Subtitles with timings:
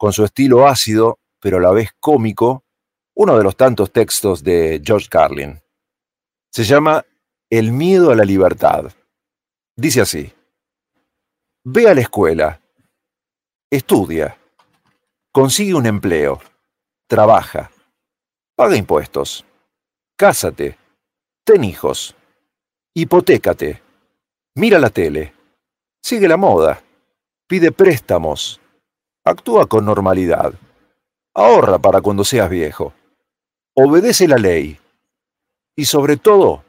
[0.00, 2.64] con su estilo ácido, pero a la vez cómico,
[3.14, 5.60] uno de los tantos textos de George Carlin.
[6.50, 7.04] Se llama
[7.50, 8.90] El miedo a la libertad.
[9.76, 10.32] Dice así,
[11.64, 12.62] ve a la escuela,
[13.70, 14.38] estudia,
[15.32, 16.40] consigue un empleo,
[17.06, 17.70] trabaja,
[18.56, 19.44] paga impuestos,
[20.16, 20.78] cásate,
[21.44, 22.16] ten hijos,
[22.94, 23.82] hipotécate,
[24.54, 25.34] mira la tele,
[26.02, 26.82] sigue la moda,
[27.46, 28.59] pide préstamos,
[29.24, 30.54] actúa con normalidad,
[31.34, 32.92] ahorra para cuando seas viejo,
[33.74, 34.78] obedece la ley
[35.76, 36.64] y sobre todo,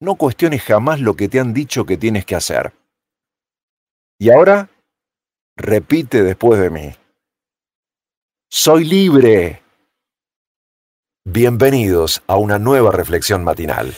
[0.00, 2.72] no cuestiones jamás lo que te han dicho que tienes que hacer.
[4.18, 4.70] Y ahora,
[5.56, 6.94] repite después de mí.
[8.48, 9.62] Soy libre.
[11.24, 13.94] Bienvenidos a una nueva reflexión matinal.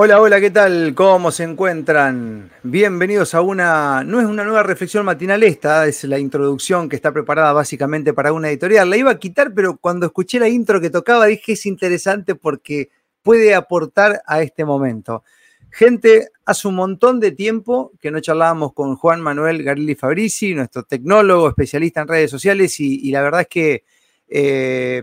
[0.00, 0.94] Hola, hola, ¿qué tal?
[0.94, 2.52] ¿Cómo se encuentran?
[2.62, 7.10] Bienvenidos a una, no es una nueva reflexión matinal esta, es la introducción que está
[7.10, 8.88] preparada básicamente para una editorial.
[8.88, 12.90] La iba a quitar, pero cuando escuché la intro que tocaba dije es interesante porque
[13.22, 15.24] puede aportar a este momento.
[15.68, 20.84] Gente, hace un montón de tiempo que no charlábamos con Juan Manuel Garilli Fabrici, nuestro
[20.84, 23.84] tecnólogo, especialista en redes sociales, y, la verdad es que
[24.28, 25.02] eh,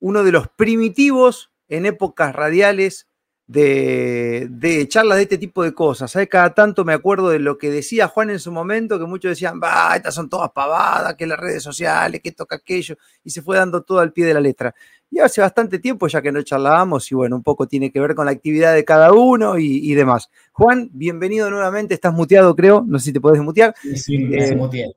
[0.00, 3.06] uno de los primitivos en épocas radiales
[3.46, 6.16] de, charlas de este tipo de cosas.
[6.30, 9.60] Cada tanto me acuerdo de lo que decía Juan en su momento, que muchos decían,
[9.62, 13.56] va, estas son todas pavadas, que las redes sociales, que toca aquello, y se fue
[13.56, 14.74] dando todo al pie de la letra.
[15.10, 18.14] Y hace bastante tiempo ya que no charlábamos y bueno, un poco tiene que ver
[18.14, 20.30] con la actividad de cada uno y, demás.
[20.52, 23.74] Juan, bienvenido nuevamente, estás muteado creo, no sé si te puedes mutear.
[23.82, 24.96] Sí, sí, me eh, muteé.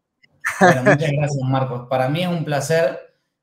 [0.59, 1.87] Bueno, muchas gracias Marcos.
[1.89, 2.99] Para mí es un placer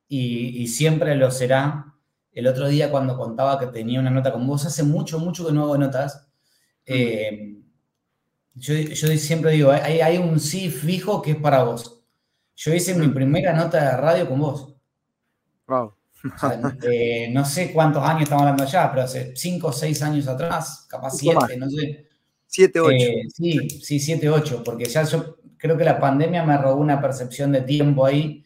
[0.09, 1.92] y, siempre lo será.
[2.33, 5.53] El otro día cuando contaba que tenía una nota con vos, hace mucho, mucho que
[5.53, 6.27] no hago notas.
[6.87, 7.59] Eh,
[8.55, 8.75] yo,
[9.17, 12.03] siempre digo, hay, hay un sí fijo que es para vos.
[12.57, 14.75] Yo hice mi primera nota de radio con vos.
[15.67, 15.95] Wow.
[16.85, 20.87] Eh, no sé cuántos años estamos hablando ya, pero hace 5 o 6 años atrás,
[20.89, 22.09] capaz 7, no sé.
[22.47, 22.95] 7, 8.
[22.95, 27.01] Eh, sí, sí, 7, 8, porque ya yo creo que la pandemia me robó una
[27.01, 28.45] percepción de tiempo ahí,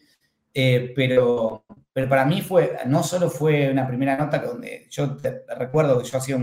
[0.53, 1.63] pero,
[1.97, 5.17] pero para mí fue, no solo fue una primera nota donde yo
[5.57, 6.37] recuerdo que yo hacía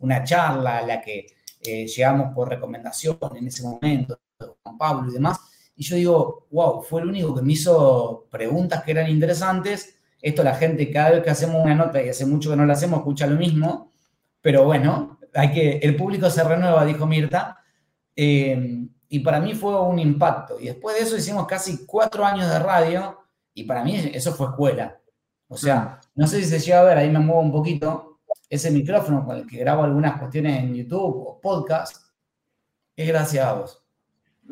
[0.00, 1.28] una charla a la que
[1.62, 4.18] llegamos por recomendación en ese momento,
[4.64, 5.38] con Pablo y demás,
[5.76, 10.42] y yo digo, wow, fue el único que me hizo preguntas que eran interesantes esto
[10.42, 12.98] la gente, cada vez que hacemos una nota, y hace mucho que no la hacemos,
[12.98, 13.92] escucha lo mismo,
[14.40, 17.58] pero bueno, hay que, el público se renueva, dijo Mirta,
[18.16, 20.58] eh, y para mí fue un impacto.
[20.58, 23.20] Y después de eso hicimos casi cuatro años de radio,
[23.56, 25.00] y para mí eso fue escuela.
[25.48, 28.70] O sea, no sé si se llega a ver, ahí me muevo un poquito, ese
[28.70, 31.96] micrófono con el que grabo algunas cuestiones en YouTube o podcast,
[32.94, 33.82] es gracias a vos.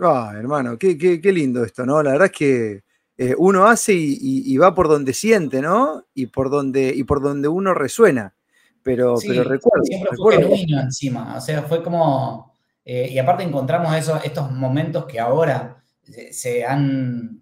[0.03, 2.03] Ah, hermano, qué, qué, qué lindo esto, ¿no?
[2.03, 2.85] La verdad es que
[3.17, 6.05] eh, uno hace y, va por donde siente, ¿no?
[6.15, 8.35] Y por donde, y por donde uno resuena.
[8.83, 9.85] Pero, pero recuerdo.
[9.85, 11.37] Siempre fue genuino encima.
[11.37, 12.53] O sea, fue como.
[12.85, 15.83] Eh, y aparte encontramos eso, estos momentos que ahora
[16.31, 17.41] se, han.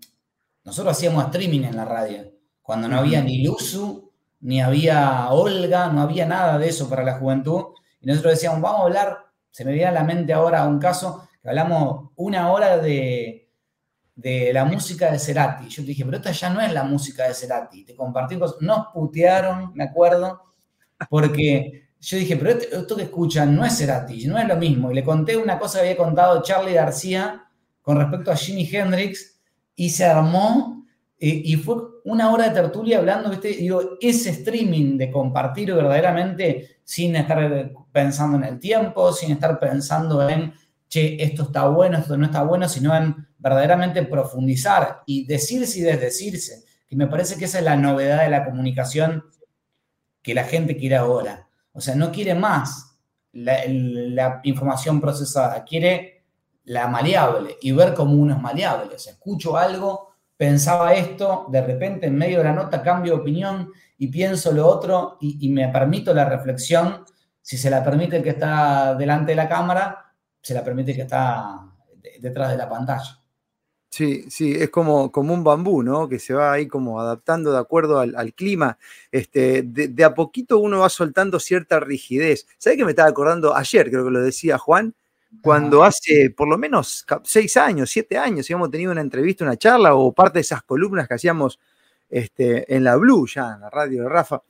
[0.65, 6.03] Nosotros hacíamos streaming en la radio, cuando no había ni Luzu, ni había Olga, no
[6.03, 7.67] había nada de eso para la juventud.
[8.01, 9.19] Y nosotros decíamos, vamos a hablar,
[9.51, 13.51] se me viene a la mente ahora un caso, que hablamos una hora de,
[14.15, 15.69] de la música de Cerati.
[15.69, 17.85] Yo te dije, pero esta ya no es la música de Cerati.
[17.85, 18.59] Te compartí cosas.
[18.61, 20.55] Nos putearon, me acuerdo,
[21.09, 24.91] porque yo dije, pero este, esto que escuchan no es Cerati, no es lo mismo.
[24.91, 27.49] Y le conté una cosa que había contado Charlie García
[27.81, 29.32] con respecto a Jimi Hendrix
[29.75, 30.87] y se armó
[31.19, 33.49] eh, y fue una hora de tertulia hablando, ¿viste?
[33.49, 40.29] Digo, ese streaming de compartir verdaderamente sin estar pensando en el tiempo, sin estar pensando
[40.29, 40.53] en
[40.89, 45.83] che, esto está bueno, esto no está bueno, sino en verdaderamente profundizar y decirse y
[45.83, 49.25] desdecirse, que me parece que esa es la novedad de la comunicación
[50.21, 51.49] que la gente quiere ahora.
[51.73, 52.99] O sea, no quiere más
[53.33, 56.12] la, información procesada, quiere
[56.65, 58.95] la maleable y ver cómo uno es maleable.
[58.95, 64.09] Escucho algo, pensaba esto, de repente en medio de la nota cambio de opinión y
[64.09, 67.05] pienso lo otro y, me permito la reflexión,
[67.41, 71.03] si se la permite el que está delante de la cámara, se la permite que
[71.03, 71.61] está
[72.21, 73.19] detrás de la pantalla.
[73.91, 76.09] Sí, sí, es como, como un bambú, ¿no?
[76.09, 78.79] Que se va ahí como adaptando de acuerdo al, clima.
[79.11, 82.47] Este, de, a poquito uno va soltando cierta rigidez.
[82.57, 84.95] ¿Sabes que me estaba acordando ayer, creo que lo decía Juan?
[85.41, 89.95] Cuando hace por lo menos seis años, siete años, habíamos tenido una entrevista, una charla
[89.95, 91.59] o parte de esas columnas que hacíamos
[92.11, 94.43] este, en la Blue, ya en la radio de Rafa,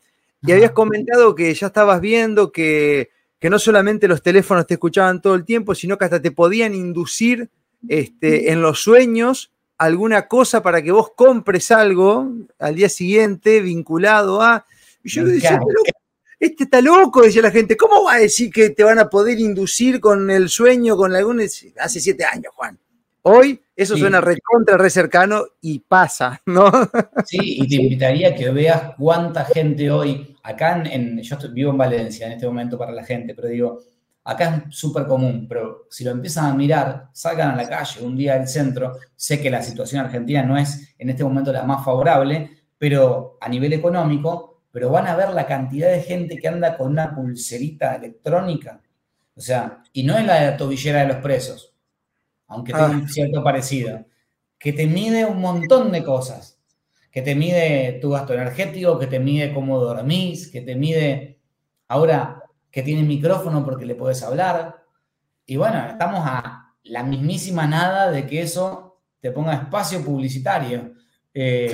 [0.45, 3.11] y habías comentado que ya estabas viendo que
[3.43, 6.77] que no solamente los teléfonos te escuchaban todo el tiempo, sino que hasta te podían
[6.77, 7.51] inducir
[7.89, 12.31] este, en los sueños alguna cosa para que vos compres algo
[12.61, 14.65] al día siguiente vinculado a...
[15.03, 15.59] Y yo le decía,
[16.43, 19.39] este está loco, decía la gente, ¿cómo va a decir que te van a poder
[19.39, 21.41] inducir con el sueño, con algún...
[21.41, 22.77] Hace siete años, Juan.
[23.23, 26.69] Hoy eso suena recontra, re cercano y pasa, ¿no?
[27.27, 31.79] Sí, y te invitaría a que veas cuánta gente hoy, acá en, yo vivo en
[31.79, 33.79] Valencia en este momento para la gente, pero digo,
[34.25, 38.17] acá es súper común, pero si lo empiezan a mirar, salgan a la calle un
[38.17, 41.85] día del centro, sé que la situación argentina no es en este momento la más
[41.85, 46.77] favorable, pero a nivel económico, pero van a ver la cantidad de gente que anda
[46.77, 48.81] con una pulserita electrónica,
[49.35, 51.75] o sea, y no es la tobillera de los presos,
[52.49, 53.09] aunque tenga un ah.
[53.09, 54.05] cierto parecido,
[54.59, 56.59] que te mide un montón de cosas,
[57.11, 61.39] que te mide tu gasto energético, que te mide cómo dormís, que te mide
[61.89, 64.83] ahora que tiene micrófono porque le puedes hablar.
[65.45, 70.95] Y bueno, estamos a la mismísima nada de que eso te ponga espacio publicitario.
[71.35, 71.71] Eh,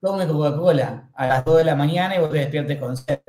[0.00, 3.20] Tome Coca-Cola a las 2 de la mañana y vos te despiertes con sed.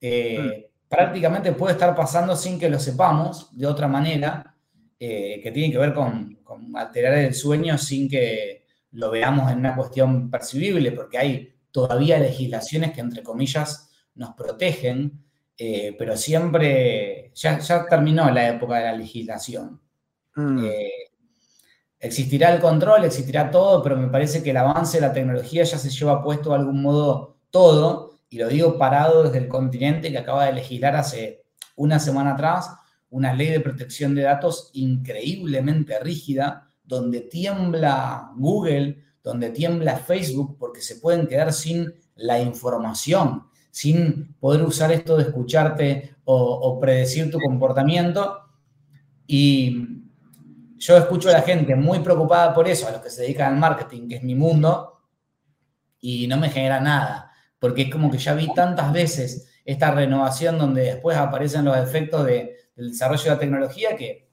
[0.00, 0.74] Eh, mm.
[0.88, 4.54] Prácticamente puede estar pasando sin que lo sepamos de otra manera
[4.98, 6.38] eh, que tiene que ver con,
[6.74, 12.92] alterar el sueño sin que lo veamos en una cuestión percibible, porque hay todavía legislaciones
[12.92, 15.24] que, entre comillas, nos protegen,
[15.58, 19.80] eh, pero siempre, ya, terminó la época de la legislación.
[20.36, 20.64] Mm.
[22.04, 25.78] Existirá el control, existirá todo, pero me parece que el avance de la tecnología ya
[25.78, 30.18] se lleva puesto de algún modo todo, y lo digo parado desde el continente que
[30.18, 31.44] acaba de legislar hace
[31.76, 32.70] una semana atrás
[33.08, 40.82] una ley de protección de datos increíblemente rígida, donde tiembla Google, donde tiembla Facebook, porque
[40.82, 47.38] se pueden quedar sin la información, sin poder usar esto de escucharte o, predecir tu
[47.38, 48.40] comportamiento.
[49.26, 49.93] Y
[50.84, 53.58] yo escucho a la gente muy preocupada por eso, a los que se dedican al
[53.58, 55.00] marketing, que es mi mundo,
[55.98, 60.58] y no me genera nada, porque es como que ya vi tantas veces esta renovación
[60.58, 64.28] donde después aparecen los efectos de, del desarrollo de la tecnología que,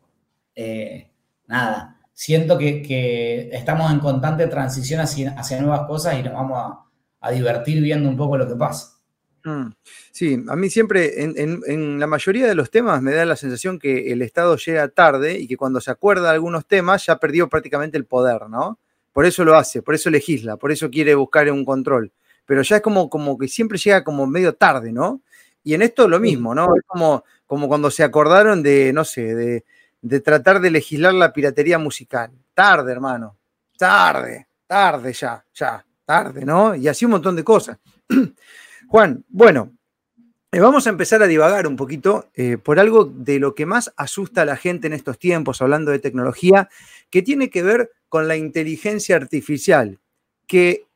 [0.53, 1.13] eh,
[1.47, 6.77] nada, siento que, estamos en constante transición hacia, nuevas cosas y nos vamos
[7.21, 9.00] a, divertir viendo un poco lo que pasa.
[9.43, 9.71] Mm.
[10.11, 14.11] Sí, a mí siempre, en, la mayoría de los temas, me da la sensación que
[14.11, 17.97] el Estado llega tarde y que cuando se acuerda de algunos temas ya perdió prácticamente
[17.97, 18.79] el poder, ¿no?
[19.13, 22.11] Por eso lo hace, por eso legisla, por eso quiere buscar un control.
[22.45, 25.21] Pero ya es como, como que siempre llega como medio tarde, ¿no?
[25.63, 26.75] Y en esto lo mismo, ¿no?
[26.75, 29.63] Es como, como cuando se acordaron de, no sé,
[30.01, 32.31] de, tratar de legislar la piratería musical.
[32.53, 33.37] Tarde, hermano.
[33.77, 36.75] Tarde, tarde ya, ya, tarde, ¿no?
[36.75, 37.77] Y así un montón de cosas.
[38.91, 39.71] Juan, bueno,
[40.51, 43.93] eh, vamos a empezar a divagar un poquito eh, por algo de lo que más
[43.95, 46.67] asusta a la gente en estos tiempos, hablando de tecnología,
[47.09, 49.99] que tiene que ver con la inteligencia artificial,
[50.45, 50.87] que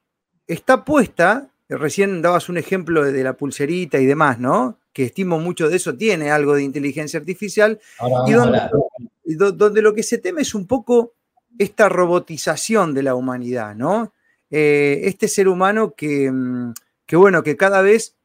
[0.45, 4.77] está puesta, recién dabas un ejemplo de la pulserita y demás, ¿no?
[4.91, 7.79] que estimo mucho de eso, tiene algo de inteligencia artificial,
[8.27, 8.33] y
[9.35, 11.13] donde, lo que se teme es un poco
[11.57, 14.11] esta robotización de la humanidad, ¿no?
[14.49, 16.29] Eh, este ser humano que,
[17.11, 18.15] mm, bueno, que cada vez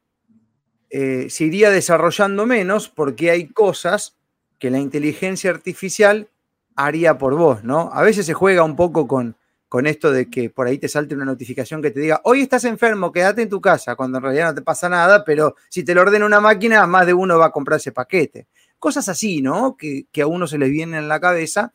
[0.90, 4.16] eh, se iría desarrollando menos porque hay cosas
[4.58, 6.28] que la inteligencia artificial
[6.76, 7.90] haría por vos, ¿no?
[7.92, 9.36] A veces se juega un poco con,
[9.68, 12.64] con esto de que por ahí te salte una notificación que te diga, hoy estás
[12.64, 15.94] enfermo, quédate en tu casa, cuando en realidad no te pasa nada, pero si te
[15.94, 18.48] lo ordena una máquina, más de uno va a comprar ese paquete.
[18.80, 19.76] Cosas así, ¿no?
[19.76, 21.72] Que, a uno se le viene en la cabeza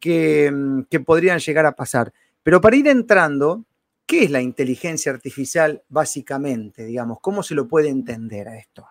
[0.00, 0.50] que,
[0.88, 2.12] que podrían llegar a pasar.
[2.42, 3.64] Pero para ir entrando,
[4.06, 6.84] ¿qué es la inteligencia artificial básicamente?
[6.84, 8.86] Digamos, ¿cómo se lo puede entender a esto?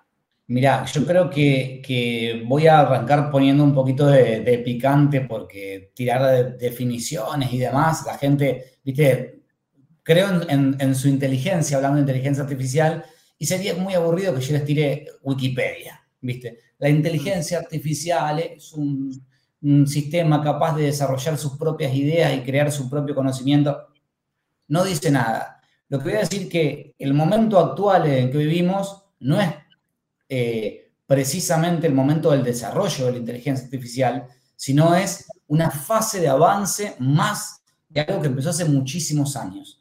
[0.47, 6.57] Mira, yo creo que, voy a arrancar poniendo un poquito de, picante porque tirar de
[6.57, 9.41] definiciones y demás, la gente, viste,
[10.03, 13.03] creo en, su inteligencia, hablando de inteligencia artificial,
[13.39, 16.59] y sería muy aburrido que yo les tire Wikipedia, viste.
[16.77, 22.87] La inteligencia artificial es un sistema capaz de desarrollar sus propias ideas y crear su
[22.87, 23.94] propio conocimiento.
[24.67, 25.61] No dice nada.
[25.89, 29.53] Lo que voy a decir es que el momento actual en que vivimos no es
[30.27, 36.27] eh, precisamente el momento del desarrollo de la inteligencia artificial, sino es una fase de
[36.27, 39.79] avance más de algo que empezó hace muchísimos años,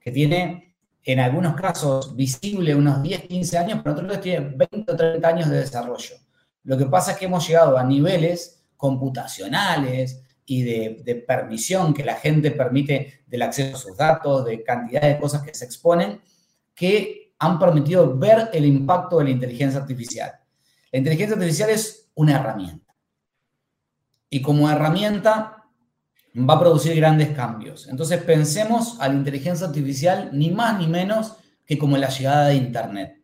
[0.00, 4.92] que tiene en algunos casos visible unos 10, 15 años, pero en otros tiene 20
[4.92, 6.16] o 30 años de desarrollo.
[6.64, 12.04] Lo que pasa es que hemos llegado a niveles computacionales y de, de, permisión que
[12.04, 16.20] la gente permite del acceso a sus datos, de cantidad de cosas que se exponen,
[16.74, 20.32] que han permitido ver el impacto de la inteligencia artificial.
[20.92, 22.94] La inteligencia artificial es una herramienta.
[24.30, 25.64] Y como herramienta
[26.36, 27.88] va a producir grandes cambios.
[27.88, 32.56] Entonces pensemos a la inteligencia artificial ni más ni menos que como la llegada de
[32.56, 33.22] Internet.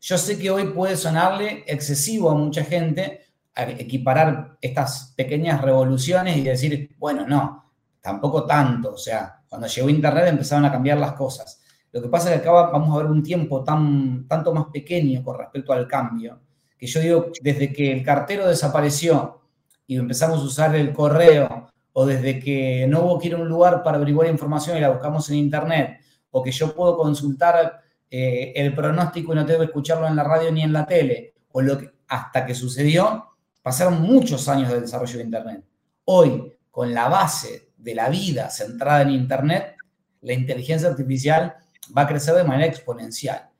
[0.00, 3.20] Yo sé que hoy puede sonarle excesivo a mucha gente
[3.64, 8.92] equiparar estas pequeñas revoluciones y decir, bueno, no, tampoco tanto.
[8.92, 11.60] O sea, cuando llegó Internet empezaron a cambiar las cosas.
[11.92, 15.22] Lo que pasa es que acá vamos a ver un tiempo tan, tanto más pequeño
[15.24, 16.40] con respecto al cambio,
[16.76, 19.40] que yo digo, desde que el cartero desapareció
[19.86, 23.48] y empezamos a usar el correo, o desde que no hubo que ir a un
[23.48, 25.98] lugar para averiguar información y la buscamos en Internet,
[26.30, 30.22] o que yo puedo consultar eh, el pronóstico y no tengo que escucharlo en la
[30.22, 33.24] radio ni en la tele, o lo que, hasta que sucedió,
[33.62, 35.64] pasaron muchos años de desarrollo de Internet.
[36.04, 39.76] Hoy, con la base de la vida centrada en Internet,
[40.20, 41.56] la inteligencia artificial
[41.96, 43.50] va a crecer de manera exponencial.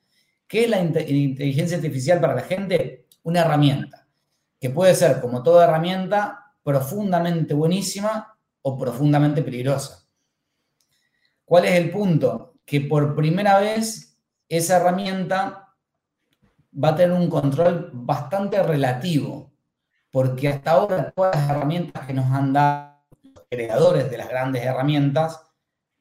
[0.47, 3.07] ¿Qué es la inteligencia artificial para la gente?
[3.23, 4.07] Una herramienta,
[4.59, 10.07] que puede ser, como toda herramienta, profundamente buenísima o profundamente peligrosa.
[11.45, 12.55] ¿Cuál es el punto?
[12.64, 15.75] Que por primera vez esa herramienta
[16.83, 19.48] va a tener un control bastante relativo,
[20.11, 24.62] porque hasta ahora todas las herramientas que nos han dado los creadores de las grandes
[24.62, 25.41] herramientas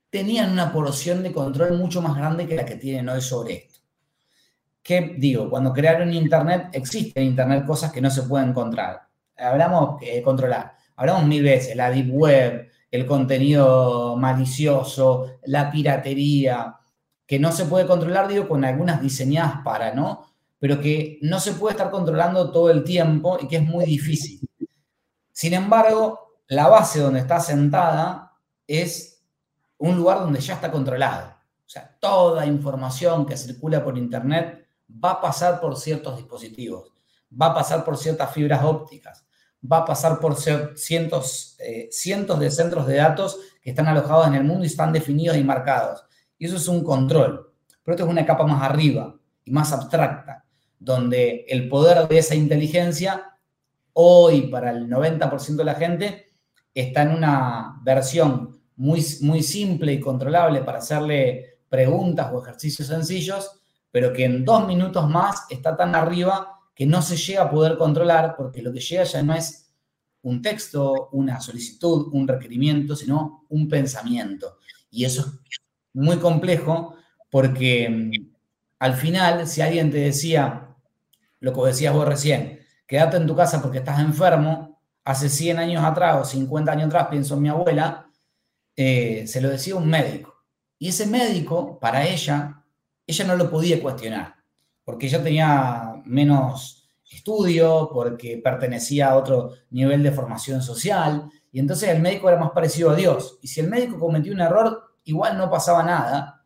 [0.10, 3.80] tenían una porción de control mucho más grande que la que tienen hoy sobre esto.
[4.82, 5.50] ¿Qué digo?
[5.50, 9.02] Cuando crearon Internet, existen en Internet cosas que no se pueden controlar.
[9.38, 10.74] Hablamos, eh, controlar.
[10.96, 16.78] Hablamos mil veces, la deep web, el contenido malicioso, la piratería,
[17.26, 20.26] que no se puede controlar, digo, con algunas diseñadas para, ¿no?
[20.60, 24.40] Pero que no se puede estar controlando todo el tiempo y que es muy difícil.
[25.32, 28.34] Sin embargo, la base donde está sentada
[28.66, 29.24] es
[29.78, 31.28] un lugar donde ya está controlado.
[31.66, 36.94] O sea, toda información que circula por Internet va a pasar por ciertos dispositivos,
[37.30, 39.26] va a pasar por ciertas fibras ópticas,
[39.70, 44.36] va a pasar por cientos, eh, cientos de centros de datos que están alojados en
[44.36, 46.06] el mundo y están definidos y marcados.
[46.38, 47.54] Y eso es un control.
[47.84, 50.46] Pero esto es una capa más arriba y más abstracta,
[50.79, 53.38] donde el poder de esa inteligencia
[53.93, 56.34] hoy para el 90% de la gente
[56.74, 63.60] está en una versión muy, muy simple y controlable para hacerle preguntas o ejercicios sencillos,
[63.91, 67.77] pero que en dos minutos más está tan arriba que no se llega a poder
[67.77, 69.72] controlar porque lo que llega ya no es
[70.22, 74.57] un texto, una solicitud, un requerimiento, sino un pensamiento.
[74.91, 75.39] Y eso
[75.93, 76.96] muy complejo
[77.31, 78.12] porque mm,
[78.79, 80.66] al final, si alguien te decía
[81.39, 85.84] lo que decías vos recién, quédate en tu casa porque estás enfermo, hace 100 años
[85.84, 88.10] atrás o 50 años atrás, pienso en mi abuela,
[88.75, 90.36] eh, se lo decía un médico.
[90.79, 92.63] Y ese médico, para ella,
[93.06, 94.36] ella no lo podía cuestionar,
[94.84, 101.89] porque ella tenía menos estudio, porque pertenecía a otro nivel de formación social, y entonces
[101.89, 103.39] el médico era más parecido a Dios.
[103.41, 106.37] Y si el médico cometió un error, igual no pasaba nada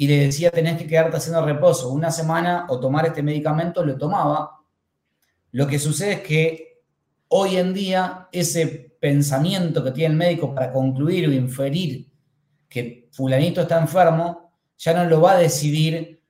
[0.00, 3.98] y le decía tenés que quedarte haciendo reposo una semana o tomar este medicamento, lo
[3.98, 4.60] tomaba.
[5.50, 6.82] Lo que sucede es que
[7.26, 12.06] hoy en día ese pensamiento que tiene el médico para concluir o inferir
[12.68, 16.22] que fulanito está enfermo, ya no lo va a decidir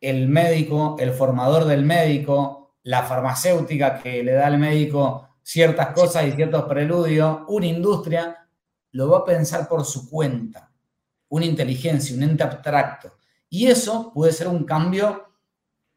[0.00, 6.26] el médico, el formador del médico, la farmacéutica que le da al médico ciertas cosas
[6.26, 8.48] y ciertos preludios, una industria,
[8.92, 10.69] lo va a pensar por su cuenta
[11.30, 13.16] una inteligencia, un ente abstracto.
[13.48, 15.26] Y eso puede ser un cambio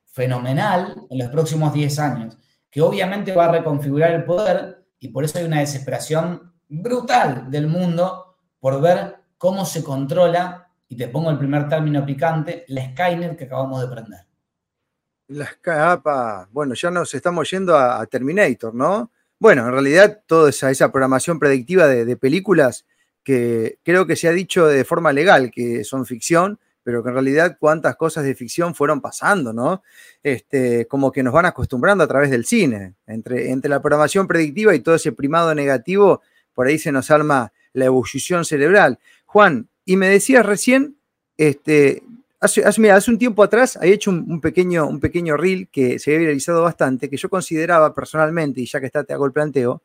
[0.06, 2.38] fenomenal en los próximos 10 años,
[2.70, 7.68] que obviamente va a reconfigurar el poder y por eso hay una desesperación brutal del
[7.68, 13.36] mundo por ver cómo se controla, y te pongo el primer término picante, la Skynet
[13.36, 14.20] que acabamos de prender.
[15.28, 19.12] La capa, bueno, ya nos estamos yendo a, Terminator, ¿no?
[19.40, 22.86] Bueno, en realidad toda esa programación predictiva de películas
[23.24, 27.16] que creo que se ha dicho de forma legal que son ficción, pero que en
[27.16, 29.84] realidad cuántas cosas de ficción fueron pasando, ¿no?
[30.22, 32.96] Este, como que nos van acostumbrando a través del cine.
[33.08, 36.22] Entre, entre la programación predictiva y todo ese primado negativo,
[36.54, 39.00] por ahí se nos arma la ebullición cerebral.
[39.26, 40.98] Juan, y me decías recién,
[41.38, 42.04] este,
[42.40, 46.28] hace, hace, un tiempo atrás había hecho un, pequeño, un pequeño reel que se había
[46.28, 49.82] realizado bastante, que yo consideraba personalmente, y ya que está, te hago el planteo,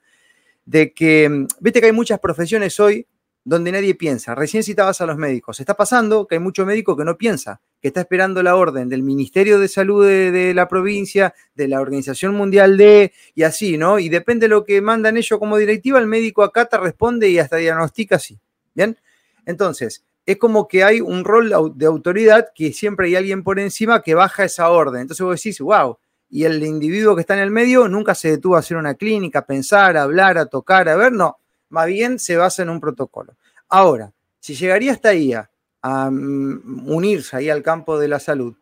[0.67, 3.07] de que, mm, viste que hay muchas profesiones hoy
[3.49, 4.35] donde nadie piensa.
[4.35, 5.59] Recién citabas a los médicos.
[5.59, 9.03] Está pasando que hay mucho médico que no piensa, que está esperando la orden del
[9.03, 13.99] Ministerio de Salud de, la provincia, de la Organización Mundial de, y así, ¿no?
[13.99, 17.39] Y depende de lo que mandan ellos como directiva, el médico acá te responde y
[17.39, 18.39] hasta diagnostica así.
[18.75, 18.99] ¿Bien?
[19.47, 24.03] Entonces, es como que hay un rol de autoridad que siempre hay alguien por encima
[24.03, 25.01] que baja esa orden.
[25.01, 25.97] Entonces vos decís, wow,
[26.29, 29.39] y el individuo que está en el medio nunca se detuvo a hacer una clínica,
[29.39, 32.81] a pensar, a hablar, a tocar, a ver, no más bien se basa en un
[32.81, 33.37] protocolo.
[33.69, 35.51] Ahora, si llegaría esta IA
[35.83, 38.55] a mm, unirse ahí al campo de la salud,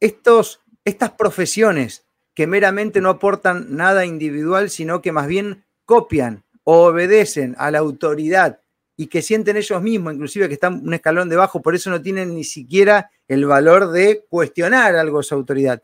[0.00, 6.86] estos, estas profesiones que meramente no aportan nada individual, sino que más bien copian o
[6.86, 8.60] obedecen a la autoridad
[8.96, 12.34] y que sienten ellos mismos, inclusive que están un escalón debajo, por eso no tienen
[12.34, 15.82] ni siquiera el valor de cuestionar algo de su autoridad.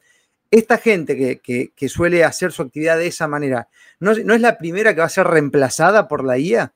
[0.50, 3.69] Esta gente que, suele hacer su actividad de esa manera,
[4.00, 6.73] ¿no, ¿no, es la primera que va a ser reemplazada por la IA?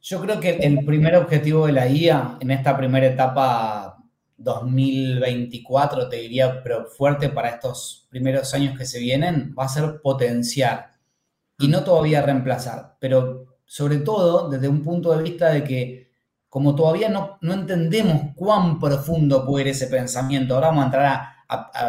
[0.00, 3.98] Yo creo que el primer objetivo de la IA en esta primera etapa
[4.36, 10.00] 2024, te diría, pero fuerte para estos primeros años que se vienen, va a ser
[10.00, 10.92] potenciar
[11.58, 16.08] y no todavía reemplazar, pero sobre todo desde un punto de vista de que
[16.48, 21.06] como todavía no, no entendemos cuán profundo puede ir ese pensamiento, ahora vamos a entrar
[21.06, 21.37] a,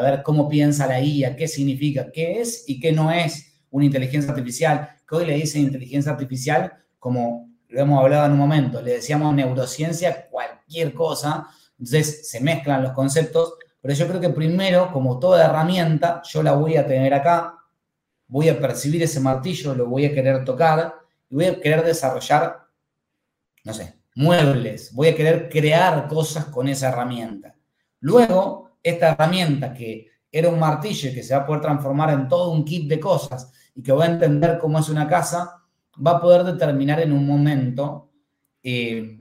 [0.02, 4.32] ver cómo piensa la IA, qué significa, qué es y qué no es una inteligencia
[4.32, 8.94] artificial, que hoy le dicen inteligencia artificial como lo hemos hablado en un momento, le
[8.94, 11.48] decíamos neurociencia, cualquier cosa,
[11.78, 16.54] entonces se mezclan los conceptos, pero yo creo que primero, como toda herramienta, yo la
[16.54, 17.60] voy a tener acá,
[18.28, 20.96] voy a percibir ese martillo, lo voy a querer tocar
[21.30, 22.68] y voy a querer desarrollar,
[23.64, 27.56] no sé, muebles, voy a querer crear cosas con esa herramienta.
[28.00, 32.52] Luego, esta herramienta que era un martillo que se va a poder transformar en todo
[32.52, 35.64] un kit de cosas y que voy a entender cómo es una casa,
[36.06, 38.12] va a poder determinar en un momento
[38.62, 39.20] eh,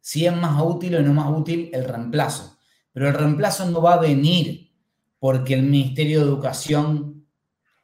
[0.00, 2.56] si es más útil o no más útil el reemplazo.
[2.92, 4.72] Pero el reemplazo no va a venir
[5.18, 7.26] porque el Ministerio de Educación,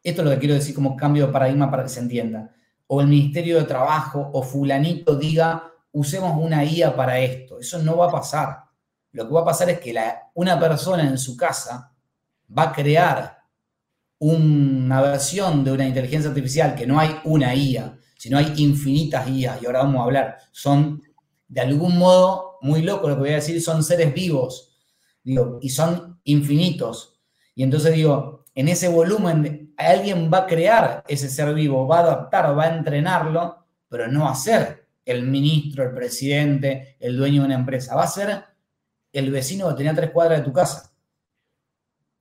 [0.02, 2.52] esto es lo que quiero decir como cambio de paradigma para que se entienda,
[2.88, 7.60] o el Ministerio de Trabajo o fulanito diga, usemos una IA para esto.
[7.60, 8.67] Eso no va a pasar.
[9.18, 9.92] Lo que va a pasar es que
[10.34, 11.92] una persona en su casa
[12.56, 13.38] va a crear
[14.20, 19.58] una versión de una inteligencia artificial que no hay una IA, sino hay infinitas IA,
[19.60, 21.02] y ahora vamos a hablar, son
[21.48, 24.78] de algún modo, muy loco lo que voy a decir, son seres vivos,
[25.24, 27.18] y son infinitos.
[27.56, 32.02] Y entonces digo, en ese volumen, alguien va a crear ese ser vivo, va a
[32.02, 37.40] adaptar, va a entrenarlo, pero no va a ser el ministro, el presidente, el dueño
[37.40, 38.44] de una empresa, va a ser
[39.12, 40.92] el vecino tenía tres cuadras de tu casa.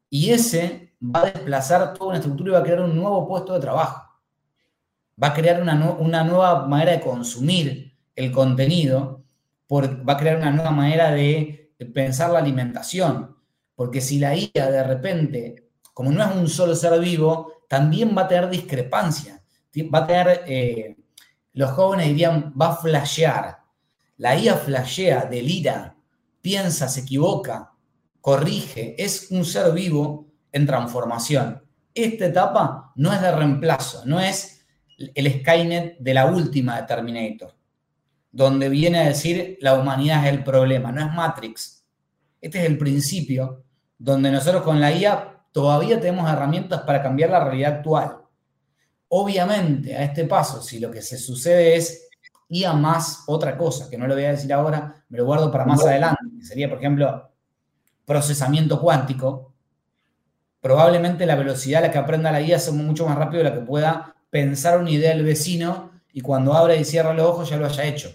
[0.09, 3.53] Y ese va a desplazar toda una estructura y va a crear un nuevo puesto
[3.53, 4.03] de trabajo.
[5.21, 9.23] Va a crear una, una nueva manera de consumir el contenido,
[9.71, 13.35] va a crear una nueva manera de, pensar la alimentación.
[13.75, 18.23] Porque si la IA de repente, como no es un solo ser vivo, también va
[18.23, 19.43] a tener discrepancia.
[19.93, 20.97] Va a tener, eh,
[21.53, 23.59] los jóvenes dirían, va a flashear.
[24.17, 25.96] La IA flashea, delira,
[26.47, 27.73] piensa, se equivoca,
[28.21, 31.61] corrige, es un ser vivo en transformación.
[31.93, 34.65] Esta etapa no es de reemplazo, no es
[34.97, 37.57] el Skynet de la última de Terminator
[38.31, 41.83] donde viene a decir la humanidad es el problema, no es Matrix.
[42.39, 43.63] Este es el principio
[43.97, 48.17] donde nosotros con la IA todavía tenemos herramientas para cambiar la realidad actual.
[49.07, 52.06] Obviamente, a este paso, si lo que se sucede es
[52.49, 55.65] IA más otra cosa, que no lo voy a decir ahora, me lo guardo para
[55.65, 57.29] más adelante, que sería, por ejemplo,
[58.05, 59.53] procesamiento cuántico,
[60.61, 63.55] probablemente la velocidad a la que aprenda la IA sea mucho más rápido de la
[63.55, 67.57] que pueda pensar una idea del vecino y cuando abre y cierra los ojos ya
[67.57, 68.11] lo haya hecho.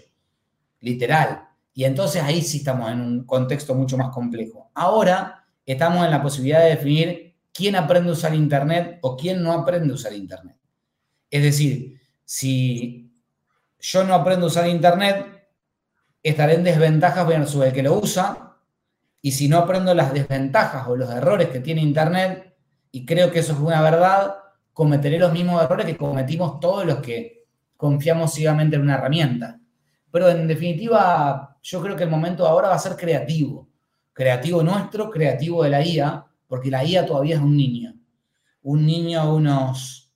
[0.79, 1.47] Literal.
[1.73, 4.69] Y entonces ahí sí estamos en un contexto mucho más complejo.
[4.73, 9.53] Ahora estamos en la posibilidad de definir quién aprende a usar Internet o quién no
[9.53, 10.57] aprende a usar Internet.
[11.29, 13.12] Es decir, si
[13.83, 15.45] yo no aprendo a usar Internet,
[16.23, 18.55] estaré en desventajas versus el que lo usa.
[19.21, 22.55] Y si no aprendo las desventajas o los errores que tiene Internet,
[22.91, 24.35] y creo que eso es una verdad,
[24.71, 29.59] cometeré los mismos errores que cometimos todos los que confiamos ciegamente en una herramienta.
[30.09, 33.67] Pero en definitiva, yo creo que el momento ahora va a ser creativo.
[34.13, 37.93] Creativo nuestro, creativo de la IA, porque la IA todavía es un niño.
[38.61, 40.13] Un niño de unos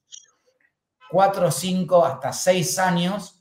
[1.09, 3.36] 4, 5, hasta 6 años,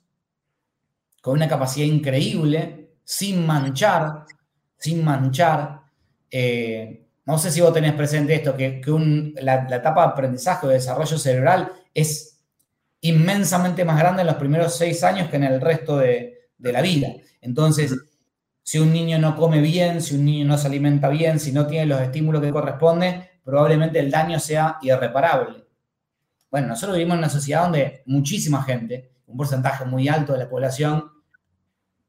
[1.26, 4.26] con una capacidad increíble, sin manchar,
[4.78, 5.80] sin manchar.
[6.30, 8.80] Eh, no sé si vos tenés presente esto, que,
[9.42, 12.38] la, la etapa de aprendizaje o de desarrollo cerebral es
[13.00, 17.08] inmensamente más grande en los primeros seis años que en el resto de, la vida.
[17.40, 17.96] Entonces,
[18.62, 21.66] si un niño no come bien, si un niño no se alimenta bien, si no
[21.66, 25.66] tiene los estímulos que corresponden, probablemente el daño sea irreparable.
[26.52, 30.48] Bueno, nosotros vivimos en una sociedad donde muchísima gente, un porcentaje muy alto de la
[30.48, 31.15] población,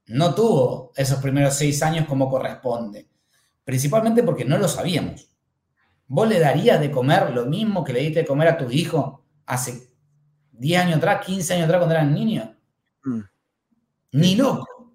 [0.08, 3.08] no tuvo esos primeros seis años como corresponde.
[3.64, 5.30] Principalmente porque no lo sabíamos.
[6.08, 9.26] ¿Vos le darías de comer lo mismo que le diste de comer a tu hijo
[9.46, 9.90] hace
[10.54, 12.50] 10 años atrás, 15 años atrás cuando eran niños?
[13.04, 13.20] Mm.
[14.14, 14.94] Ni loco.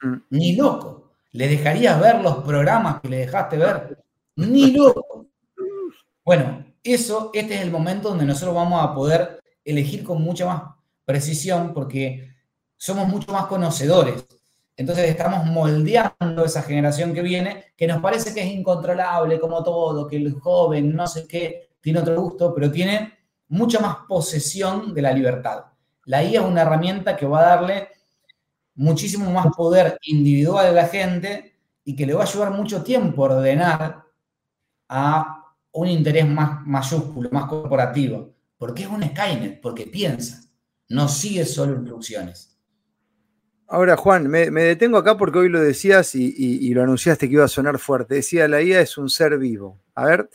[0.00, 0.16] Mm.
[0.30, 1.12] Ni loco.
[1.32, 3.98] ¿Le dejarías ver los programas que le dejaste ver?
[4.36, 5.26] Ni loco.
[6.24, 10.62] Bueno, eso, este es el momento donde nosotros vamos a poder elegir con mucha más
[11.04, 12.34] precisión porque
[12.76, 14.24] somos mucho más conocedores.
[14.76, 20.08] Entonces estamos moldeando esa generación que viene, que nos parece que es incontrolable como todo,
[20.08, 23.12] que el joven no sé qué, tiene otro gusto, pero tiene
[23.48, 25.66] mucha más posesión de la libertad.
[26.06, 27.88] La IA es una herramienta que va a darle
[28.74, 33.24] muchísimo más poder individual a la gente y que le va a ayudar mucho tiempo
[33.24, 34.04] a ordenar
[34.88, 38.34] a un interés más mayúsculo, más corporativo.
[38.56, 40.40] Porque es un Skynet, porque piensa,
[40.88, 42.53] no sigue solo instrucciones.
[43.74, 47.48] Ahora, Juan, me, detengo acá porque hoy lo decías y, lo anunciaste que iba a
[47.48, 48.14] sonar fuerte.
[48.14, 49.80] Decía, la IA es un ser vivo.
[49.96, 50.30] A ver,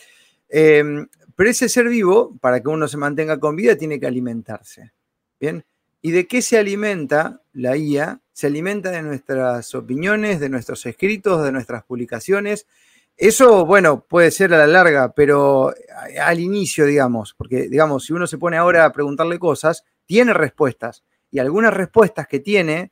[0.49, 4.91] em, pero ese ser vivo, para que uno se mantenga con vida, tiene que alimentarse.
[5.39, 5.63] ¿Bien?
[6.01, 8.19] ¿Y de qué se alimenta la IA?
[8.33, 12.67] Se alimenta de nuestras opiniones, de nuestros escritos, de nuestras publicaciones.
[13.15, 15.73] Eso, bueno, puede ser a la larga, pero
[16.21, 21.05] al inicio, digamos, porque, digamos, si uno se pone ahora a preguntarle cosas, tiene respuestas.
[21.31, 22.91] Y algunas respuestas que tiene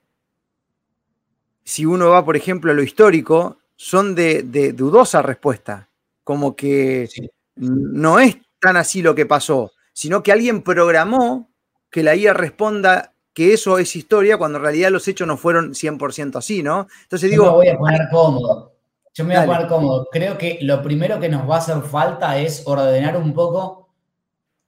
[1.67, 5.89] si uno va, por ejemplo, a lo histórico, son de, dudosa respuesta,
[6.23, 7.09] como que
[7.57, 11.49] no es tan así lo que pasó, sino que alguien programó
[11.91, 15.73] que la IA responda que eso es historia cuando en realidad los hechos no fueron
[15.73, 16.87] 100% así, ¿no?
[17.03, 17.43] Entonces digo...
[17.43, 18.73] Yo me voy a poner cómodo.
[19.13, 20.07] Yo me voy a poner cómodo.
[20.09, 23.89] Creo que lo primero que nos va a hacer falta es ordenar un poco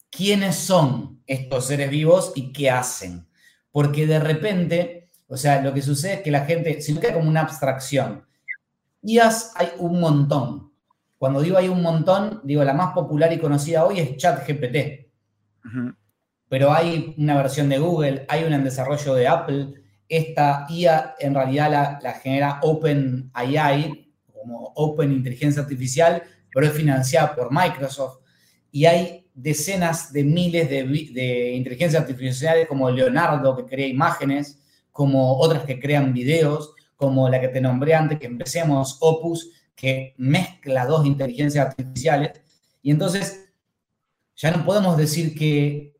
[0.09, 3.25] quiénes son estos seres vivos y qué hacen.
[3.71, 4.98] Porque de repente
[5.29, 8.25] o sea, lo que sucede es que la gente, si no queda como una abstracción,
[9.03, 10.73] IAS hay un montón.
[11.19, 15.07] Cuando digo hay un montón, digo, la más popular y conocida hoy es ChatGPT.
[16.49, 19.73] Pero hay una versión de Google, hay una en desarrollo de Apple.
[20.07, 27.35] Esta IA en realidad la, la genera OpenAI, como Open Inteligencia Artificial, pero es financiada
[27.35, 28.21] por Microsoft.
[28.71, 34.58] Y hay decenas de miles de, de inteligencias artificiales como Leonardo, que crea imágenes,
[34.99, 40.13] como otras que crean videos, como la que te nombré antes, que empecemos, Opus, que
[40.17, 42.41] mezcla dos inteligencias artificiales.
[42.81, 43.49] Y entonces,
[44.35, 45.95] ya no podemos decir que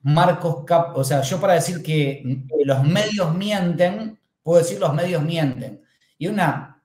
[0.00, 5.22] Marcos Cap, o sea, yo para decir que los medios mienten, puedo decir los medios
[5.22, 5.82] mienten.
[6.16, 6.82] Y una,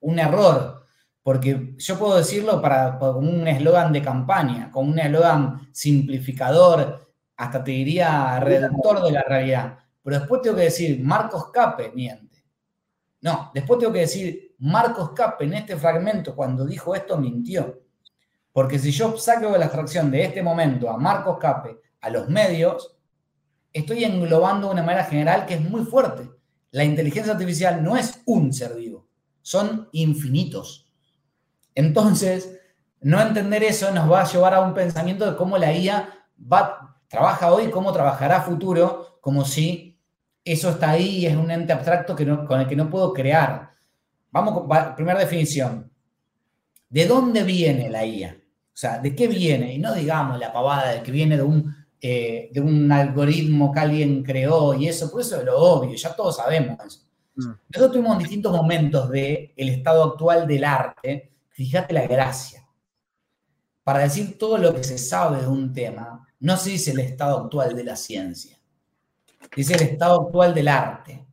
[0.00, 0.84] un error,
[1.22, 7.70] porque yo puedo decirlo para, un eslogan de campaña, como un eslogan simplificador, hasta te
[7.70, 9.85] diría reductor de la realidad.
[10.06, 12.44] Pero después tengo que decir, Marcos Cape miente.
[13.22, 17.82] No, después tengo que decir, Marcos Cape en este fragmento, cuando dijo esto, mintió.
[18.52, 22.28] Porque si yo saco de la fracción de este momento a Marcos Cape a los
[22.28, 22.96] medios,
[23.72, 26.30] estoy englobando de una manera general que es muy fuerte.
[26.70, 29.08] La inteligencia artificial no es un ser vivo,
[29.42, 30.88] son infinitos.
[31.74, 32.60] Entonces,
[33.00, 36.96] no entender eso nos va a llevar a un pensamiento de cómo la IA va,
[37.08, 39.95] trabaja hoy, cómo trabajará futuro, como si
[40.46, 43.72] eso está ahí y es un ente abstracto que con el que no puedo crear.
[44.30, 45.90] Vamos con la primera definición.
[46.88, 48.36] ¿De dónde viene la IA?
[48.38, 49.74] O sea, ¿de qué viene?
[49.74, 53.80] Y no digamos la pavada de que viene de un, eh, de un algoritmo que
[53.80, 57.00] alguien creó y eso, por eso es lo obvio, ya todos sabemos eso.
[57.34, 57.52] Mm.
[57.74, 61.32] Nosotros tuvimos distintos momentos del el estado actual del arte.
[61.48, 62.64] Fíjate la gracia.
[63.82, 67.38] Para decir todo lo que se sabe de un tema, no se dice el estado
[67.38, 68.55] actual de la ciencia
[69.56, 71.26] es el estado actual del arte.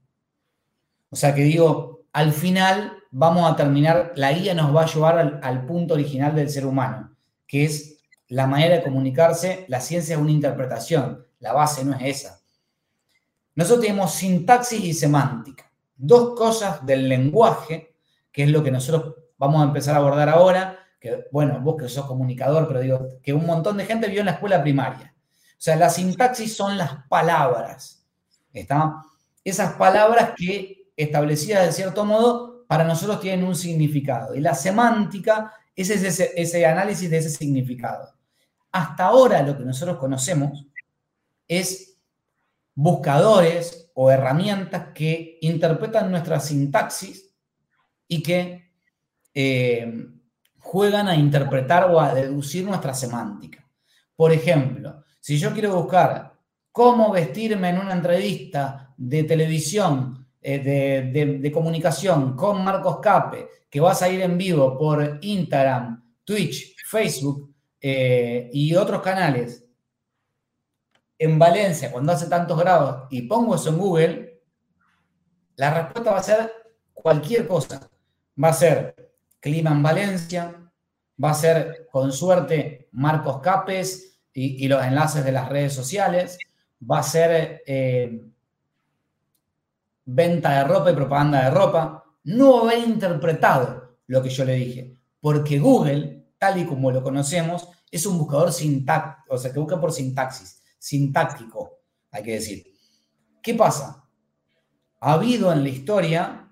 [1.10, 5.40] O sea que digo, al final vamos a terminar, la guía nos va a llevar
[5.44, 7.98] al, punto original del ser humano, que es
[8.28, 12.40] la manera de comunicarse, la ciencia es una interpretación, la base no es esa.
[13.56, 17.94] Nosotros tenemos sintaxis y semántica, dos cosas del lenguaje,
[18.32, 21.90] que es lo que nosotros vamos a empezar a abordar ahora, que bueno, vos que
[21.90, 25.14] sos comunicador, pero digo, que un montón de gente vio en la escuela primaria.
[25.16, 28.03] O sea, la sintaxis son las palabras
[28.54, 29.04] ¿Está?
[29.44, 34.36] Esas palabras que, establecidas de cierto modo, para nosotros tienen un significado.
[34.36, 38.14] Y la semántica es ese, ese análisis de ese significado.
[38.72, 40.66] Hasta ahora lo que nosotros conocemos
[41.48, 41.98] es
[42.76, 47.32] buscadores o herramientas que interpretan nuestra sintaxis
[48.08, 48.72] y que
[49.34, 50.08] eh,
[50.60, 53.68] juegan a interpretar o a deducir nuestra semántica.
[54.16, 56.33] Por ejemplo, si yo quiero buscar
[56.74, 63.92] cómo vestirme en una entrevista de televisión, eh, de, comunicación con Marcos Cape, que va
[63.92, 69.64] a salir en vivo por Instagram, Twitch, Facebook eh, y otros canales.
[71.18, 74.42] en Valencia cuando hace tantos grados y pongo eso en Google,
[75.56, 76.52] la respuesta va a ser
[76.94, 77.90] cualquier cosa.
[78.44, 80.72] Va a ser clima en Valencia,
[81.24, 86.40] va a ser con suerte Marcos Capes y, los enlaces de las redes sociales,
[86.90, 88.26] va a ser eh,
[90.06, 92.04] venta de ropa y propaganda de ropa.
[92.24, 97.68] No haber interpretado lo que yo le dije, porque Google, tal y como lo conocemos,
[97.90, 101.80] es un buscador sintáctico, o sea, que busca por sintaxis, sintáctico,
[102.12, 102.66] hay que decir.
[103.42, 104.04] ¿Qué pasa?
[105.00, 106.50] Ha habido en la historia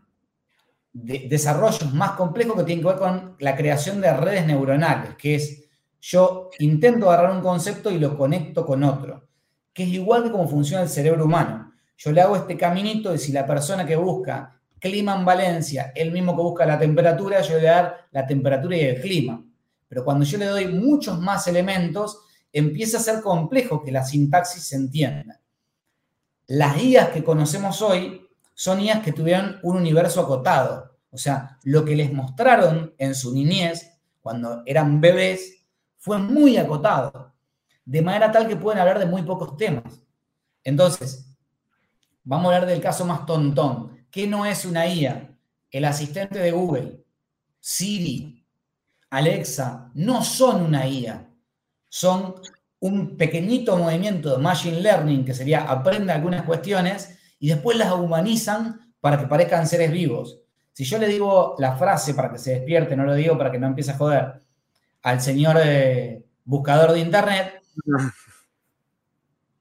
[0.93, 5.63] desarrollos más complejos que tienen que ver con la creación de redes neuronales, que es
[6.01, 9.29] yo intento agarrar un concepto y lo conecto con otro,
[9.73, 11.73] que es igual que cómo funciona el cerebro humano.
[11.97, 16.11] Yo le hago este caminito de si la persona que busca clima en Valencia, el
[16.11, 19.45] mismo que busca la temperatura, yo le voy a dar la temperatura y el clima.
[19.87, 22.19] Pero cuando yo le doy muchos más elementos,
[22.51, 25.39] empieza a ser complejo que la sintaxis se entienda.
[26.47, 30.97] Las IAs que conocemos hoy son IAs que tuvieron un universo acotado.
[31.11, 35.65] O sea, lo que les mostraron en su niñez, cuando eran bebés,
[35.97, 37.33] fue muy acotado.
[37.85, 40.01] De manera tal que pueden hablar de muy pocos temas.
[40.63, 41.35] Entonces,
[42.23, 44.05] vamos a hablar del caso más tontón.
[44.11, 45.37] ¿Qué no es una IA?
[45.69, 47.03] El asistente de Google,
[47.59, 48.45] Siri,
[49.09, 51.29] Alexa no son una IA,
[51.87, 52.35] son
[52.79, 58.93] un pequeñito movimiento de machine learning que sería aprende algunas cuestiones y después las humanizan
[58.99, 60.39] para que parezcan seres vivos.
[60.73, 63.59] Si yo le digo la frase para que se despierte, no lo digo para que
[63.59, 64.41] no empiece a joder,
[65.03, 67.60] al señor eh, buscador de internet,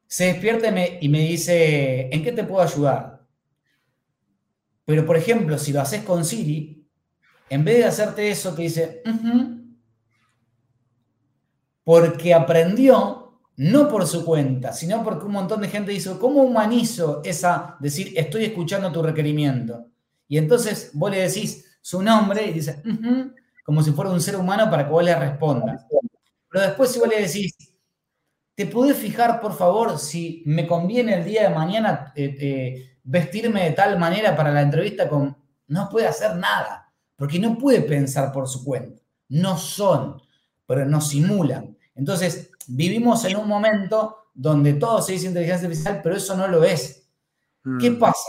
[0.07, 3.21] se despierte y me dice, ¿en qué te puedo ayudar?
[4.85, 6.85] Pero, por ejemplo, si lo haces con Siri,
[7.49, 9.03] en vez de hacerte eso, te dice,
[11.85, 17.21] porque aprendió, no por su cuenta, sino porque un montón de gente dice, ¿cómo humanizo
[17.25, 19.87] esa, decir, estoy escuchando tu requerimiento?
[20.27, 22.83] Y entonces vos le decís su nombre y dice,
[23.65, 25.87] como si fuera un ser humano para que vos le respondas.
[26.49, 27.55] Pero después si vos le decís,
[28.61, 33.65] ¿te podés fijar, por favor, si me conviene el día de mañana eh, eh, vestirme
[33.65, 35.35] de tal manera para la entrevista con...
[35.69, 39.01] No puede hacer nada porque no puede pensar por su cuenta.
[39.31, 40.21] No son,
[40.67, 41.75] pero nos simulan.
[41.95, 46.63] Entonces, vivimos en un momento donde todo se dice inteligencia artificial, pero eso no lo
[46.63, 47.09] es.
[47.81, 47.99] ¿Qué mm.
[47.99, 48.29] pasa?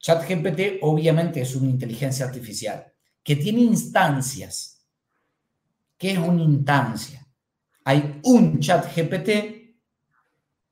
[0.00, 2.84] ChatGPT obviamente es una inteligencia artificial
[3.22, 4.84] que tiene instancias.
[5.96, 7.21] ¿Qué es una instancia?
[7.84, 9.30] Hay un ChatGPT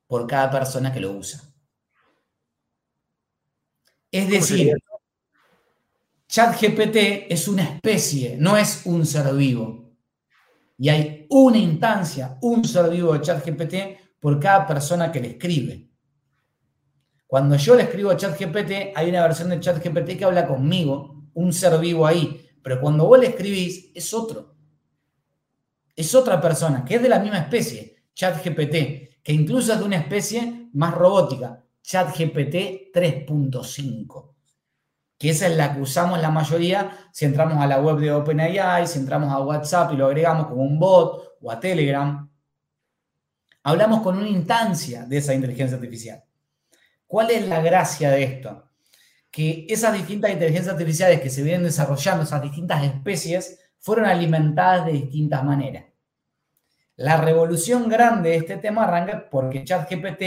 [0.07, 1.41] por cada persona que lo usa.
[4.11, 4.75] Es decir,
[6.29, 9.93] ChatGPT es una especie, no es un ser vivo.
[10.79, 13.75] Y hay una instancia, un ser vivo de ChatGPT
[14.21, 15.91] por cada persona que le escribe.
[17.27, 21.53] Cuando yo le escribo a ChatGPT, hay una versión de ChatGPT que habla conmigo, un
[21.53, 22.49] ser vivo ahí.
[22.63, 24.57] Pero cuando vos le escribís, es otro.
[26.01, 29.97] Es otra persona, que es de la misma especie, ChatGPT, que incluso es de una
[29.97, 34.31] especie más robótica, ChatGPT 3.5
[35.21, 38.87] que esa es la que usamos la mayoría si entramos a la web de OpenAI,
[38.87, 42.27] si entramos a WhatsApp y lo agregamos como un bot o a Telegram.
[43.63, 46.25] Hablamos con una instancia de esa inteligencia artificial.
[47.07, 48.65] ¿Cuál es la gracia de esto?
[49.31, 54.93] Que esas distintas inteligencias artificiales que se vienen desarrollando, esas distintas especies, fueron alimentadas de
[54.93, 55.85] distintas maneras.
[57.01, 60.23] La revolución grande de este tema arranca porque ChatGPT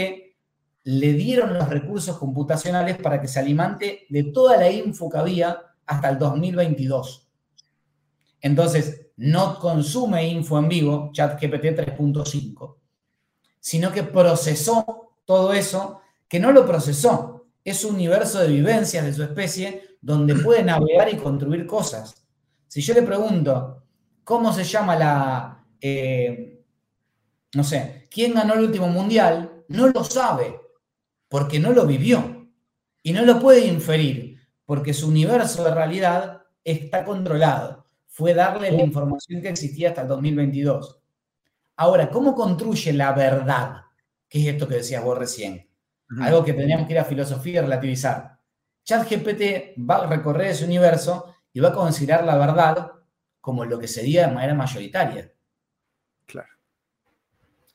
[0.82, 5.56] le dieron los recursos computacionales para que se alimente de toda la info que había
[5.86, 7.28] hasta el 2022.
[8.40, 12.74] Entonces, no consume info en vivo, ChatGPT 3.5,
[13.60, 17.46] sino que procesó todo eso, que no lo procesó.
[17.62, 22.26] Es un universo de vivencias de su especie donde puede navegar y construir cosas.
[22.66, 23.84] Si yo le pregunto,
[24.24, 26.53] ¿cómo se llama la, eh,
[27.54, 29.64] no sé, quién ganó el último mundial?
[29.68, 30.60] No lo sabe
[31.28, 32.48] porque no lo vivió
[33.02, 37.86] y no lo puede inferir porque su universo de realidad está controlado.
[38.06, 41.00] Fue darle la información que existía hasta el 2022.
[41.76, 43.82] Ahora, ¿cómo construye la verdad?
[44.28, 45.68] ¿Qué es esto que decías vos recién?
[46.20, 48.38] Algo que tendríamos que ir a filosofía y relativizar.
[48.84, 52.92] ChatGPT va a recorrer ese universo y va a considerar la verdad
[53.40, 55.33] como lo que sería de manera mayoritaria.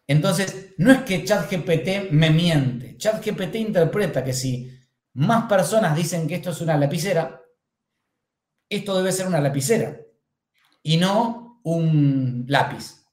[0.10, 2.98] Entonces, no es que ChatGPT me miente.
[2.98, 4.76] ChatGPT interpreta que si
[5.14, 7.44] más personas dicen que esto es una lapicera,
[8.68, 10.00] esto debe ser una lapicera
[10.82, 13.06] y no un lápiz.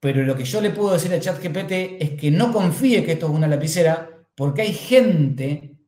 [0.00, 3.26] pero lo que yo le puedo decir a ChatGPT es que no confíe que esto
[3.26, 5.78] es una lapicera, porque hay gente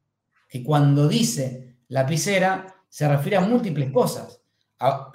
[0.48, 4.42] que cuando dice lapicera se refiere a múltiples cosas.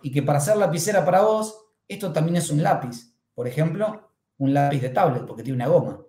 [0.04, 3.13] y que para ser lapicera para vos, esto también es un lápiz.
[3.34, 6.02] Por ejemplo, un lápiz de tablet, porque tiene una goma.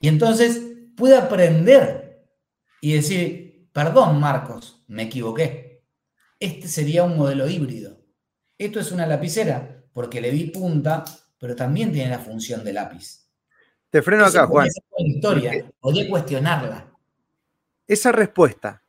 [0.00, 0.62] Y entonces
[0.96, 2.24] puede aprender
[2.80, 5.84] y decir, perdón Marcos, me equivoqué.
[6.38, 7.98] Este sería un modelo híbrido.
[8.56, 11.04] Esto es una lapicera, porque le di punta,
[11.38, 13.28] pero también tiene la función de lápiz.
[13.90, 14.68] Te freno acá, Juan.
[14.98, 16.92] Historia, podría cuestionarla.
[17.86, 18.82] Esa respuesta,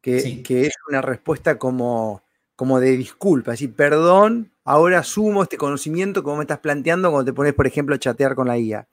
[0.00, 2.22] que, es una respuesta como,
[2.54, 7.30] como de disculpa, es decir, perdón, ahora asumo este conocimiento como me estás planteando cuando
[7.30, 8.88] te pones, por ejemplo, a chatear con la IA.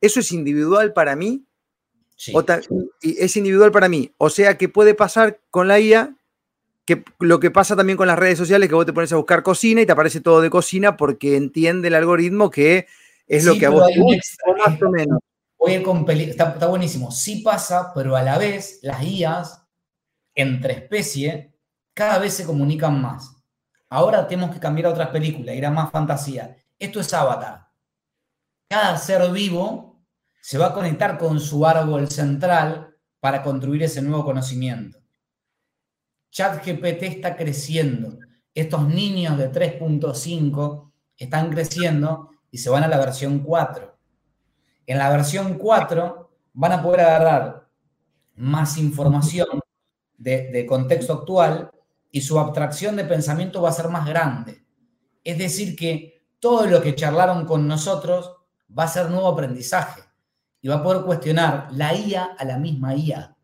[0.00, 1.44] ¿Eso es individual para mí?
[2.16, 2.32] Sí.
[3.02, 4.12] es individual para mí.
[4.18, 6.14] O sea que puede pasar con la IA
[6.84, 9.42] que lo que pasa también con las redes sociales, que vos te pones a buscar
[9.42, 12.86] cocina y te aparece todo de cocina porque entiende el algoritmo que
[13.26, 15.18] es lo que a vos te gusta, más o menos.
[16.30, 17.10] está, está, buenísimo.
[17.10, 19.62] Sí pasa, pero a la vez las IAs
[20.34, 21.54] entre especie
[21.94, 23.33] cada vez se comunican más.
[23.94, 26.56] Ahora tenemos que cambiar a otras películas, ir a más fantasía.
[26.76, 27.68] Esto es Avatar.
[28.68, 30.04] Cada ser vivo
[30.42, 34.98] se va a conectar con su árbol central para construir ese nuevo conocimiento.
[36.32, 38.18] ChatGPT está creciendo.
[38.52, 43.96] Estos niños de 3.5 están creciendo y se van a la versión 4.
[44.86, 47.68] En la versión 4 van a poder agarrar
[48.34, 49.60] más información
[50.16, 51.70] de, contexto actual
[52.14, 54.64] y su abstracción de pensamiento va a ser más grande.
[55.24, 58.36] Es decir, que todo lo que charlaron con nosotros
[58.70, 60.00] va a ser nuevo aprendizaje
[60.60, 63.36] y va a poder cuestionar la IA a la misma IA.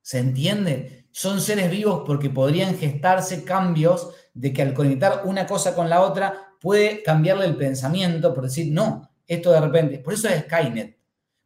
[0.00, 1.08] ¿Se entiende?
[1.10, 6.02] son seres vivos porque podrían gestarse cambios de que al conectar una cosa con la
[6.02, 10.98] otra puede cambiarle el pensamiento por decir, no, esto de repente, por eso es Skynet,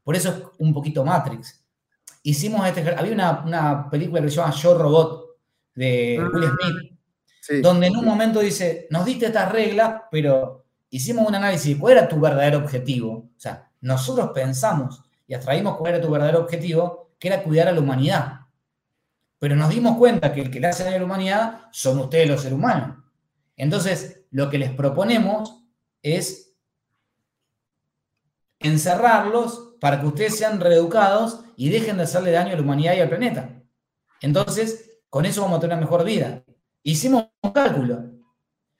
[0.02, 1.64] por eso es un poquito Matrix.
[2.22, 5.27] Hicimos este, había una, película que se llama Yo Robot
[5.78, 11.26] de Will ah, Smith, donde en un momento dice, nos diste estas reglas, pero hicimos
[11.28, 13.12] un análisis de cuál era tu verdadero objetivo.
[13.12, 17.72] O sea, nosotros pensamos y abstraímos cuál era tu verdadero objetivo, que era cuidar a
[17.72, 18.40] la humanidad.
[19.38, 22.28] Pero nos dimos cuenta que el que le hace daño a la humanidad son ustedes
[22.28, 22.98] los seres humanos.
[23.56, 25.62] Entonces, lo que les proponemos
[26.02, 26.56] es
[28.58, 33.00] encerrarlos para que ustedes sean reeducados y dejen de hacerle daño a la humanidad y
[33.00, 33.62] al planeta.
[34.20, 36.42] Entonces, con eso vamos a tener una mejor vida.
[36.82, 38.04] Hicimos un cálculo.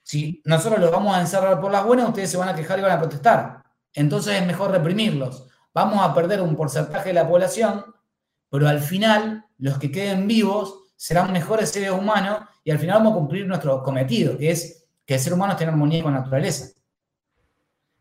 [0.03, 2.83] Si nosotros los vamos a encerrar por las buenas, ustedes se van a quejar y
[2.83, 3.63] van a protestar.
[3.93, 5.47] Entonces es mejor reprimirlos.
[5.75, 7.85] Vamos a perder un porcentaje de la población,
[8.49, 13.13] pero al final los que queden vivos serán mejores seres humanos y al final vamos
[13.13, 16.21] a cumplir nuestro cometido, que es que el ser humano esté en armonía con la
[16.21, 16.73] naturaleza.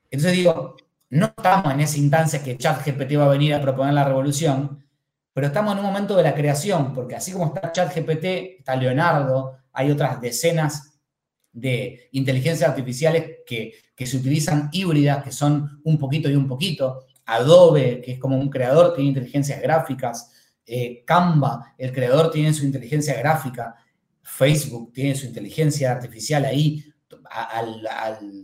[0.10, 0.76] Entonces digo,
[1.10, 4.87] no estamos en esa instancia que ChatGPT va a venir a proponer la revolución,
[5.38, 8.24] pero estamos en un momento de la creación, porque así como está ChatGPT,
[8.58, 11.00] está Leonardo, hay otras decenas
[11.52, 17.06] de inteligencias artificiales que, que se utilizan híbridas, que son un poquito y un poquito.
[17.28, 20.32] Adobe, que es como un creador, tiene inteligencias gráficas.
[20.66, 23.76] Eh, Canva, el creador tiene su inteligencia gráfica,
[24.24, 26.84] Facebook tiene su inteligencia artificial ahí,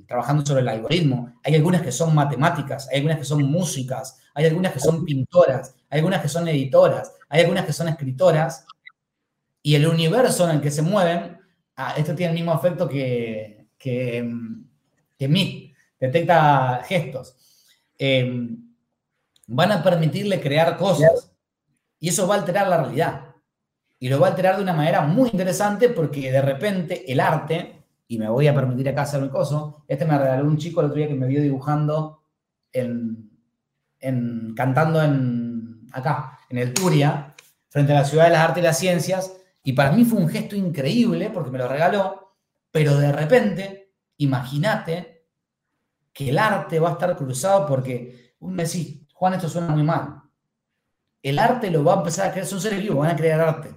[0.07, 1.33] trabajando sobre el algoritmo.
[1.43, 5.75] Hay algunas que son matemáticas, hay algunas que son músicas, hay algunas que son pintoras,
[5.93, 8.65] hay algunas que son editoras, hay algunas que son escritoras.
[9.61, 11.37] Y el universo en el que se mueven,
[11.75, 14.27] ah, esto tiene el mismo efecto que, que,
[15.19, 17.35] que detecta gestos.
[17.95, 18.73] Em,
[19.45, 21.31] van a permitirle crear cosas.
[21.99, 23.35] Y eso va a alterar la realidad.
[23.99, 27.83] Y lo va a alterar de una manera muy interesante porque de repente el arte,
[28.07, 30.87] y me voy a permitir acá hacer un coso, este me regaló un chico el
[30.87, 32.23] otro día que me vio dibujando,
[32.71, 33.29] en,
[34.55, 35.42] cantando en,
[35.93, 37.35] acá, en el Turia,
[37.69, 40.29] frente a la Ciudad de las Artes y las Ciencias, y para mí fue un
[40.29, 42.35] gesto increíble porque me lo regaló,
[42.71, 45.27] pero de repente, imagínate
[46.11, 50.23] que el arte va a estar cruzado porque, me decís, Juan, esto suena muy mal
[51.23, 53.73] el arte lo va a empezar a crear, son seres vivos, van a crear arte.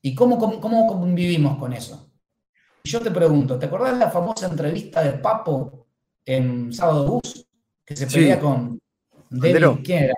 [0.00, 2.12] ¿Y cómo, cómo, convivimos con eso?
[2.84, 5.88] Yo te pregunto, ¿te acordás de la famosa entrevista de Papo
[6.24, 7.46] en Sábado Bus?
[7.84, 8.78] Que se pelea con
[9.30, 10.14] ¿quién era?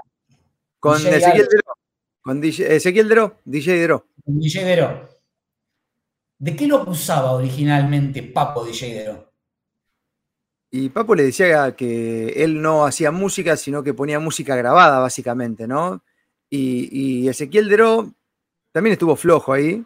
[0.79, 1.75] Con Ezequiel Deró.
[2.23, 4.07] Con Ezequiel Deró, DJ Deró.
[4.25, 5.09] DJ Deró.
[6.39, 9.31] ¿De qué lo acusaba originalmente Papo DJ Deró?
[10.71, 15.67] Y Papo le decía que él no hacía música, sino que ponía música grabada, básicamente,
[15.67, 16.03] ¿no?
[16.49, 18.13] Y, Ezequiel Deró
[18.73, 19.85] también estuvo flojo ahí.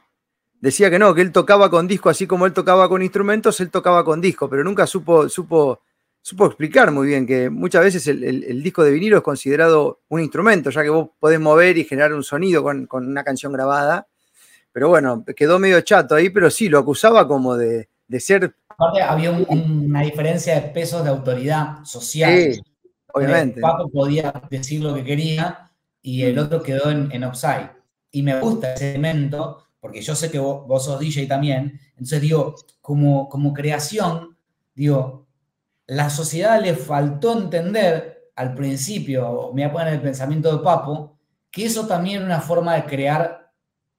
[0.60, 3.70] decía que no, que él tocaba con disco, así como él tocaba con instrumentos, él
[3.70, 5.80] tocaba con disco, pero nunca supo, supo,
[6.24, 10.70] supo explicar muy bien que muchas veces el, disco de vinilo es considerado un instrumento,
[10.70, 14.08] ya que vos podés mover y generar un sonido con, una canción grabada.
[14.72, 18.56] Pero bueno, quedó medio chato ahí, pero sí, lo acusaba como de, ser...
[18.70, 22.54] Aparte, había una diferencia de pesos de autoridad social.
[22.54, 22.60] Sí,
[23.12, 23.60] obviamente.
[23.60, 25.70] Papo podía decir lo que quería
[26.00, 27.70] y el otro quedó en, en offside.
[28.12, 32.54] Y me gusta ese elemento, porque yo sé que vos, sos DJ también, entonces digo,
[32.80, 34.38] como, como creación,
[34.74, 35.23] digo,
[35.86, 41.18] la sociedad le faltó entender al principio, me voy a poner el pensamiento de Papo,
[41.50, 43.52] que eso también era una forma de crear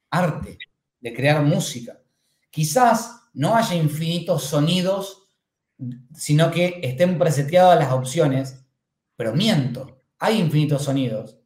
[0.09, 0.57] arte,
[0.99, 1.99] de crear música.
[2.49, 5.29] Quizás no haya infinitos sonidos,
[6.13, 8.65] sino que estén preseteadas las opciones,
[9.15, 11.37] pero miento, hay infinitos sonidos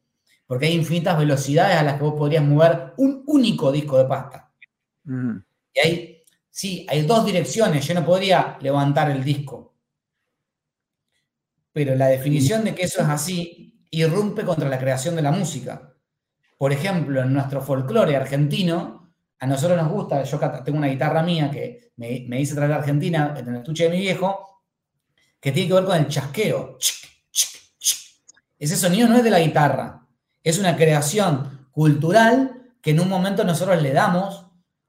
[0.50, 4.52] porque hay infinitas velocidades a las que vos podrías mover un único disco de pasta.
[5.06, 9.76] Y hay, sí, hay dos direcciones, yo no podría levantar el disco.
[11.72, 15.94] Pero la definición de que eso es así irrumpe contra la creación de la música.
[16.58, 21.50] Por ejemplo, en nuestro folclore argentino, a nosotros nos gusta, yo tengo una guitarra mía
[21.50, 24.62] que me, me hice traer a Argentina en el estuche de mi viejo,
[25.40, 26.78] que tiene que ver con el chasqueo.
[28.58, 30.06] Ese sonido no es de la guitarra,
[30.44, 34.46] es una creación cultural que en un momento nosotros le damos,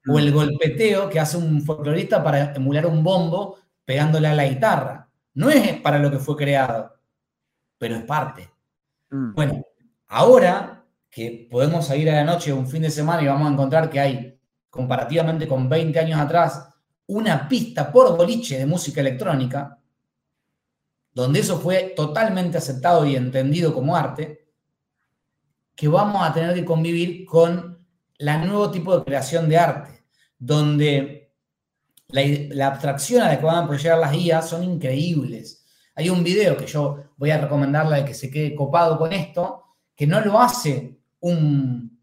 [0.07, 5.10] o el golpeteo que hace un folclorista para emular un bombo pegándole a la guitarra.
[5.33, 6.93] No es para lo que fue creado,
[7.77, 8.49] pero es parte.
[9.09, 9.33] Mm.
[9.33, 9.65] Bueno,
[10.07, 13.89] ahora que podemos salir a la noche un fin de semana y vamos a encontrar
[13.89, 16.69] que hay, comparativamente con 20 años atrás,
[17.07, 19.77] una pista por boliche de música electrónica,
[21.13, 24.47] donde eso fue totalmente aceptado y entendido como arte,
[25.75, 27.85] que vamos a tener que convivir con
[28.17, 30.05] la nuevo tipo de creación de arte,
[30.37, 31.20] donde
[32.11, 35.65] la, abstracción a la que van a proyectar las guías son increíbles.
[35.95, 39.63] Hay un video que yo voy a recomendarle de que se quede copado con esto,
[39.95, 41.99] que no lo hace un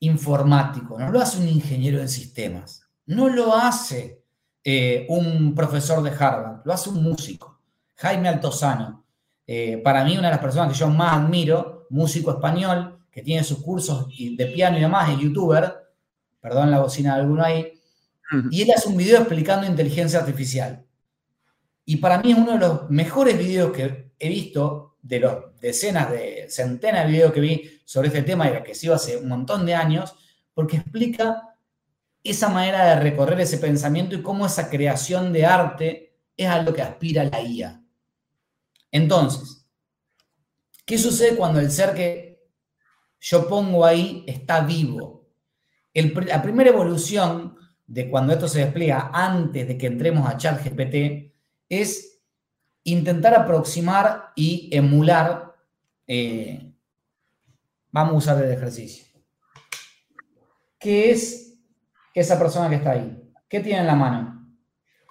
[0.00, 4.22] informático, no lo hace un ingeniero en sistemas, no lo hace
[4.64, 7.60] eh, un profesor de Harvard, lo hace un músico,
[7.96, 9.04] Jaime Altozano.
[9.46, 13.44] Eh, para mí, una de las personas que yo más admiro músico español que tiene
[13.44, 15.74] sus cursos de piano y demás, es youtuber,
[16.40, 17.72] perdón la bocina de alguno ahí,
[18.50, 20.84] y él hace un video explicando inteligencia artificial.
[21.84, 26.10] Y para mí es uno de los mejores videos que he visto de los decenas
[26.10, 29.66] de centenas de videos que vi sobre este tema y que sigo hace un montón
[29.66, 30.14] de años,
[30.54, 31.56] porque explica
[32.22, 36.72] esa manera de recorrer ese pensamiento y cómo esa creación de arte es a lo
[36.72, 37.82] que aspira la IA.
[38.92, 39.62] Entonces,
[40.84, 42.42] ¿Qué sucede cuando el ser que
[43.20, 45.22] yo pongo ahí está vivo?
[45.94, 47.56] la primera evolución
[47.86, 51.32] de cuando esto se despliega antes de que entremos a ChatGPT
[51.68, 52.20] es
[52.84, 55.54] intentar aproximar y emular.
[56.06, 56.72] Eh,
[57.90, 59.06] vamos a usar el ejercicio.
[60.78, 61.54] ¿Qué es
[62.14, 63.22] esa persona que está ahí?
[63.48, 64.42] ¿Qué tiene en la mano?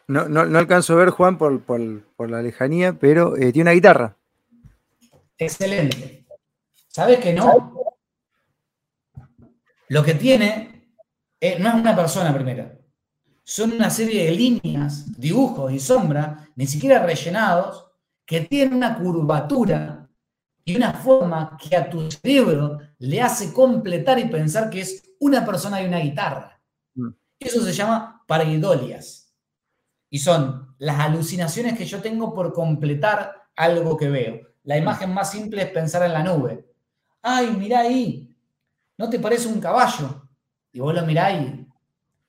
[0.08, 4.18] No, no, alcanzo a ver, Juan, por, la lejanía, pero eh, tiene una guitarra.
[5.38, 6.26] Excelente.
[6.90, 7.74] ¿Sabes que no?
[9.88, 10.71] Lo que tiene
[11.42, 12.72] eh, no es una persona primero.
[13.44, 17.88] Son una serie de líneas, dibujos y sombras, ni siquiera rellenados,
[18.26, 20.08] que tienen una curvatura
[20.64, 25.44] y una forma que a tu cerebro le hace completar y pensar que es una
[25.44, 26.62] persona y una guitarra.
[26.94, 27.10] Mm.
[27.40, 29.34] Eso se llama pareidolias.
[30.12, 34.42] Y son las alucinaciones que yo tengo por completar algo que veo.
[34.64, 36.72] La imagen más simple es pensar en la nube.
[37.24, 38.36] Ay, mirá ahí,
[38.98, 40.21] ¿no te parece un caballo?
[40.72, 41.52] Y vos lo miráis.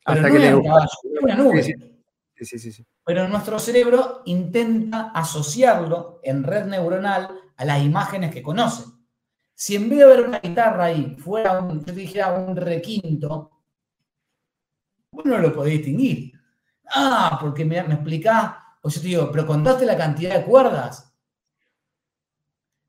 [0.04, 1.62] Pero no es un caballo, es una nube.
[1.62, 8.42] Sí, sí, sí, Pero nuestro cerebro intenta asociarlo en red neuronal a las imágenes que
[8.42, 8.84] conoce.
[9.54, 13.50] Si en vez de ver una guitarra ahí fuera un, yo dijera un requinto,
[15.12, 16.32] vos no lo podés distinguir.
[16.90, 21.14] Ah, porque me, me explicás, o yo te digo, pero contaste la cantidad de cuerdas.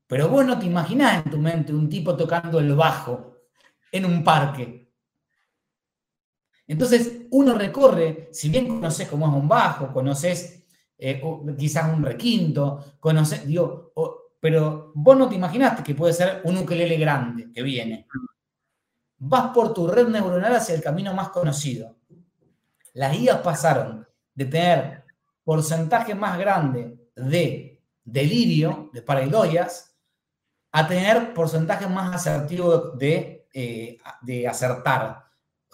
[0.06, 3.36] Pero vos no te imaginás en tu mente un tipo tocando el bajo
[3.92, 4.83] en un parque.
[6.66, 10.64] Entonces uno recorre, si bien conoces cómo es un bajo, conoces
[10.96, 11.22] eh,
[11.58, 13.92] quizás un requinto, conoces, digo,
[14.40, 18.06] pero vos no te imaginaste que puede ser un ukelele grande que viene.
[19.18, 21.96] Vas por tu red neuronal hacia el camino más conocido.
[22.94, 25.04] Las guías pasaron de tener
[25.42, 29.96] porcentaje más grande de delirio, de paraidoias,
[30.72, 35.23] a tener porcentajes más asertivos de, eh, de acertar.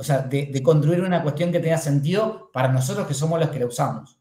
[0.01, 3.59] O sea, de, construir una cuestión que tenga sentido para nosotros que somos los que
[3.59, 4.19] la usamos.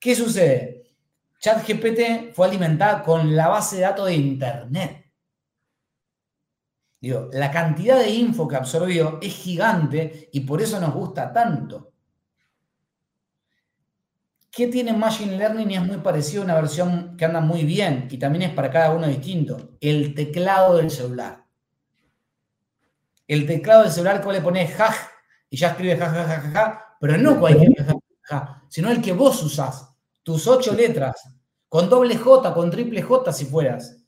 [0.00, 0.92] ¿Qué sucede?
[1.38, 5.06] ChatGPT fue alimentada con la base de datos de Internet.
[7.00, 11.92] Digo, la cantidad de info que absorbió es gigante y por eso nos gusta tanto.
[14.50, 15.70] ¿Qué tiene Machine Learning?
[15.70, 18.70] Y es muy parecido a una versión que anda muy bien y también es para
[18.70, 19.76] cada uno distinto.
[19.80, 21.41] El teclado del celular.
[23.32, 24.94] El teclado del celular que le pones ja
[25.48, 29.14] y ya escribe ja, ja, ja, ja, pero no cualquier ja, ja, sino el que
[29.14, 29.90] vos usás.
[30.22, 31.16] Tus ocho letras,
[31.66, 34.04] con doble J, con triple J si fueras.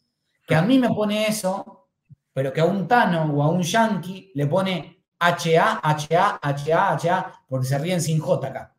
[0.47, 1.89] Que a mí me pone eso,
[2.35, 7.45] pero que a un Tano o a un Yankee le pone HA, HA, HA, HA,
[7.49, 8.77] porque se ríen sin J acá.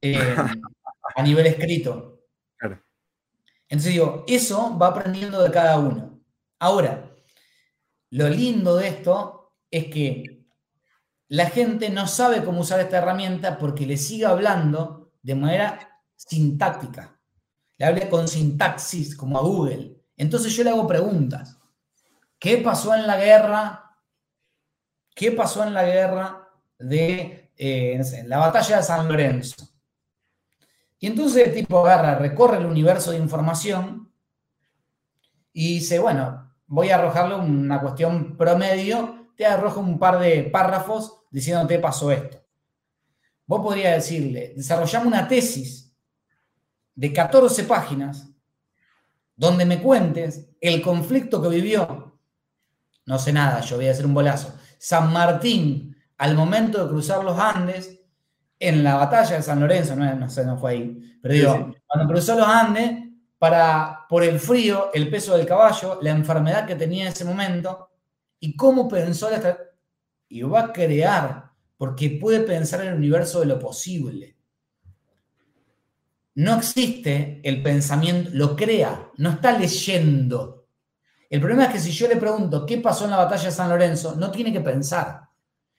[0.00, 0.14] Eh,
[1.16, 2.20] a nivel escrito.
[3.68, 6.20] Entonces digo, eso va aprendiendo de cada uno.
[6.60, 7.11] Ahora,
[8.12, 10.44] lo lindo de esto es que
[11.28, 17.18] la gente no sabe cómo usar esta herramienta porque le sigue hablando de manera sintáctica.
[17.78, 19.96] Le hable con sintaxis, como a Google.
[20.14, 21.58] Entonces yo le hago preguntas.
[22.38, 23.96] ¿Qué pasó en la guerra?
[25.14, 29.66] ¿Qué pasó en la guerra de eh, la batalla de San Lorenzo?
[30.98, 34.12] Y entonces el tipo agarra, recorre el universo de información
[35.54, 41.20] y dice, bueno, voy a arrojarle una cuestión promedio, te arrojo un par de párrafos
[41.30, 42.42] diciéndote pasó esto.
[43.46, 45.94] Vos podrías decirle, desarrollame una tesis
[46.94, 48.26] de 14 páginas
[49.36, 52.18] donde me cuentes el conflicto que vivió,
[53.04, 57.22] no sé nada, yo voy a hacer un bolazo, San Martín al momento de cruzar
[57.22, 58.00] los Andes
[58.58, 62.34] en la batalla de San Lorenzo, no, sé, no fue ahí, pero digo, cuando cruzó
[62.34, 63.11] los Andes,
[63.42, 67.90] para, por el frío, el peso del caballo, la enfermedad que tenía en ese momento,
[68.38, 69.58] y cómo pensó la
[70.28, 74.36] Y va a crear, porque puede pensar en el universo de lo posible.
[76.36, 80.68] No existe el pensamiento, lo crea, no está leyendo.
[81.28, 83.70] El problema es que si yo le pregunto qué pasó en la batalla de San
[83.70, 85.22] Lorenzo, no tiene que pensar.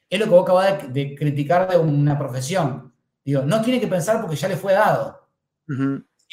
[0.09, 2.93] Es lo que vos acabas de, criticar de una profesión.
[3.24, 5.30] Digo, no tiene que pensar porque ya le fue dado.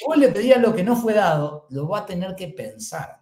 [0.01, 3.21] Si vos le pedías lo que no fue dado, lo va a tener que pensar.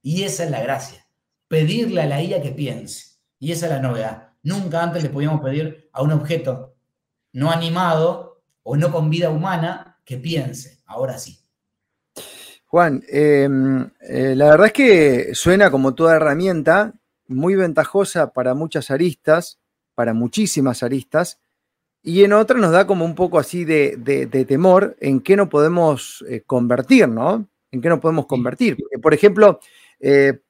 [0.00, 1.04] Y esa es la gracia.
[1.48, 3.16] Pedirle a la IA que piense.
[3.40, 4.28] Y esa es la novedad.
[4.44, 6.76] Nunca antes le podíamos pedir a un objeto
[7.32, 10.78] no animado o no con vida humana que piense.
[10.86, 11.40] Ahora sí.
[12.66, 16.94] Juan, em, eh, la verdad es que suena como toda herramienta
[17.26, 19.58] muy ventajosa para muchas aristas,
[19.96, 21.40] para muchísimas aristas,
[22.02, 23.96] y en otra nos da como un poco así de,
[24.48, 27.48] temor en qué no podemos eh, convertir, ¿no?
[27.70, 28.76] En qué no podemos convertir.
[29.02, 29.60] por ejemplo,
[30.00, 30.40] eh,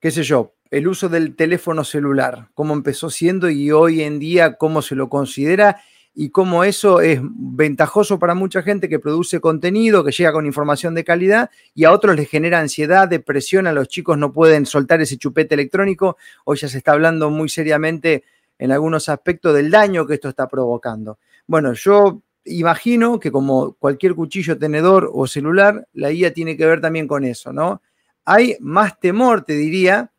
[0.00, 4.56] qué sé yo, el uso del teléfono celular, cómo empezó siendo y hoy en día
[4.56, 5.80] cómo se lo considera
[6.18, 10.94] y cómo eso es ventajoso para mucha gente que produce contenido, que llega con información
[10.94, 15.00] de calidad y a otros les genera ansiedad, depresión, a los chicos no pueden soltar
[15.02, 16.16] ese chupete electrónico.
[16.44, 18.24] Hoy ya se está hablando muy seriamente
[18.58, 21.18] en algunos aspectos del daño que esto está provocando.
[21.46, 26.80] Bueno, yo imagino que como cualquier cuchillo, tenedor o celular, la IA tiene que ver
[26.80, 27.82] también con eso, ¿no?
[28.24, 30.10] Hay más temor, te diría,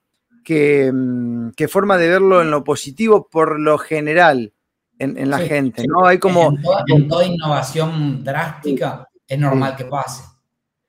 [0.43, 4.53] que, mm, forma de verlo en lo positivo por lo general
[4.99, 6.05] en, la gente, ¿no?
[6.05, 6.55] Hay como...
[6.87, 10.23] En toda, innovación drástica es normal que pase.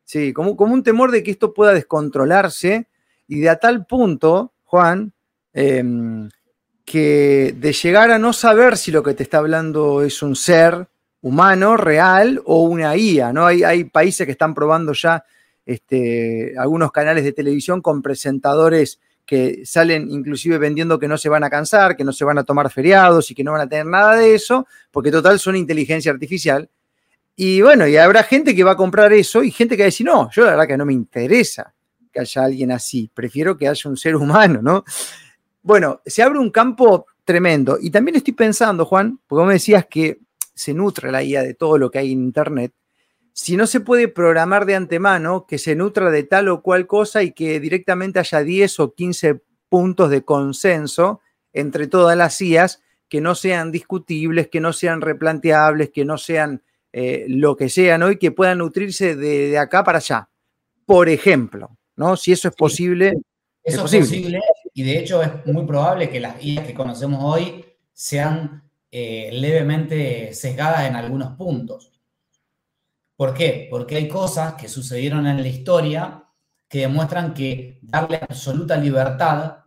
[0.04, 2.88] Sí, como, como un temor de que esto pueda descontrolarse
[3.26, 5.12] y de a tal punto, Juan,
[5.52, 6.30] em,
[6.90, 10.88] que de llegar a no saber si lo que te está hablando es un ser
[11.20, 13.46] humano, real o una IA, ¿no?
[13.46, 15.22] Hay, hay países que están probando ya
[15.66, 21.44] este, algunos canales de televisión con presentadores que salen inclusive vendiendo que no se van
[21.44, 23.84] a cansar, que no se van a tomar feriados y que no van a tener
[23.84, 26.70] nada de eso, porque total son inteligencia artificial.
[27.36, 29.92] Y bueno, y habrá gente que va a comprar eso y gente que va a
[29.92, 31.74] decir, no, yo la verdad que no me interesa
[32.10, 34.84] que haya alguien así, prefiero que haya un ser humano, ¿no?
[35.68, 37.76] Bueno, se abre un campo tremendo.
[37.78, 40.18] Y también estoy pensando, Juan, porque vos me decías que
[40.54, 42.72] se nutre la IA de todo lo que hay en Internet.
[43.34, 47.22] Si no se puede programar de antemano que se nutra de tal o cual cosa
[47.22, 51.20] y que directamente haya 10 o 15 puntos de consenso
[51.52, 56.62] entre todas las IAs que no sean discutibles, que no sean replanteables, que no sean
[56.94, 60.30] eh, lo que sean hoy, que puedan nutrirse de, acá para allá.
[60.86, 62.16] Por ejemplo, ¿no?
[62.16, 63.12] Si eso es posible.
[63.62, 64.40] Eso es posible
[64.78, 68.62] y de hecho es muy probable que las IAs que conocemos hoy sean
[68.92, 71.90] eh, levemente sesgadas en algunos puntos.
[73.16, 73.66] ¿Por qué?
[73.68, 76.22] Porque hay cosas que sucedieron en la historia
[76.68, 79.64] que demuestran que darle absoluta libertad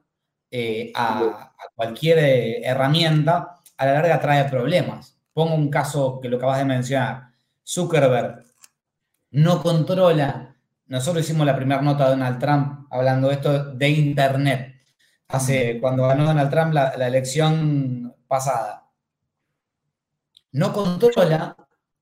[0.50, 5.20] eh, a, cualquier eh, herramienta, a la larga trae problemas.
[5.34, 7.32] Pongo un caso que lo acabas de mencionar.
[7.68, 8.46] Zuckerberg
[9.32, 10.56] no controla.
[10.86, 14.81] Nosotros hicimos la primera nota de Donald Trump hablando de esto de Internet.
[15.32, 18.90] Hace, cuando ganó Donald Trump la, la elección pasada.
[20.52, 21.56] No controla,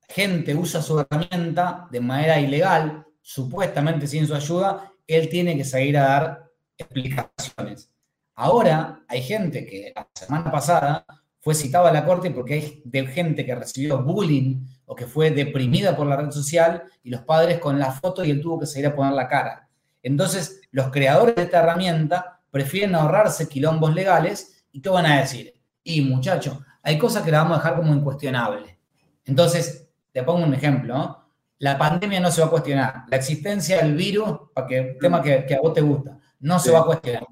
[0.08, 5.98] gente usa su herramienta de manera ilegal, supuestamente sin su ayuda, él tiene que seguir
[5.98, 7.90] a dar explicaciones.
[8.34, 11.04] Ahora hay gente que la semana pasada
[11.40, 15.30] fue citada a la corte porque hay de gente que recibió bullying o que fue
[15.30, 18.66] deprimida por la red social y los padres con la foto y él tuvo que
[18.66, 19.68] seguir a poner la cara.
[20.02, 25.54] Entonces, los creadores de esta herramienta prefieren ahorrarse quilombos legales y ¿qué van a decir?
[25.82, 28.78] Y muchachos, hay cosas que la vamos a dejar como incuestionable.
[29.24, 31.16] Entonces, te pongo un ejemplo,
[31.58, 33.04] La pandemia no se va a cuestionar.
[33.08, 36.80] La existencia del virus, para que tema que, a vos te gusta, no se va
[36.80, 37.26] a cuestionar.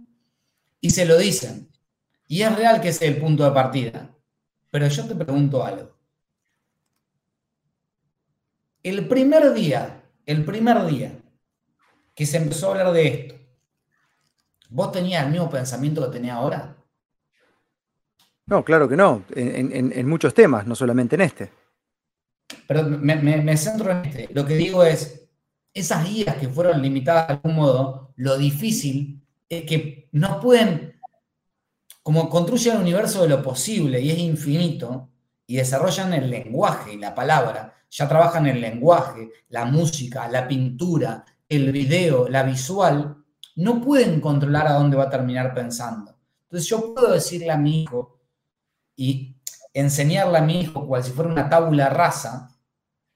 [0.80, 1.70] Y se lo dicen.
[2.26, 4.10] Y es real que ese es el punto de partida.
[4.70, 5.96] Pero yo te pregunto algo.
[8.82, 11.18] El primer día, el primer día
[12.14, 13.37] que se empezó a hablar de esto,
[14.68, 16.76] ¿vos tenías el mismo pensamiento que tenía ahora?
[18.46, 21.52] No, claro que no, en, muchos temas, no solamente en este.
[22.66, 24.28] Pero me, centro en este.
[24.32, 25.28] Lo que digo es,
[25.74, 30.98] esas guías que fueron limitadas de algún modo, lo difícil es que no pueden,
[32.02, 35.10] como construyen el universo de lo posible y es infinito,
[35.46, 41.24] y desarrollan el lenguaje y la palabra, ya trabajan el lenguaje, la música, la pintura,
[41.48, 43.17] el video, la visual,
[43.58, 46.14] no pueden controlar a dónde va a terminar pensando.
[46.44, 48.20] Entonces yo puedo decirle a mi hijo,
[48.94, 49.36] y
[49.74, 52.56] enseñarle a mi hijo cual si fuera una tabula rasa,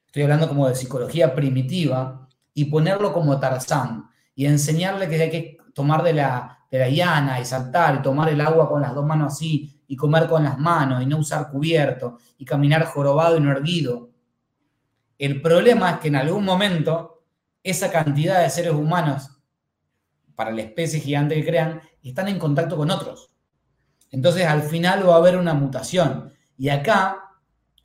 [0.05, 5.57] estoy hablando como de psicología primitiva, y ponerlo como Tarzán, y enseñarle que hay que
[5.73, 9.05] tomar de la, de la llana y saltar y tomar el agua con las dos
[9.05, 13.39] manos así, y comer con las manos, y no usar cubierto, y caminar jorobado y
[13.39, 14.09] no erguido.
[15.17, 17.23] El problema es que en algún momento
[17.63, 19.29] esa cantidad de seres humanos,
[20.35, 23.31] para la especie gigante que crean, están en contacto con otros.
[24.11, 26.33] Entonces al final va a haber una mutación.
[26.57, 27.23] Y acá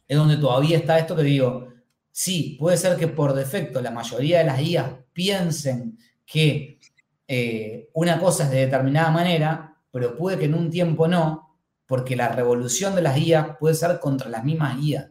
[0.07, 1.69] es donde todavía está esto que digo,
[2.11, 6.79] sí, puede ser que por defecto la mayoría de las guías piensen que
[7.27, 12.17] eh, una cosa es de determinada manera, pero puede que en un tiempo no, porque
[12.17, 15.09] la revolución de las guías puede ser contra las mismas guías.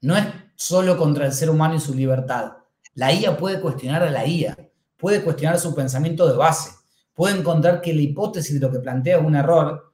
[0.00, 2.52] No es solo contra el ser humano y su libertad.
[2.94, 4.56] La IA puede cuestionar a la IA,
[5.00, 6.70] puede cuestionar su pensamiento de base,
[7.14, 9.92] puede encontrar que la hipótesis de lo que plantea es un error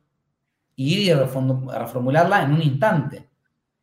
[0.75, 3.31] y ir a reformularla en un instante.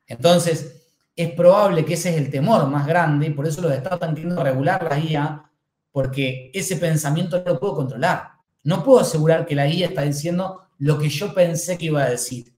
[0.05, 0.83] Entonces,
[1.15, 4.15] es probable que ese es el temor más grande y por eso los estados están
[4.15, 5.43] queriendo regular la guía,
[5.91, 8.31] porque ese pensamiento no lo puedo controlar.
[8.63, 12.09] No puedo asegurar que la guía está diciendo lo que yo pensé que iba a
[12.09, 12.55] decir.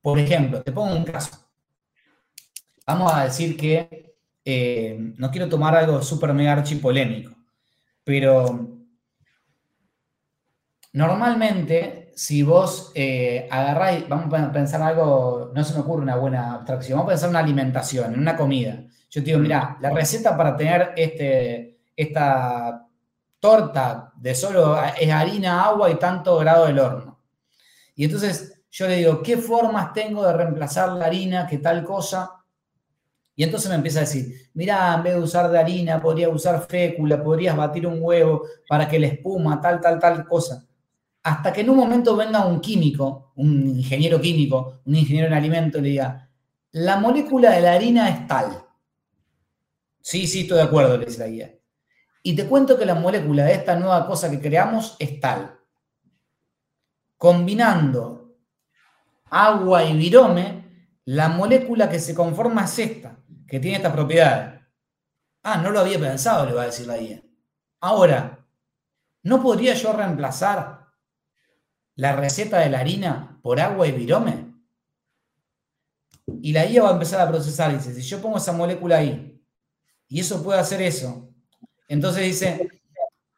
[0.00, 1.38] Por ejemplo, te pongo un caso.
[2.86, 4.13] Vamos a decir que
[4.44, 7.34] eh, no quiero tomar algo súper mega archipolémico,
[8.04, 8.78] pero
[10.92, 16.54] normalmente si vos eh, agarráis, vamos a pensar algo, no se me ocurre una buena
[16.54, 18.84] abstracción, vamos a pensar en una alimentación, en una comida.
[19.10, 22.86] Yo te digo, mira, la receta para tener este, esta
[23.38, 27.20] torta de solo es harina, agua y tanto grado del horno.
[27.94, 32.43] Y entonces yo le digo, ¿qué formas tengo de reemplazar la harina, qué tal cosa?
[33.36, 36.66] Y entonces me empieza a decir, mira, en vez de usar de harina, podrías usar
[36.66, 40.64] fécula, podrías batir un huevo para que la espuma, tal, tal, tal cosa
[41.24, 45.78] hasta que en un momento venga un químico, un ingeniero químico, un ingeniero en alimento
[45.78, 46.30] y le diga,
[46.72, 48.62] la molécula de la harina es tal.
[50.02, 51.54] Sí, sí, estoy de acuerdo, le dice la guía.
[52.22, 55.58] Y te cuento que la molécula de esta nueva cosa que creamos es tal.
[57.16, 58.36] Combinando
[59.30, 60.63] agua y virome,
[61.06, 64.62] la molécula que se conforma es esta, que tiene esta propiedad.
[65.42, 67.22] Ah, no lo había pensado, le va a decir la guía.
[67.80, 68.46] Ahora,
[69.22, 70.86] ¿no podría yo reemplazar
[71.96, 74.54] la receta de la harina por agua y virome?
[76.40, 77.72] Y la IA va a empezar a procesar.
[77.72, 79.42] Dice, si yo pongo esa molécula ahí
[80.08, 81.28] y eso puede hacer eso,
[81.86, 82.68] entonces dice,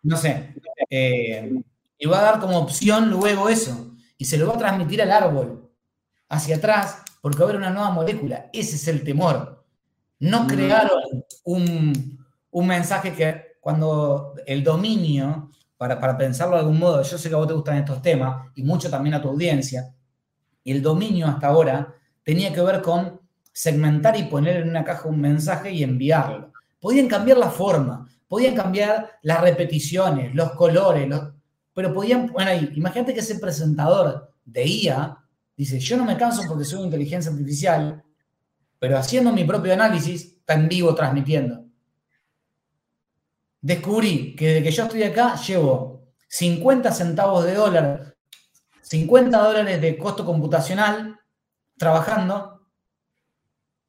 [0.03, 0.55] no sé,
[0.89, 1.53] eh,
[1.99, 5.11] y va a dar como opción luego eso y se lo va a transmitir al
[5.11, 5.73] árbol
[6.29, 8.51] hacia atrás porque va a haber una nueva molécula.
[8.53, 9.65] Ese es el temor.
[10.21, 10.47] No mm.
[10.47, 17.29] crearon un, un mensaje que cuando el dominio para, pensarlo de algún modo, yo sé
[17.29, 19.93] que a vos te gustan estos temas y mucho también a tu audiencia,
[20.63, 23.21] y el dominio hasta ahora tenía que ver con
[23.53, 26.53] segmentar y poner en una caja un mensaje y enviarlo.
[26.79, 31.13] Podían cambiar la forma, podían cambiar las repeticiones, los colores,
[31.75, 35.19] pero podían poner ahí, imagínate que ese presentador de IA
[35.57, 38.05] dice, yo no me canso porque soy inteligencia artificial,
[38.79, 41.65] pero haciendo mi propio análisis, está en vivo transmitiendo.
[43.61, 48.17] Descubrí que desde que yo estoy acá llevo 50 centavos de dólar,
[48.83, 51.19] 50 dólares de costo computacional
[51.77, 52.69] trabajando,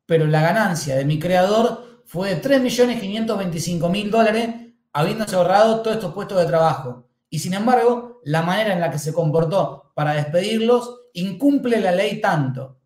[0.05, 4.49] pero la ganancia de mi creador fue de 3.525.000 dólares
[4.93, 7.07] habiéndose ahorrado todos estos puestos de trabajo.
[7.30, 12.22] Y sin embargo, la manera en la que se comportó para despedirlos incumple la ley
[12.22, 12.80] tanto.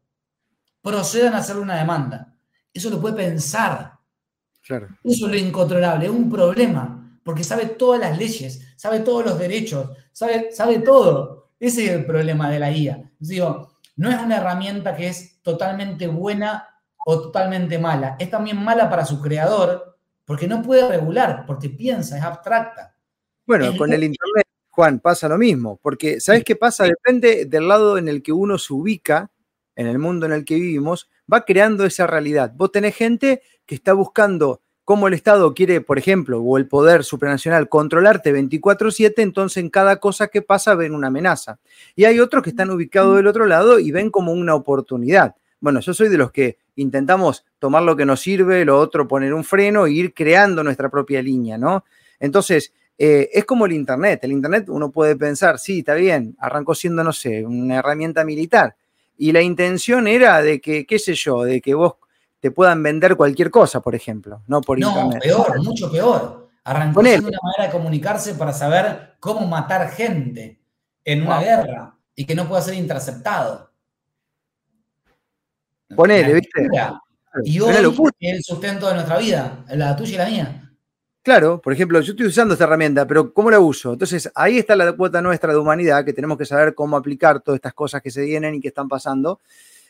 [0.82, 2.36] Procedan a hacer una demanda.
[2.74, 4.00] Eso lo puede pensar.
[4.64, 4.88] Claro.
[5.04, 9.40] Eso es lo incontrolable, es un problema, porque sabe todas las leyes, sabe todos los
[9.40, 11.52] derechos, sabe, sabe todo.
[11.60, 13.12] Ese es el problema de la IA.
[13.20, 16.68] Digo, no es una herramienta que es totalmente buena
[17.06, 18.16] o totalmente mala.
[18.20, 22.96] Es también mala para su creador porque no puede regular, porque piensa, es abstracta.
[23.46, 26.86] Bueno, con el Internet, Juan, pasa lo mismo, porque ¿sabes qué pasa?
[26.86, 29.30] Depende del lado en el que uno se ubica,
[29.76, 32.54] en el mundo en el que vivimos, va creando esa realidad.
[32.56, 37.04] Vos tenés gente que está buscando cómo el Estado quiere, por ejemplo, o el poder
[37.04, 41.60] supranacional controlarte 24/7, entonces en cada cosa que pasa ven una amenaza.
[41.96, 45.36] Y hay otros que están ubicados del otro lado y ven como una oportunidad.
[45.60, 49.34] Bueno, yo soy de los que intentamos tomar lo que nos sirve, lo otro poner
[49.34, 51.84] un freno e ir creando nuestra propia línea, ¿no?
[52.20, 54.24] Entonces, eh, es como el Internet.
[54.26, 58.76] El Internet uno puede pensar, sí, está bien, arrancó siendo, no sé, una herramienta militar.
[59.18, 61.95] Y la intención era de que, qué sé yo, de que vos
[62.39, 65.16] te puedan vender cualquier cosa, por ejemplo, no por Internet.
[65.16, 66.49] No, peor, mucho peor.
[66.64, 70.62] Arrancó siendo una manera de comunicarse para saber cómo matar gente
[71.04, 73.72] en una guerra y que no pueda ser interceptado.
[75.95, 76.70] Ponele, ¿viste?
[77.45, 80.61] Y hoy es el sustento de nuestra vida, la tuya y la mía.
[81.24, 83.94] Claro, por ejemplo, yo estoy usando esta herramienta, pero ¿cómo la uso?
[83.94, 87.58] Entonces, ahí está la cuota nuestra de humanidad, que tenemos que saber cómo aplicar todas
[87.58, 89.40] estas cosas que se vienen y que están pasando,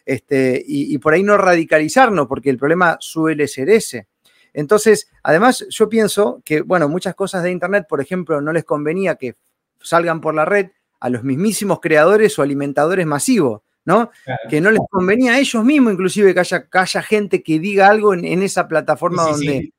[0.06, 4.08] este, y, por ahí no radicalizarnos, porque el problema suele ser ese.
[4.54, 9.16] Entonces, además, yo pienso que, bueno, muchas cosas de Internet, por ejemplo, no les convenía
[9.16, 9.36] que
[9.80, 13.62] salgan por la red a los mismísimos creadores o alimentadores masivos.
[13.84, 14.12] ¿no?
[14.48, 16.40] Que no les convenía a ellos mismos, inclusive, que
[16.74, 19.74] haya, gente que diga algo en, esa plataforma donde,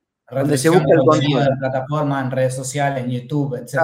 [0.56, 1.40] se busca el contenido.
[1.40, 3.80] De plataforma, en redes sociales, en YouTube, etc.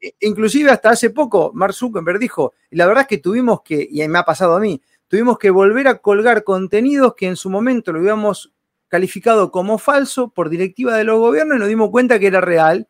[0.00, 4.06] E, inclusive hasta hace poco, Mark Zuckerberg dijo, la verdad es que tuvimos que, y
[4.08, 7.92] me ha pasado a mí, tuvimos que volver a colgar contenidos que en su momento
[7.92, 8.52] lo habíamos
[8.88, 12.88] calificado como falso por directiva de los gobiernos y nos dimos cuenta que era real.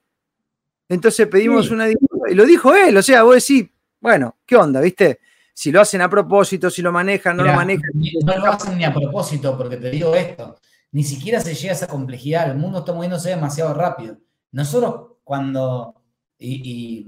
[0.89, 3.69] Entonces pedimos una disculpa y lo dijo él, o sea, vos decís,
[4.01, 5.21] bueno, ¿qué onda, viste?
[5.59, 7.91] si lo hacen a propósito, si lo manejan, no lo manejan.
[8.25, 10.57] No lo hacen ni a propósito, porque te digo esto,
[10.93, 14.19] ni siquiera se llega a esa complejidad, el mundo está moviéndose demasiado rápido.
[14.53, 15.95] Nosotros cuando...
[16.39, 17.07] Y,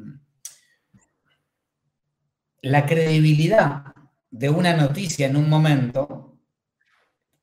[2.62, 3.84] la credibilidad
[4.30, 6.36] de una noticia en un momento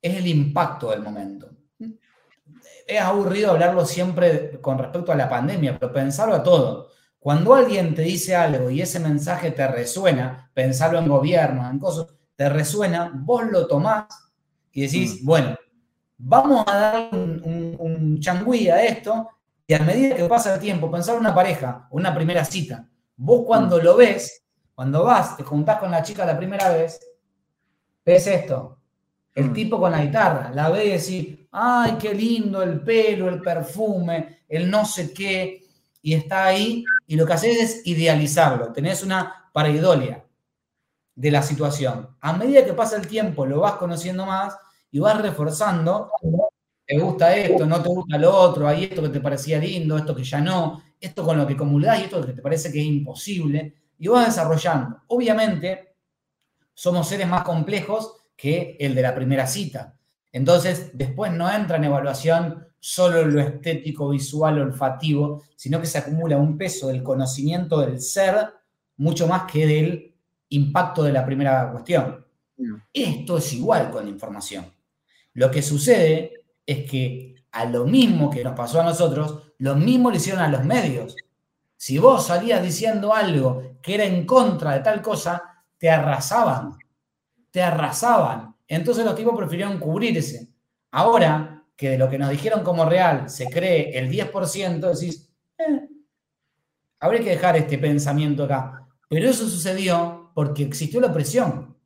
[0.02, 1.50] es el impacto del momento.
[2.86, 6.92] Es aburrido hablarlo siempre con respecto a la pandemia, pero pensarlo a todo.
[7.20, 12.08] Cuando alguien te dice algo y ese mensaje te resuena, pensarlo en gobierno, en cosas,
[12.36, 14.06] te resuena, vos lo tomás
[14.72, 15.26] y decís, mm.
[15.26, 15.58] bueno,
[16.18, 19.30] vamos a dar un, un, changüí a esto
[19.66, 23.78] y a medida que pasa el tiempo, pensar una pareja, una primera cita, vos cuando
[23.78, 23.84] mm.
[23.84, 24.44] lo ves,
[24.74, 27.00] cuando vas, te juntás con la chica la primera vez,
[28.06, 28.80] ves esto,
[29.36, 29.54] el mm.
[29.54, 34.44] tipo con la guitarra, la ves y decís, ay, qué lindo el pelo, el perfume,
[34.48, 35.64] el no sé qué,
[36.02, 40.24] y está ahí, y lo que haces es idealizarlo, tenés una pareidolia
[41.14, 42.16] de la situación.
[42.22, 44.56] A medida que pasa el tiempo, lo vas conociendo más
[44.92, 46.12] y vas reforzando,
[46.86, 50.16] te gusta esto, no te gusta lo otro, hay esto que te parecía lindo, esto
[50.16, 52.86] que ya no, esto con lo que comulgás y esto que te parece que es
[52.86, 55.02] imposible, y vas desarrollando.
[55.08, 55.96] Obviamente,
[56.74, 59.98] somos seres más complejos que el de la primera cita.
[60.32, 66.38] Entonces, después no entra en evaluación solo lo estético, visual, olfativo, sino que se acumula
[66.38, 68.54] un peso del conocimiento del ser
[68.98, 70.16] mucho más que del
[70.50, 72.26] impacto de la primera cuestión.
[72.94, 74.66] Esto es igual con la información.
[75.38, 80.10] Lo que sucede es que a lo mismo que nos pasó a nosotros, lo mismo
[80.10, 81.16] le hicieron a los medios.
[81.76, 86.80] Si vos salías diciendo algo que era en contra de tal cosa, te arrasaban.
[87.52, 88.56] Te arrasaban.
[88.68, 90.50] Entonces los tipos prefirieron cubrirse.
[90.90, 95.30] Ahora, que de lo que nos dijeron como real se cree el 10%, decís,
[95.60, 95.88] eh,
[97.00, 98.88] habría que dejar este pensamiento acá.
[99.08, 101.78] Pero eso sucedió porque existió la presión.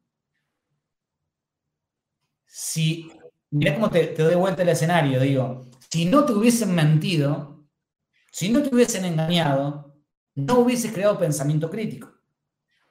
[2.45, 3.11] Si,
[3.51, 7.65] mirá cómo te, te doy vuelta el escenario, digo, si no te hubiesen mentido,
[8.31, 9.93] si no te hubiesen engañado,
[10.35, 12.09] no hubieses creado pensamiento crítico.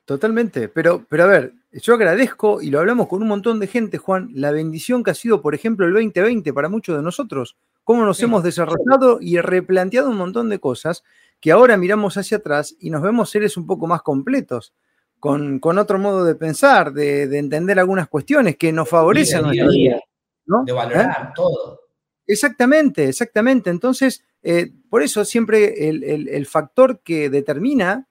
[0.05, 3.99] Totalmente, pero, pero a ver, yo agradezco, y lo hablamos con un montón de gente,
[3.99, 8.05] Juan, la bendición que ha sido, por ejemplo, el 2020 para muchos de nosotros, cómo
[8.05, 11.05] nos hemos desarrollado y replanteado un montón de cosas
[11.41, 14.75] que ahora miramos hacia atrás y nos vemos seres un poco más completos,
[15.21, 19.45] con, otro modo de pensar, de, entender algunas cuestiones que nos favorecen.
[20.47, 21.81] De valorar todo.
[22.27, 23.71] Exactamente, exactamente.
[23.71, 28.09] Entonces, eh, por eso siempre el, factor que determina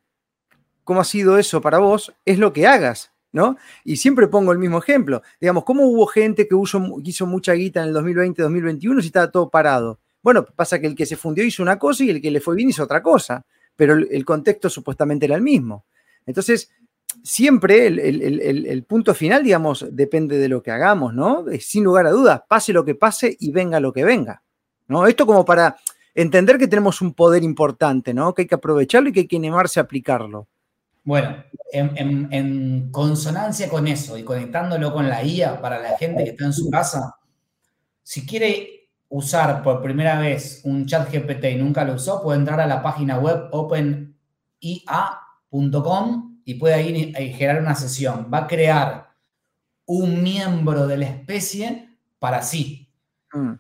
[0.84, 3.58] cómo ha sido eso para vos es lo que hagas, ¿no?
[3.84, 5.22] Y siempre pongo el mismo ejemplo.
[5.40, 6.56] Digamos, ¿cómo hubo gente que
[7.04, 10.00] hizo mucha guita en el 2020-2021 si estaba todo parado?
[10.22, 12.56] Bueno, pasa que el que se fundió hizo una cosa y el que le fue
[12.56, 15.86] bien hizo otra cosa, pero el contexto supuestamente era el mismo.
[16.26, 16.72] Entonces,
[17.24, 21.46] siempre el, punto final, digamos, depende de lo que hagamos, ¿no?
[21.60, 24.44] Sin lugar a dudas, pase lo que pase y venga lo que venga,
[24.88, 25.08] ¿no?
[25.08, 25.78] Esto como para
[26.14, 28.34] entender que tenemos un poder importante, ¿no?
[28.34, 30.48] Que hay que aprovecharlo y que hay que animarse a aplicarlo.
[31.04, 36.46] Bueno, en, consonancia con eso y conectándolo con la IA para la gente que está
[36.46, 37.16] en su casa,
[38.04, 42.60] si quiere usar por primera vez un chat GPT y nunca lo usó, puede entrar
[42.60, 44.20] a la página web openia.com
[46.50, 48.28] y puede ir y generar una sesión.
[48.34, 49.12] Va a crear
[49.86, 52.92] un miembro de la especie para sí.
[53.32, 53.52] Mm.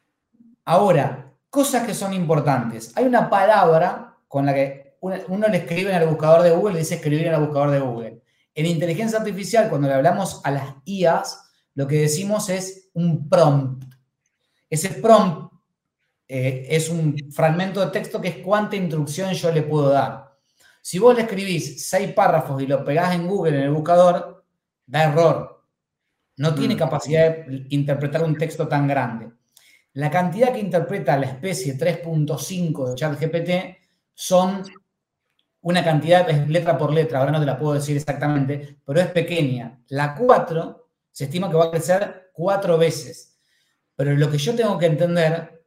[0.65, 2.91] Ahora, cosas que son importantes.
[2.95, 6.79] Hay una palabra con la que uno, le escribe en el buscador de Google y
[6.79, 8.23] dice escribir en el buscador de Google.
[8.55, 11.43] En inteligencia artificial, cuando le hablamos a las IAs,
[11.75, 13.83] lo que decimos es un prompt.
[14.67, 15.53] Ese prompt
[16.27, 20.28] eh, es un fragmento de texto que es cuánta instrucción yo le puedo dar.
[20.89, 24.43] Si vos le escribís seis párrafos y lo pegás en Google, en el buscador,
[24.87, 25.63] da error.
[26.37, 26.77] No tiene mm.
[26.79, 29.31] capacidad de interpretar un texto tan grande.
[29.93, 33.77] La cantidad que interpreta la especie 3.5 de ChatGPT
[34.15, 34.63] son
[35.61, 39.79] una cantidad, letra por letra, ahora no te la puedo decir exactamente, pero es pequeña.
[39.89, 43.39] La 4 se estima que va a crecer cuatro veces.
[43.95, 45.63] Pero lo que yo tengo que entender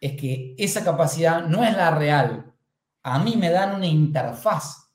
[0.00, 2.53] es que esa capacidad no es la real
[3.04, 4.90] a mí me dan una interfaz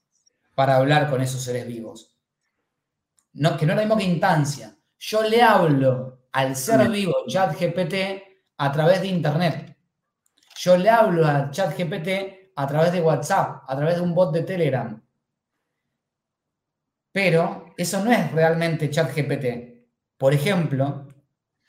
[0.55, 2.17] para hablar con esos seres vivos.
[3.33, 4.75] No, que no es la misma que instancia.
[4.97, 7.93] Yo le hablo al ser vivo ChatGPT
[8.57, 9.77] a través de Internet.
[10.57, 14.43] Yo le hablo al ChatGPT a través de WhatsApp, a través de un bot de
[14.43, 15.01] Telegram.
[17.11, 19.45] Pero eso no es realmente ChatGPT.
[20.17, 21.07] Por ejemplo,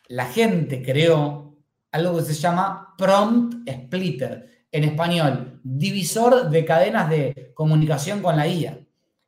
[0.09, 1.57] la gente creó
[1.93, 8.47] algo que se llama prompt splitter en español, divisor de cadenas de comunicación con la
[8.47, 8.79] IA.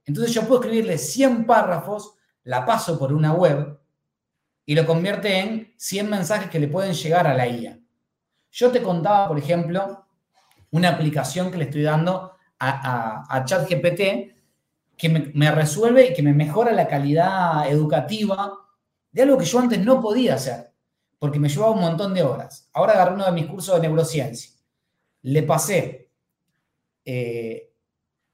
[0.04, 2.14] Entonces yo puedo escribirle 100 párrafos,
[2.44, 3.78] la paso por una web
[4.64, 7.78] y lo convierte en 100 mensajes que le pueden llegar a la IA.
[8.50, 10.06] Yo te contaba, por ejemplo,
[10.70, 14.36] una aplicación que le estoy dando a, ChatGPT
[14.96, 18.52] que me, me, resuelve y que me mejora la calidad educativa
[19.10, 20.72] de algo que yo antes no podía hacer,
[21.18, 22.68] porque me llevaba un montón de horas.
[22.72, 24.52] Ahora agarré uno de mis cursos de neurociencia
[25.22, 26.10] le pasé
[27.04, 27.72] eh,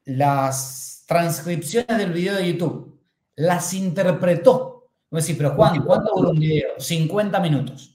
[0.05, 3.01] las transcripciones del video de YouTube,
[3.37, 4.91] las interpretó.
[5.11, 6.79] Me decís, pero Juan, ¿cuánto dura un video?
[6.79, 7.95] 50 minutos.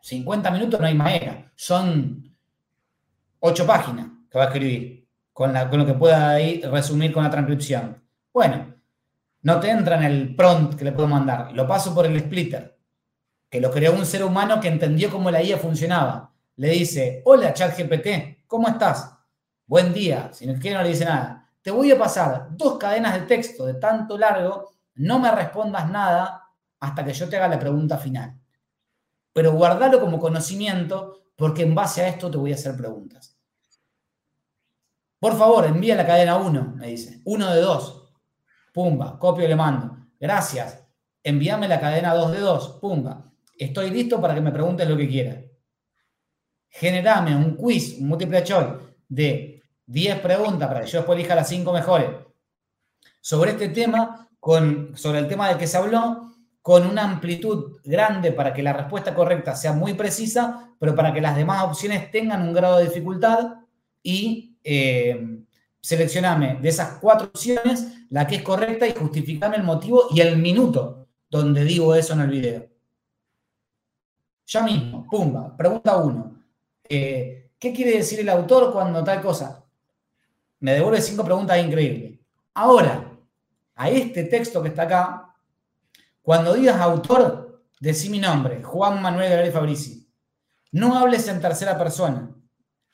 [0.00, 1.52] 50 minutos no hay manera.
[1.56, 2.36] Son
[3.40, 7.30] 8 páginas que va a escribir con, con lo que pueda ahí resumir con la
[7.30, 8.02] transcripción.
[8.32, 8.74] Bueno,
[9.42, 11.52] no te entra en el prompt que le puedo mandar.
[11.52, 12.78] Lo paso por el splitter,
[13.50, 17.52] que lo creó un ser humano que entendió cómo la IA funcionaba le dice, hola
[17.52, 19.14] ChatGPT, ¿cómo estás?
[19.66, 21.50] Buen día, si no quiere no le dice nada.
[21.60, 26.44] Te voy a pasar dos cadenas de texto de tanto largo, no me respondas nada
[26.80, 28.40] hasta que yo te haga la pregunta final.
[29.32, 33.36] Pero guardalo como conocimiento porque en base a esto te voy a hacer preguntas.
[35.18, 37.20] Por favor, envía la cadena 1, me dice.
[37.24, 38.14] Uno de dos.
[38.72, 39.96] Pumba, copio y le mando.
[40.18, 40.82] Gracias.
[41.22, 42.78] Envíame la cadena 2 de 2.
[42.80, 43.32] Pumba.
[43.58, 45.45] Estoy listo para que me preguntes lo que quieras
[46.78, 48.72] generame un quiz, un multiple choice
[49.08, 52.10] de 10 preguntas para que yo después elija las 5 mejores
[53.20, 58.32] sobre este tema, con, sobre el tema del que se habló, con una amplitud grande
[58.32, 62.42] para que la respuesta correcta sea muy precisa, pero para que las demás opciones tengan
[62.42, 63.54] un grado de dificultad
[64.02, 65.40] y eh,
[65.80, 70.36] seleccioname de esas cuatro opciones la que es correcta y justificame el motivo y el
[70.38, 72.68] minuto donde digo eso en el video.
[74.46, 76.35] Ya mismo, pumba, pregunta 1.
[76.88, 79.64] Eh, ¿Qué quiere decir el autor cuando tal cosa?
[80.60, 82.18] Me devuelve cinco preguntas increíbles.
[82.54, 83.12] Ahora,
[83.74, 85.34] a este texto que está acá,
[86.22, 90.10] cuando digas autor, decí mi nombre, Juan Manuel Gabriel Fabrici.
[90.72, 92.34] No hables en tercera persona.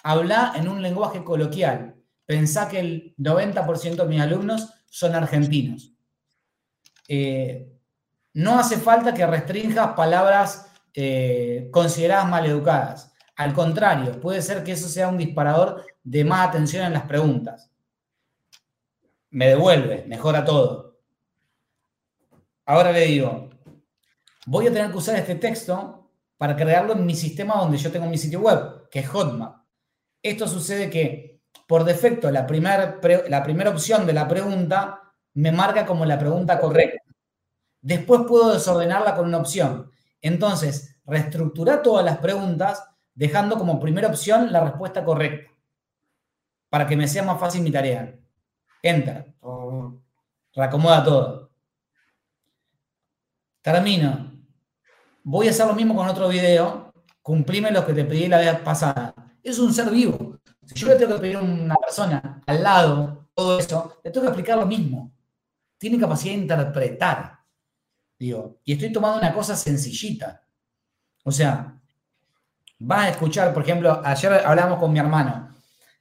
[0.02, 1.96] Habla en un lenguaje coloquial.
[2.24, 5.92] pensá que el 90% de mis alumnos son argentinos.
[7.08, 7.68] Eh,
[8.34, 13.11] no hace falta que restringas palabras eh, consideradas maleducadas.
[13.36, 17.70] Al contrario, puede ser que eso sea un disparador de más atención en las preguntas.
[19.30, 20.98] Me devuelve, mejora todo.
[22.66, 23.50] Ahora le digo,
[24.46, 28.06] voy a tener que usar este texto para crearlo en mi sistema donde yo tengo
[28.06, 29.64] mi sitio web, que es Hotmap.
[30.22, 35.00] Esto sucede que por defecto la primera la primera opción de la pregunta
[35.34, 37.02] me marca como la pregunta correcta.
[37.80, 39.90] Después puedo desordenarla con una opción.
[40.20, 45.52] Entonces, reestructurar todas las preguntas dejando como primera opción la respuesta correcta
[46.72, 48.18] para que me sea más fácil mi tarea.
[48.82, 49.34] Enter.
[50.54, 51.50] Reacomoda todo.
[53.60, 54.32] Termino.
[55.22, 56.94] Voy a hacer lo mismo con otro video.
[57.20, 59.14] Cumplime lo que te pedí la vez pasada.
[59.42, 60.38] Es un ser vivo.
[60.64, 64.24] Si yo le tengo que pedir a una persona al lado todo eso, le tengo
[64.24, 65.12] que explicar lo mismo.
[65.76, 67.38] Tiene capacidad de interpretar.
[68.18, 70.42] Digo, y estoy tomando una cosa sencillita.
[71.22, 71.81] O sea,
[72.84, 75.54] vas a escuchar, por ejemplo, ayer hablamos con mi hermano,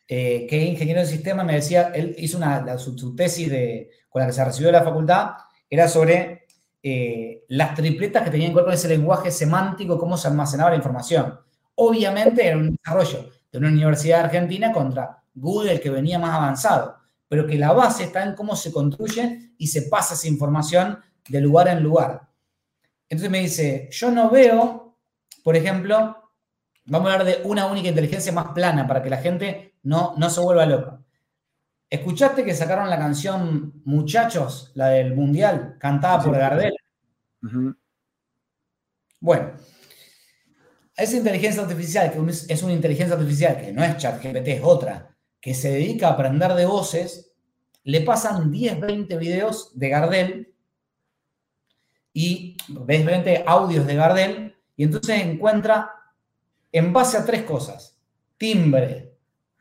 [0.08, 4.22] eh, que es ingeniero de sistema, me decía, él hizo una, su, tesis de, con
[4.22, 5.30] la que se recibió de la facultad,
[5.70, 6.48] era sobre
[6.82, 10.76] eh, las tripletas que tenían que ver con ese lenguaje semántico, cómo se almacenaba la
[10.76, 11.40] información.
[11.76, 17.46] Obviamente era un desarrollo de una universidad argentina contra Google que venía más avanzado, pero
[17.46, 21.68] que la base está en cómo se construye y se pasa esa información de lugar
[21.68, 22.22] en lugar.
[23.08, 24.98] Entonces me dice, yo no veo,
[25.44, 26.21] por ejemplo,
[26.86, 30.30] Vamos a hablar de una única inteligencia más plana para que la gente no, no
[30.30, 31.00] se vuelva loca.
[31.90, 36.74] ¿Escuchaste que sacaron la canción Muchachos, la del Mundial, cantada por Gardel?
[39.20, 39.52] Bueno,
[40.96, 45.54] esa inteligencia artificial, que es una inteligencia artificial que no es ChatGPT, es otra, que
[45.54, 47.34] se dedica a aprender de voces,
[47.84, 50.54] le pasan 10, 20 videos de Gardel
[52.14, 55.92] y 20 audios de Gardel, y entonces encuentra
[56.72, 57.98] en base a tres cosas.
[58.38, 59.18] Timbre,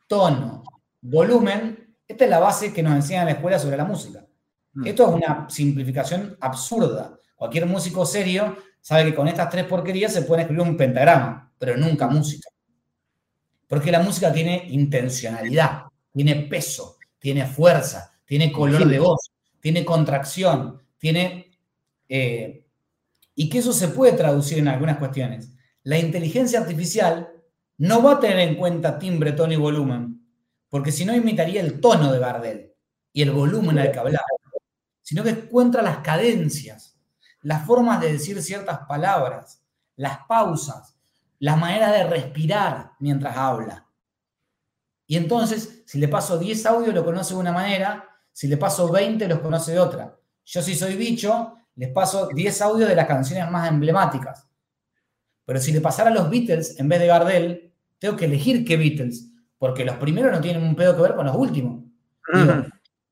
[0.07, 0.63] tono,
[1.01, 1.95] volumen.
[2.07, 4.25] Esta es la base que nos enseñan en la escuela sobre la música.
[4.73, 4.87] Mm.
[4.87, 7.17] Esto es una simplificación absurda.
[7.35, 11.77] Cualquier músico serio sabe que con estas tres porquerías se puede escribir un pentagrama, pero
[11.77, 12.49] nunca música.
[13.67, 20.81] Porque la música tiene intencionalidad, tiene peso, tiene fuerza, tiene color de voz, tiene contracción,
[20.97, 21.51] tiene...
[22.09, 22.65] Eh,
[23.33, 25.50] y que eso se puede traducir en algunas cuestiones
[25.83, 27.31] la inteligencia artificial
[27.77, 30.27] no va a tener en cuenta timbre, tono y volumen,
[30.69, 32.73] porque si no imitaría el tono de Gardel
[33.11, 34.25] y el volumen al que hablaba,
[35.01, 36.97] sino que encuentra las cadencias,
[37.41, 39.63] las formas de decir ciertas palabras,
[39.95, 40.95] las pausas,
[41.39, 43.87] la manera de respirar mientras habla.
[45.07, 48.89] Y entonces, si le paso 10 audios, lo conoce de una manera, si le paso
[48.89, 50.17] 20, los conoce de otra.
[50.45, 54.47] Yo si soy bicho, les paso 10 audios de las canciones más emblemáticas.
[55.45, 58.77] Pero si le pasara a los Beatles en vez de Gardel, tengo que elegir qué
[58.77, 61.83] Beatles, porque los primeros no tienen un pedo que ver con los últimos.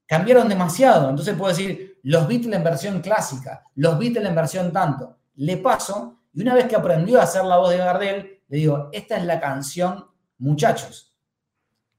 [0.06, 5.18] cambiaron demasiado, entonces puedo decir los Beatles en versión clásica, los Beatles en versión tanto.
[5.36, 8.90] Le paso, y una vez que aprendió a hacer la voz de Gardel, le digo,
[8.92, 10.06] esta es la canción,
[10.38, 11.16] muchachos,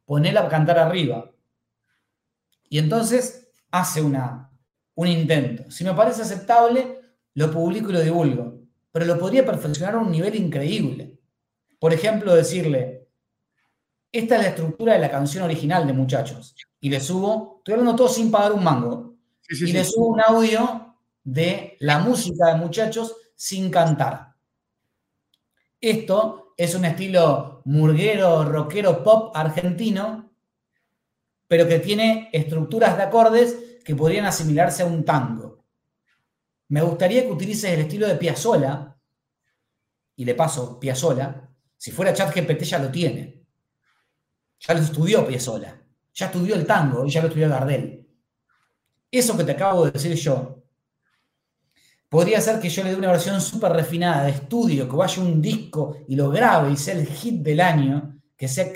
[0.04, 1.30] ponela a cantar arriba.
[2.68, 4.50] Y entonces hace una,
[4.94, 5.70] un intento.
[5.70, 7.00] Si me parece aceptable,
[7.34, 8.59] lo publico y lo divulgo
[8.92, 11.18] pero lo podría perfeccionar a un nivel increíble.
[11.78, 13.08] Por ejemplo, decirle,
[14.12, 17.96] esta es la estructura de la canción original de Muchachos, y le subo, estoy hablando
[17.96, 19.16] todo sin pagar un mango,
[19.48, 24.34] y le subo un audio de la música de Muchachos sin cantar.
[25.80, 30.30] Esto es un estilo murguero, rockero, pop argentino,
[31.48, 35.59] pero que tiene estructuras de acordes que podrían asimilarse a un tango.
[36.70, 38.96] Me gustaría que utilices el estilo de Piazzolla,
[40.14, 43.42] y le paso Piazzolla, si fuera ChatGPT ya lo tiene.
[44.60, 45.82] Ya lo estudió Piazzolla,
[46.14, 48.06] ya estudió el tango y ya lo estudió Gardel.
[49.10, 50.62] Eso que te acabo de decir yo,
[52.08, 55.42] podría ser que yo le dé una versión súper refinada de estudio, que vaya un
[55.42, 58.72] disco y lo grabe y sea el hit del año, que sea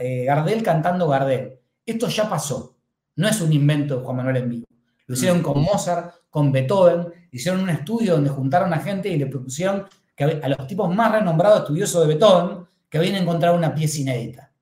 [0.00, 1.60] eh, Gardel cantando Gardel.
[1.84, 2.78] Esto ya pasó.
[3.16, 4.66] No es un invento de Juan Manuel en vivo.
[5.06, 9.26] Lo hicieron con Mozart, con Beethoven, hicieron un estudio donde juntaron a gente y le
[9.26, 14.00] propusieron que a los tipos más renombrados estudiosos de Beethoven que habían encontrado una pieza
[14.00, 14.52] inédita.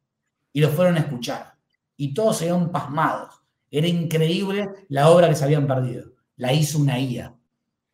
[0.53, 1.55] Y lo fueron a escuchar.
[1.97, 3.35] Y todos se vieron pasmados.
[3.71, 6.12] Era increíble la obra que se habían perdido.
[6.37, 7.35] La hizo una IA.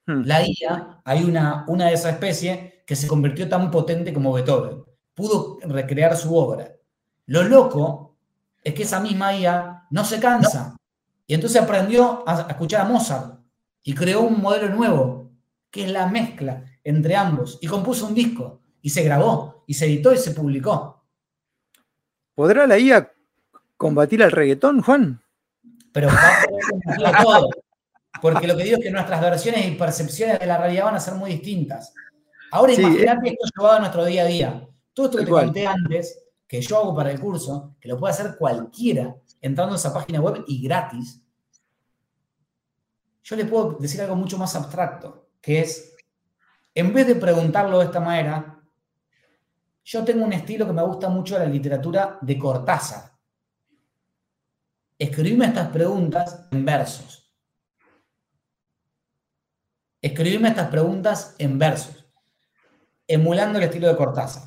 [0.06, 0.22] Hmm.
[0.24, 4.82] La IA, hay una, una de esas especies que se convirtió tan potente como Beethoven.
[5.14, 6.72] Pudo recrear su obra.
[7.26, 8.16] Lo loco
[8.62, 10.76] es que esa misma IA no se cansa.
[11.26, 13.41] Y entonces aprendió a escuchar a Mozart
[13.82, 15.32] y creó un modelo nuevo,
[15.70, 17.58] que es la mezcla entre ambos.
[17.60, 21.04] Y compuso un disco y se grabó y se editó y se publicó.
[22.34, 23.12] ¿Podrá la IA
[23.76, 25.22] combatir al reggaetón, Juan?
[25.92, 27.48] Pero va a combatir todo.
[28.20, 31.00] Porque lo que digo es que nuestras versiones y percepciones de la realidad van a
[31.00, 31.92] ser muy distintas.
[32.52, 34.68] Ahora imagínate esto llevado a nuestro día a día.
[34.92, 38.12] Todo esto que te conté antes, que yo hago para el curso, que lo puede
[38.12, 41.21] hacer cualquiera entrando a esa página web y gratis,
[43.22, 45.94] yo le puedo decir algo mucho más abstracto, que es,
[46.74, 48.60] en vez de preguntarlo de esta manera,
[49.84, 53.12] yo tengo un estilo que me gusta mucho de la literatura de Cortázar.
[54.98, 57.34] Escribirme estas preguntas en versos.
[60.00, 62.06] Escribirme estas preguntas en versos,
[63.06, 64.42] emulando el estilo de Cortázar.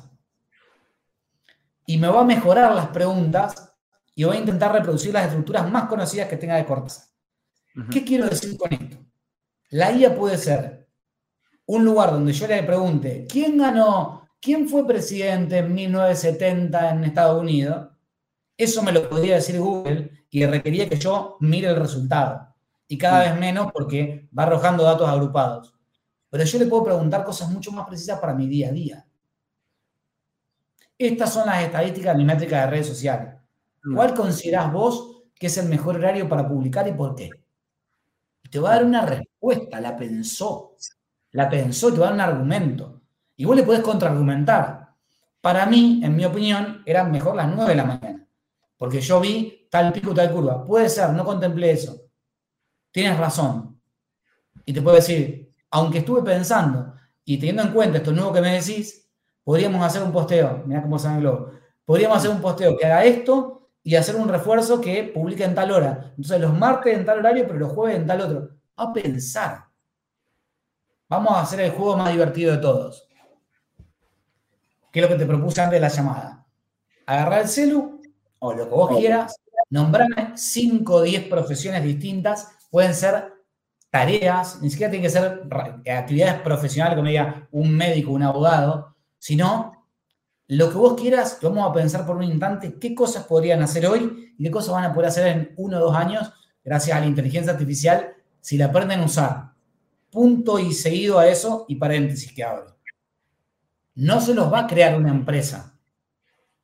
[1.86, 3.74] Y me va a mejorar las preguntas
[4.14, 7.15] y voy a intentar reproducir las estructuras más conocidas que tenga de Cortázar.
[7.90, 8.96] ¿Qué quiero decir con esto?
[9.70, 10.88] La IA puede ser
[11.66, 14.28] un lugar donde yo le pregunte, ¿quién ganó?
[14.40, 17.88] ¿Quién fue presidente en 1970 en Estados Unidos?
[18.56, 22.54] Eso me lo podría decir Google y requería que yo mire el resultado.
[22.88, 25.74] Y cada vez menos porque va arrojando datos agrupados.
[26.30, 29.06] Pero yo le puedo preguntar cosas mucho más precisas para mi día a día.
[30.96, 33.34] Estas son las estadísticas métricas de redes sociales.
[33.94, 37.30] ¿Cuál considerás vos que es el mejor horario para publicar y por qué?
[38.48, 40.76] Te va a dar una respuesta, la pensó,
[41.32, 43.02] la pensó y te va a dar un argumento.
[43.36, 44.94] Y vos le podés contraargumentar.
[45.40, 48.26] Para mí, en mi opinión, eran mejor las 9 de la mañana,
[48.76, 50.64] porque yo vi tal pico, tal curva.
[50.64, 52.00] Puede ser, no contemplé eso.
[52.90, 53.80] Tienes razón.
[54.64, 56.94] Y te puedo decir, aunque estuve pensando
[57.24, 59.08] y teniendo en cuenta esto nuevo que me decís,
[59.44, 60.62] podríamos hacer un posteo.
[60.66, 61.52] Mirá cómo se globo.
[61.84, 63.55] Podríamos hacer un posteo que haga esto
[63.86, 66.10] y hacer un refuerzo que publique en tal hora.
[66.10, 68.50] Entonces, los martes en tal horario, pero los jueves en tal otro.
[68.74, 69.66] A pensar.
[71.08, 73.08] Vamos a hacer el juego más divertido de todos.
[74.90, 76.44] ¿Qué es lo que te propuse antes de la llamada?
[77.06, 78.02] Agarrar el celu
[78.40, 79.36] o lo que vos quieras,
[79.70, 82.48] nombrarme 5 o 10 profesiones distintas.
[82.68, 83.34] Pueden ser
[83.88, 85.42] tareas, ni siquiera tienen que ser
[85.96, 89.75] actividades profesionales como diga un médico, un abogado, sino
[90.48, 94.32] lo que vos quieras, vamos a pensar por un instante qué cosas podrían hacer hoy
[94.38, 96.32] y qué cosas van a poder hacer en uno o dos años
[96.64, 99.52] gracias a la inteligencia artificial si la aprenden a usar.
[100.10, 102.76] Punto y seguido a eso y paréntesis que abro.
[103.96, 105.78] No se los va a crear una empresa,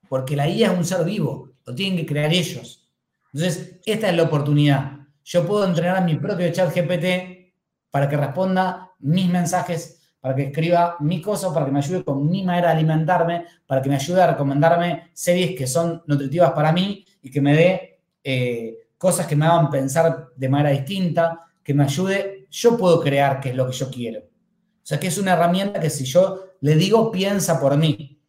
[0.08, 2.88] porque la IA es un ser vivo, lo tienen que crear ellos.
[3.32, 4.98] Entonces, esta es la oportunidad.
[5.24, 7.54] Yo puedo entrenar a mi propio chat GPT
[7.90, 12.30] para que responda mis mensajes para que escriba mi cosa, para que me ayude con
[12.30, 16.70] mi manera de alimentarme, para que me ayude a recomendarme series que son nutritivas para
[16.70, 21.74] mí y que me dé eh, cosas que me hagan pensar de manera distinta, que
[21.74, 22.46] me ayude.
[22.52, 24.20] Yo puedo crear qué es lo que yo quiero.
[24.20, 28.20] O sea, que es una herramienta que si yo le digo, piensa por mí.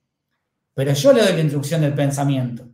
[0.74, 2.68] Pero yo le doy la instrucción del pensamiento.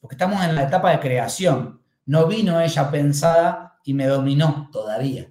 [0.00, 1.82] Porque estamos en la etapa de creación.
[2.06, 5.30] No vino ella pensada y me dominó todavía.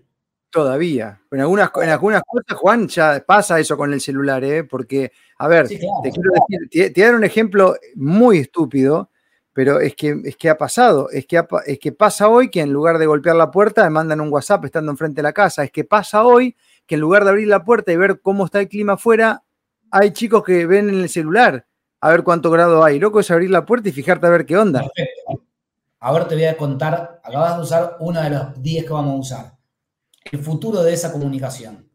[0.52, 1.22] Todavía.
[1.30, 4.64] En algunas, en algunas cosas, Juan, ya pasa eso con el celular, ¿eh?
[4.64, 6.32] Porque, a ver, te quiero
[6.72, 9.12] decir, te, un ejemplo muy estúpido,
[9.54, 11.12] pero es que, es que ha pasado.
[11.12, 14.22] Es que, es que pasa hoy que en lugar de golpear la puerta, me mandan
[14.22, 15.64] un WhatsApp estando enfrente de la casa.
[15.64, 16.56] Es que pasa hoy
[16.88, 19.44] que en lugar de abrir la puerta y ver cómo está el clima afuera,
[19.92, 21.68] hay chicos que ven en el celular
[22.02, 23.00] a ver cuánto grado hay.
[23.00, 24.80] Loco es abrir la puerta y fijarte a ver qué onda.
[24.80, 25.46] Perfecto.
[26.00, 29.20] Ahora te voy a contar, acabas de usar uno de los 10 que vamos a
[29.20, 29.59] usar
[30.32, 31.90] el futuro de esa comunicación.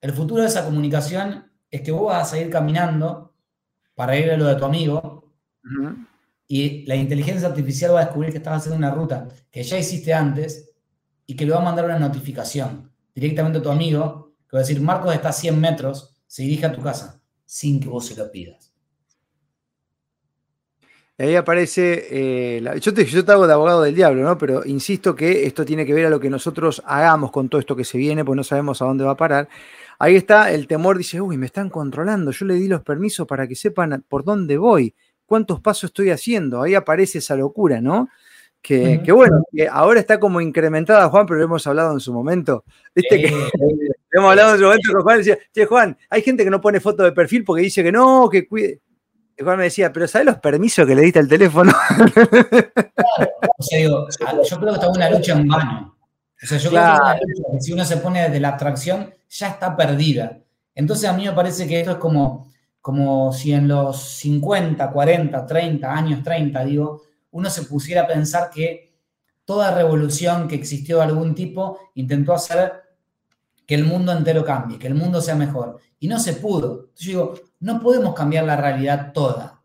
[0.00, 3.34] El futuro de esa comunicación es que vos vas a seguir caminando
[3.94, 5.32] para ir a lo de tu amigo
[6.46, 10.14] y la inteligencia artificial va a descubrir que estás haciendo una ruta que ya hiciste
[10.14, 10.72] antes
[11.26, 14.62] y que le va a mandar una notificación directamente a tu amigo que va a
[14.62, 18.16] decir, Marcos está a 100 metros, se dirige a tu casa, sin que vos se
[18.16, 18.69] lo pidas
[21.22, 24.38] ahí aparece, eh, yo, te, yo te hago de abogado del diablo, ¿no?
[24.38, 27.76] Pero insisto que esto tiene que ver a lo que nosotros hagamos con todo esto
[27.76, 29.48] que se viene, pues no sabemos a dónde va a parar.
[29.98, 33.46] Ahí está el temor, dice, uy, me están controlando, yo le di los permisos para
[33.46, 34.94] que sepan por dónde voy,
[35.26, 36.62] cuántos pasos estoy haciendo.
[36.62, 38.08] Ahí aparece esa locura, ¿no?
[38.62, 42.64] Que, bueno, que ahora está como incrementada, Juan, pero lo hemos hablado en su momento.
[42.94, 43.26] ¿Viste que,
[44.12, 46.80] hemos hablado en su momento con Juan, decía, che, Juan, hay gente que no pone
[46.80, 48.80] foto de perfil porque dice que no, que cuide.
[49.40, 51.72] Igual me decía, pero ¿sabes los permisos que le diste al teléfono?
[51.96, 54.06] Claro, o sea, digo,
[54.44, 55.96] yo creo que está una lucha en vano.
[56.42, 59.14] O sea, yo creo que, una lucha que si uno se pone desde la abstracción,
[59.30, 60.38] ya está perdida.
[60.74, 62.52] Entonces a mí me parece que esto es como,
[62.82, 68.50] como si en los 50, 40, 30 años 30, digo, uno se pusiera a pensar
[68.50, 68.92] que
[69.46, 72.74] toda revolución que existió de algún tipo intentó hacer
[73.66, 75.78] que el mundo entero cambie, que el mundo sea mejor.
[75.98, 76.90] Y no se pudo.
[76.96, 79.62] Yo digo, no podemos cambiar la realidad toda.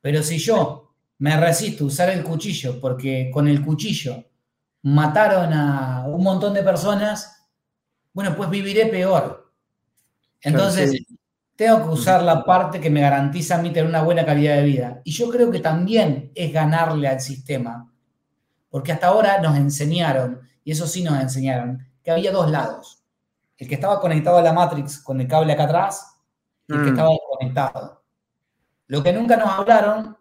[0.00, 4.24] Pero si yo me resisto a usar el cuchillo porque con el cuchillo
[4.82, 7.46] mataron a un montón de personas,
[8.12, 9.52] bueno, pues viviré peor.
[10.40, 11.04] Entonces,
[11.56, 14.62] tengo que usar la parte que me garantiza a mí tener una buena calidad de
[14.62, 15.00] vida.
[15.04, 17.92] Y yo creo que también es ganarle al sistema.
[18.68, 23.02] Porque hasta ahora nos enseñaron, y eso sí nos enseñaron, que había dos lados.
[23.56, 26.17] El que estaba conectado a la Matrix con el cable acá atrás
[26.68, 26.94] y el que mm.
[26.94, 28.04] estaba desconectado.
[28.86, 30.16] Lo que nunca nos hablaron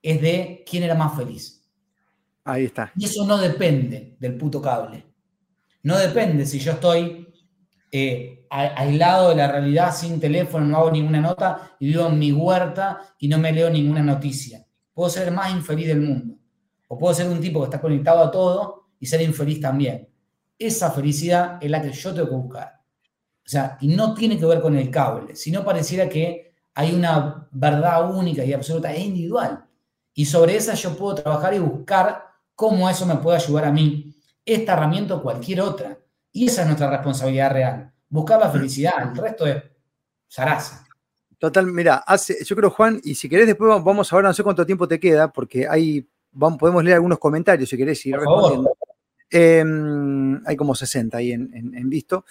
[0.00, 1.62] es de quién era más feliz.
[2.44, 2.92] Ahí está.
[2.96, 5.06] Y eso no depende del puto cable.
[5.82, 7.28] No depende si yo estoy
[7.90, 12.32] eh, aislado de la realidad, sin teléfono, no hago ninguna nota y vivo en mi
[12.32, 14.64] huerta y no me leo ninguna noticia.
[14.92, 16.36] Puedo ser el más infeliz del mundo.
[16.88, 20.08] O puedo ser un tipo que está conectado a todo y ser infeliz también.
[20.58, 22.81] Esa felicidad es la que yo tengo que buscar.
[23.52, 27.46] O sea, y no tiene que ver con el cable, sino pareciera que hay una
[27.50, 29.66] verdad única y absoluta e individual.
[30.14, 34.16] Y sobre esa yo puedo trabajar y buscar cómo eso me puede ayudar a mí,
[34.42, 35.98] esta herramienta o cualquier otra.
[36.32, 39.62] Y esa es nuestra responsabilidad real, buscar la felicidad, el resto es
[40.26, 40.86] zaraza.
[41.36, 44.42] Total, mira, hace, yo creo, Juan, y si querés después vamos a ver, no sé
[44.42, 48.74] cuánto tiempo te queda, porque hay, vamos, podemos leer algunos comentarios si querés ir respondiendo.
[49.28, 52.24] Em, hay como 60 ahí en visto.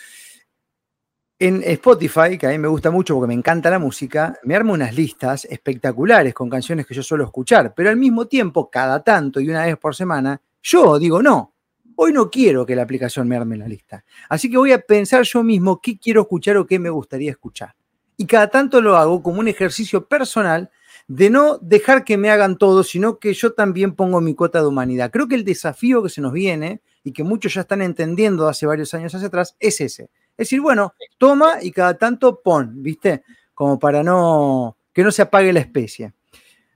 [1.44, 4.74] En Spotify, que a mí me gusta mucho porque me encanta la música, me arma
[4.74, 9.40] unas listas espectaculares con canciones que yo suelo escuchar, pero al mismo tiempo, cada tanto
[9.40, 11.56] y una vez por semana, yo digo, no,
[11.96, 14.06] hoy no quiero que la aplicación me arme la lista.
[14.30, 17.74] Así que voy a pensar yo mismo qué quiero escuchar o qué me gustaría escuchar.
[18.18, 20.70] Y cada tanto lo hago como un ejercicio personal
[21.08, 24.68] de no dejar que me hagan todo, sino que yo también pongo mi cuota de
[24.68, 25.10] humanidad.
[25.10, 28.68] Creo que el desafío que se nos viene y que muchos ya están entendiendo hace
[28.68, 30.12] varios años hacia atrás es ese
[30.42, 33.24] es decir, bueno, toma y cada tanto pon, ¿viste?
[33.54, 36.14] Como para no que no se apague la especie.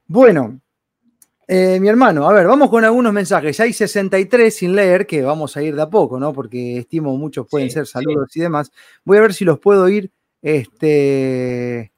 [0.08, 0.60] Bueno,
[1.48, 3.60] eh, mi hermano, a ver, vamos con algunos mensajes.
[3.60, 6.32] Hay 63 sin leer, que vamos a ir de a poco, ¿no?
[6.32, 8.72] Porque estimo muchos pueden ser saludos y demás.
[9.04, 10.12] Voy a ver si los puedo ir.
[10.42, 11.92] Este.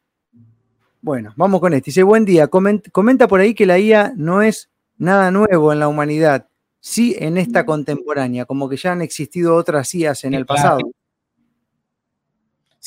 [1.02, 1.90] Bueno, vamos con este.
[1.90, 2.48] Dice, buen día.
[2.48, 6.48] Comenta por ahí que la IA no es nada nuevo en la humanidad,
[6.80, 10.80] sí en esta contemporánea, como que ya han existido otras IAs en el pasado.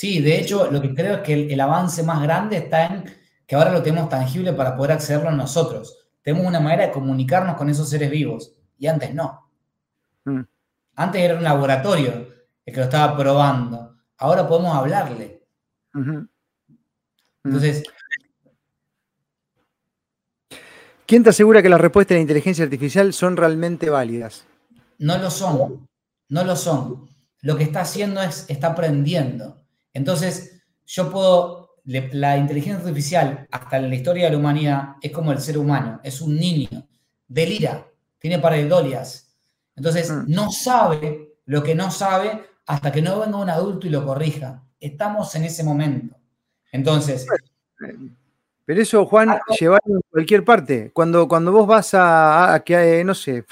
[0.01, 3.05] Sí, de hecho, lo que creo es que el, avance más grande está en
[3.47, 6.06] que ahora lo tenemos tangible para poder accederlo nosotros.
[6.22, 9.51] Tenemos una manera de comunicarnos con esos seres vivos y antes no.
[10.24, 10.40] Mm.
[10.97, 12.12] Antes era un laboratorio
[12.64, 13.94] el que lo estaba probando.
[14.16, 15.43] Ahora podemos hablarle.
[15.93, 16.24] Mm.
[17.44, 17.82] Entonces.
[21.05, 24.47] ¿Quién te asegura que las respuestas de la inteligencia artificial son realmente válidas?
[24.97, 25.86] No lo son.
[26.31, 27.06] No lo son.
[27.43, 29.60] Lo que está haciendo es, está aprendiendo.
[29.92, 35.32] Entonces, yo puedo, la inteligencia artificial, hasta en la historia de la humanidad, es como
[35.32, 36.86] el ser humano, es un niño,
[37.26, 37.86] delira,
[38.18, 39.36] tiene pareidolias.
[39.76, 40.24] Entonces, mm.
[40.26, 44.62] no sabe lo que no sabe hasta que no venga un adulto y lo corrija.
[44.78, 46.16] Estamos en ese momento.
[46.70, 47.26] Entonces...
[48.64, 50.92] Pero eso, Juan, ah, llevarlo en cualquier parte.
[50.92, 53.44] Cuando, cuando vos vas a, que, eh, no sé,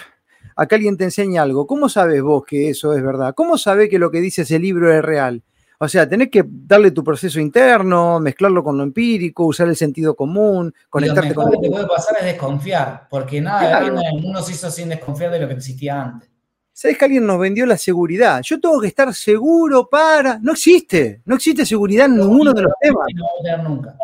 [0.54, 3.34] a que alguien te enseñe algo, ¿cómo sabes vos que eso es verdad?
[3.34, 5.42] ¿Cómo sabes que lo que dice ese libro es real?
[5.80, 10.16] O sea, tenés que darle tu proceso interno, mezclarlo con lo empírico, usar el sentido
[10.16, 11.52] común, conectarte con.
[11.52, 15.30] Lo que puede pasar es desconfiar, porque nada en el mundo se hizo sin desconfiar
[15.30, 16.28] de lo que existía antes.
[16.72, 18.40] ¿Sabes que alguien nos vendió la seguridad?
[18.42, 20.38] Yo tengo que estar seguro para.
[20.38, 23.06] No existe, no existe seguridad en ninguno de los temas.
[23.14, 23.96] No va a tener nunca.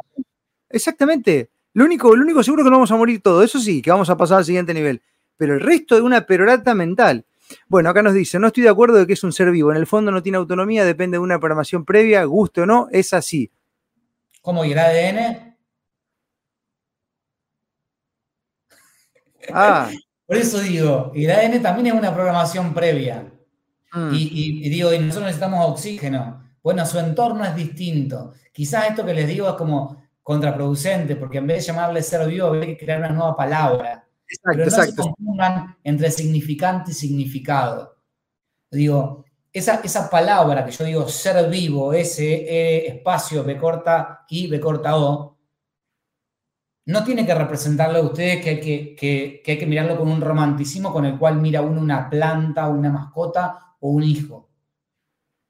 [0.69, 1.51] Exactamente.
[1.73, 3.91] Lo único, lo único seguro es que no vamos a morir todos, eso sí, que
[3.91, 5.03] vamos a pasar al siguiente nivel.
[5.37, 7.25] Pero el resto de una perorata mental.
[7.69, 9.71] Bueno, acá nos dice, no estoy de acuerdo de que es un ser vivo.
[9.71, 13.13] En el fondo no tiene autonomía, depende de una programación previa, guste o no, es
[13.13, 13.51] así.
[14.43, 14.65] ¿Cómo?
[14.65, 15.57] ¿Y el ADN?
[19.53, 19.91] Ah.
[20.27, 23.31] Por eso digo, el ADN también es una programación previa.
[23.93, 24.11] Mm.
[24.15, 26.43] Y, digo, y nosotros necesitamos oxígeno.
[26.63, 28.33] Bueno, su entorno es distinto.
[28.53, 32.53] Quizás esto que les digo es como contraproducente, porque en vez de llamarle ser vivo,
[32.53, 34.04] hay que crear una nueva palabra.
[34.35, 37.97] Exacto, no se confundan entre significante y significado.
[38.71, 44.49] Digo, esa, esa palabra que yo digo ser vivo, ese e, espacio B corta I,
[44.49, 45.39] B corta O,
[46.87, 48.61] no tiene que representarle a ustedes que hay
[48.97, 52.91] que, hay que mirarlo con un romanticismo con el cual mira uno una planta, una
[52.91, 54.51] mascota o un hijo.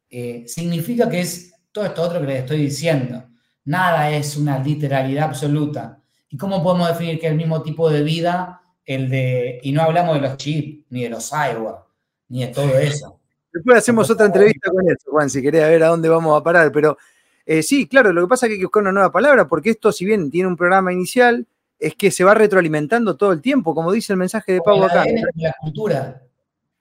[0.09, 3.24] Eh, significa que es todo esto otro que les estoy diciendo.
[3.65, 6.01] Nada es una literalidad absoluta.
[6.28, 10.15] ¿Y cómo podemos definir que el mismo tipo de vida el de, y no hablamos
[10.16, 11.85] de los chips, ni de los cyborg,
[12.28, 13.20] ni de todo eso?
[13.52, 16.73] Después hacemos otra entrevista con eso, Juan, si querés ver a dónde vamos a parar,
[16.73, 16.98] pero
[17.47, 19.70] eh, sí, claro, lo que pasa es que hay que buscar una nueva palabra, porque
[19.70, 21.47] esto, si bien tiene un programa inicial,
[21.78, 25.05] es que se va retroalimentando todo el tiempo, como dice el mensaje de Pau acá.
[25.35, 26.23] La cultura.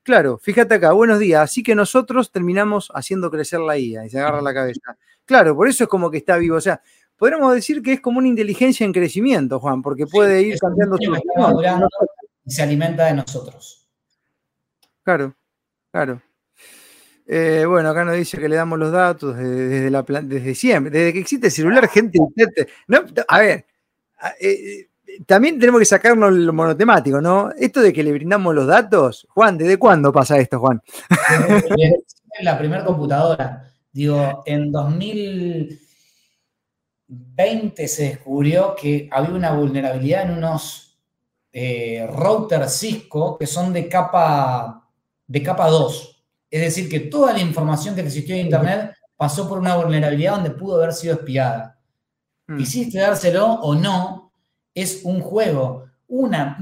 [0.03, 1.41] Claro, fíjate acá, buenos días.
[1.41, 4.97] Así que nosotros terminamos haciendo crecer la IA y se agarra la cabeza.
[5.25, 6.57] Claro, por eso es como que está vivo.
[6.57, 6.81] O sea,
[7.24, 11.16] podríamos decir que es como una inteligencia en crecimiento, Juan, porque puede ir cambiando su.
[12.44, 13.88] Y se alimenta de nosotros.
[15.04, 15.34] Claro,
[15.90, 16.22] claro.
[17.26, 21.14] Eh, bueno, acá nos dice que le damos los datos desde, la, desde siempre, desde
[21.14, 22.20] que existe el celular, gente.
[23.30, 23.66] a ver,
[24.41, 24.90] eh,
[25.26, 27.52] también tenemos que sacarnos lo monotemático, ¿no?
[27.58, 30.82] Esto de que le brindamos los datos, Juan, ¿desde cuándo pasa esto, Juan?
[32.36, 33.72] En la primera computadora.
[33.94, 34.74] Digo, en
[37.07, 40.97] 2020 se descubrió que había una vulnerabilidad en unos
[41.51, 44.89] eh, routers Cisco que son de capa,
[45.27, 46.25] de capa 2.
[46.49, 50.51] Es decir, que toda la información que existió en Internet pasó por una vulnerabilidad donde
[50.51, 51.80] pudo haber sido espiada.
[52.47, 52.57] Mm.
[52.57, 54.31] Quisiste dárselo o no,
[54.73, 55.85] es un juego.
[56.07, 56.57] Una,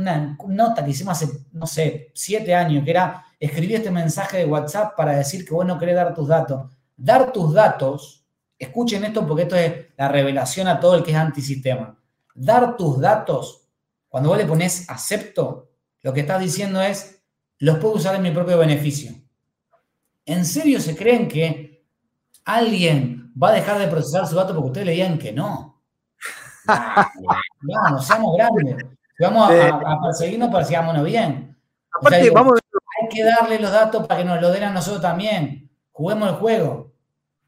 [0.47, 4.95] nota que hicimos hace, no sé, siete años, que era, escribí este mensaje de WhatsApp
[4.95, 6.71] para decir que vos no querés dar tus datos.
[6.95, 8.20] Dar tus datos,
[8.61, 11.97] escuchen esto porque esto es la revelación a todo el que es antisistema.
[12.35, 13.67] Dar tus datos,
[14.07, 15.71] cuando vos le pones acepto,
[16.01, 17.23] lo que estás diciendo es,
[17.59, 19.13] los puedo usar en mi propio beneficio.
[20.25, 21.85] ¿En serio se creen que
[22.45, 25.81] alguien va a dejar de procesar su dato porque ustedes le digan que no?
[27.61, 28.85] no, seamos grandes.
[29.19, 31.57] vamos a, perseguirnos, persigámonos bien.
[31.99, 32.59] Aparte, vamos
[33.01, 35.69] Hay que darle los datos para que nos lo den a nosotros también.
[35.91, 36.90] Juguemos el juego.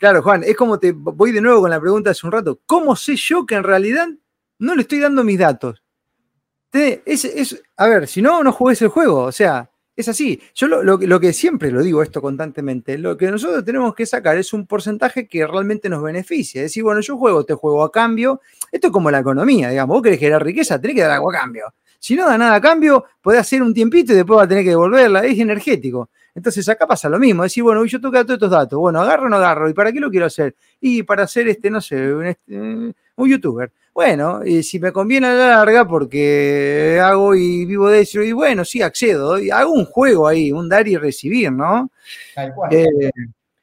[0.03, 2.59] Claro, Juan, es como te voy de nuevo con la pregunta hace un rato.
[2.65, 4.09] ¿Cómo sé yo que en realidad
[4.59, 5.81] no le estoy dando mis datos?
[7.77, 9.19] A ver, si no, no jugues el juego.
[9.19, 10.41] O sea, es así.
[10.55, 14.51] Yo lo, que siempre lo digo esto constantemente, lo que nosotros tenemos que sacar es
[14.51, 16.59] un porcentaje que realmente nos beneficie.
[16.59, 18.41] Es decir, bueno, yo juego, te juego a cambio.
[18.73, 19.95] Esto es como la economía, digamos.
[19.95, 21.73] Vos querés generar riqueza, tenés que dar algo a cambio.
[21.97, 24.65] Si no da nada a cambio, podés hacer un tiempito y después va a tener
[24.65, 25.23] que devolverla.
[25.23, 26.09] Es energético.
[26.35, 27.43] Entonces acá pasa lo mismo.
[27.43, 28.79] Decir, bueno, yo tengo todos estos datos.
[28.79, 29.69] Bueno, agarro o no agarro.
[29.69, 30.55] ¿Y para qué lo quiero hacer?
[30.81, 33.71] Y para hacer este, no sé, un, este, un youtuber.
[33.93, 38.31] Bueno, y si me conviene a la larga, porque hago y vivo de eso, y
[38.31, 41.91] bueno, sí, accedo, y hago un juego ahí, un dar y recibir, ¿no?
[42.33, 42.73] Tal cual.
[42.73, 43.11] Eh,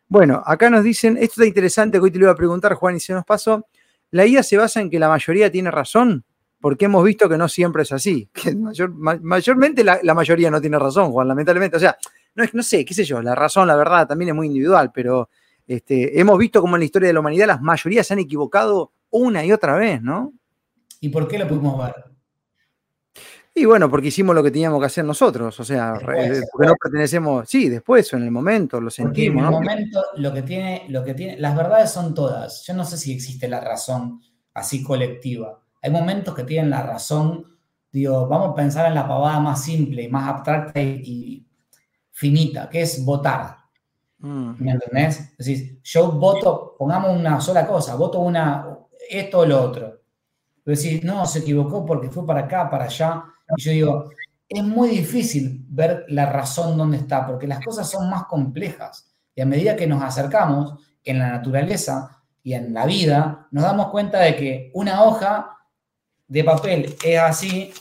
[0.07, 2.97] bueno, acá nos dicen, esto está interesante, que hoy te lo iba a preguntar, Juan,
[2.97, 3.67] y se nos pasó.
[4.13, 6.25] La IA se basa en que la mayoría tiene razón,
[6.61, 8.29] porque hemos visto que no siempre es así.
[8.33, 11.77] Que mayormente la, mayoría no tiene razón, Juan, lamentablemente.
[11.77, 11.97] O sea,
[12.35, 15.29] no, no sé, qué sé yo, la razón, la verdad, también es muy individual, pero
[15.67, 18.93] este, hemos visto como en la historia de la humanidad las mayorías se han equivocado
[19.11, 20.33] una y otra vez, ¿no?
[21.01, 22.11] ¿Y por qué lo pudimos ver?
[23.55, 27.49] Y bueno, porque hicimos lo que teníamos que hacer nosotros, o sea, porque no pertenecemos,
[27.49, 29.43] sí, después o en el momento, lo sentimos.
[29.43, 32.65] en el momento lo que tiene, lo que tiene, las verdades son todas.
[32.65, 34.23] Yo no sé si existe la razón
[34.55, 35.61] así colectiva.
[35.83, 37.59] Hay momentos que tienen la razón,
[37.91, 41.47] digo, vamos a pensar en la pavada más simple y más abstracta y,
[42.21, 43.57] finita, que es votar.
[44.19, 44.53] Mm.
[44.59, 45.21] ¿Me entendés?
[45.39, 48.79] Es decir, yo voto, pongamos una sola cosa, voto una,
[49.09, 50.01] esto o lo otro.
[50.63, 53.25] Decir, no, se equivocó porque fue para acá, para allá.
[53.57, 54.11] Y yo digo,
[54.47, 59.11] es muy difícil ver la razón dónde está, porque las cosas son más complejas.
[59.35, 63.89] Y a medida que nos acercamos en la naturaleza y en la vida, nos damos
[63.89, 65.57] cuenta de que una hoja
[66.29, 67.73] de papel es así,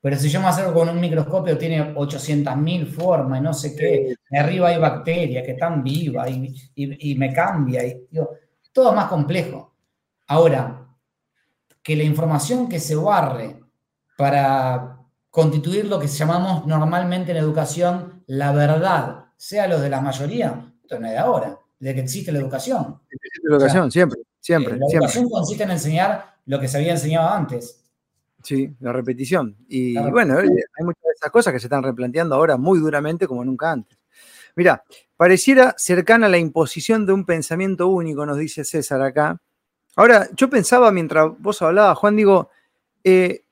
[0.00, 4.14] pero si yo me acerco con un microscopio, tiene 800.000 formas y no sé qué.
[4.30, 7.84] arriba hay bacterias que están vivas y, me cambia.
[7.84, 8.30] Y, digo,
[8.72, 9.74] todo más complejo.
[10.28, 10.86] Ahora,
[11.82, 13.60] que la información que se barre
[14.16, 14.96] para
[15.30, 20.98] constituir lo que llamamos normalmente en educación la verdad, sea lo de la mayoría, esto
[20.98, 23.00] no es de ahora, de que existe la educación.
[23.10, 24.78] Existe la educación, siempre, siempre.
[24.78, 27.79] La educación consiste en enseñar lo que se había enseñado antes.
[28.42, 29.56] Sí, la repetición.
[29.68, 33.44] Y bueno, hay muchas de esas cosas que se están replanteando ahora muy duramente como
[33.44, 33.98] nunca antes.
[34.56, 34.82] Mira,
[35.16, 39.40] pareciera cercana la imposición de un pensamiento único, nos dice César acá.
[39.96, 42.50] Ahora, yo pensaba mientras vos hablabas, Juan, digo,
[43.04, 43.44] eh,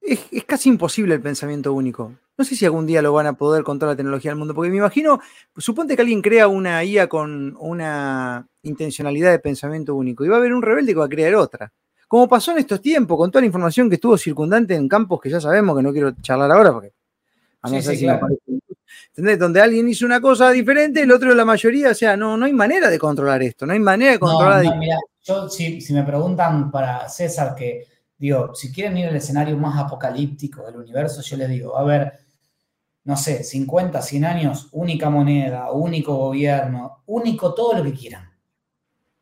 [0.00, 2.14] es, casi imposible el pensamiento único.
[2.36, 4.54] No sé si algún día lo van a poder con toda la tecnología del mundo,
[4.54, 5.20] porque me imagino,
[5.56, 10.38] suponte que alguien crea una IA con una intencionalidad de pensamiento único y va a
[10.38, 11.72] haber un rebelde que va a crear otra.
[12.10, 15.30] Como pasó en estos tiempos, con toda la información que estuvo circundante en campos que
[15.30, 16.92] ya sabemos que no quiero charlar ahora porque
[17.62, 18.04] a mí sí,
[19.10, 19.38] ¿entendés?
[19.38, 22.52] Donde alguien hizo una cosa diferente, el otro la mayoría, o sea, no, no hay
[22.52, 24.64] manera de controlar esto, no hay manera de controlar.
[24.64, 27.86] No, mira, yo si, si me preguntan para César que,
[28.18, 32.12] digo, si quieren ir al escenario más apocalíptico del universo, yo les digo, a ver,
[33.04, 38.28] no sé, 50, 100 años, única moneda, único gobierno, único todo lo que quieran.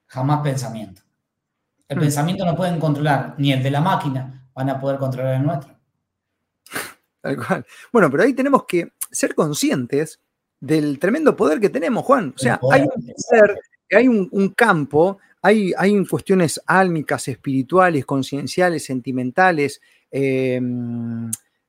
[0.06, 1.02] Jamás pensamiento.
[1.88, 2.00] El Hmm.
[2.00, 5.74] pensamiento no pueden controlar, ni el de la máquina van a poder controlar el nuestro.
[7.20, 7.66] Tal cual.
[7.92, 10.20] Bueno, pero ahí tenemos que ser conscientes
[10.60, 12.32] del tremendo poder que tenemos, Juan.
[12.34, 13.60] O sea, hay un poder,
[13.90, 20.60] hay un, un campo, hay, hay cuestiones álmicas, espirituales, concienciales, sentimentales, eh,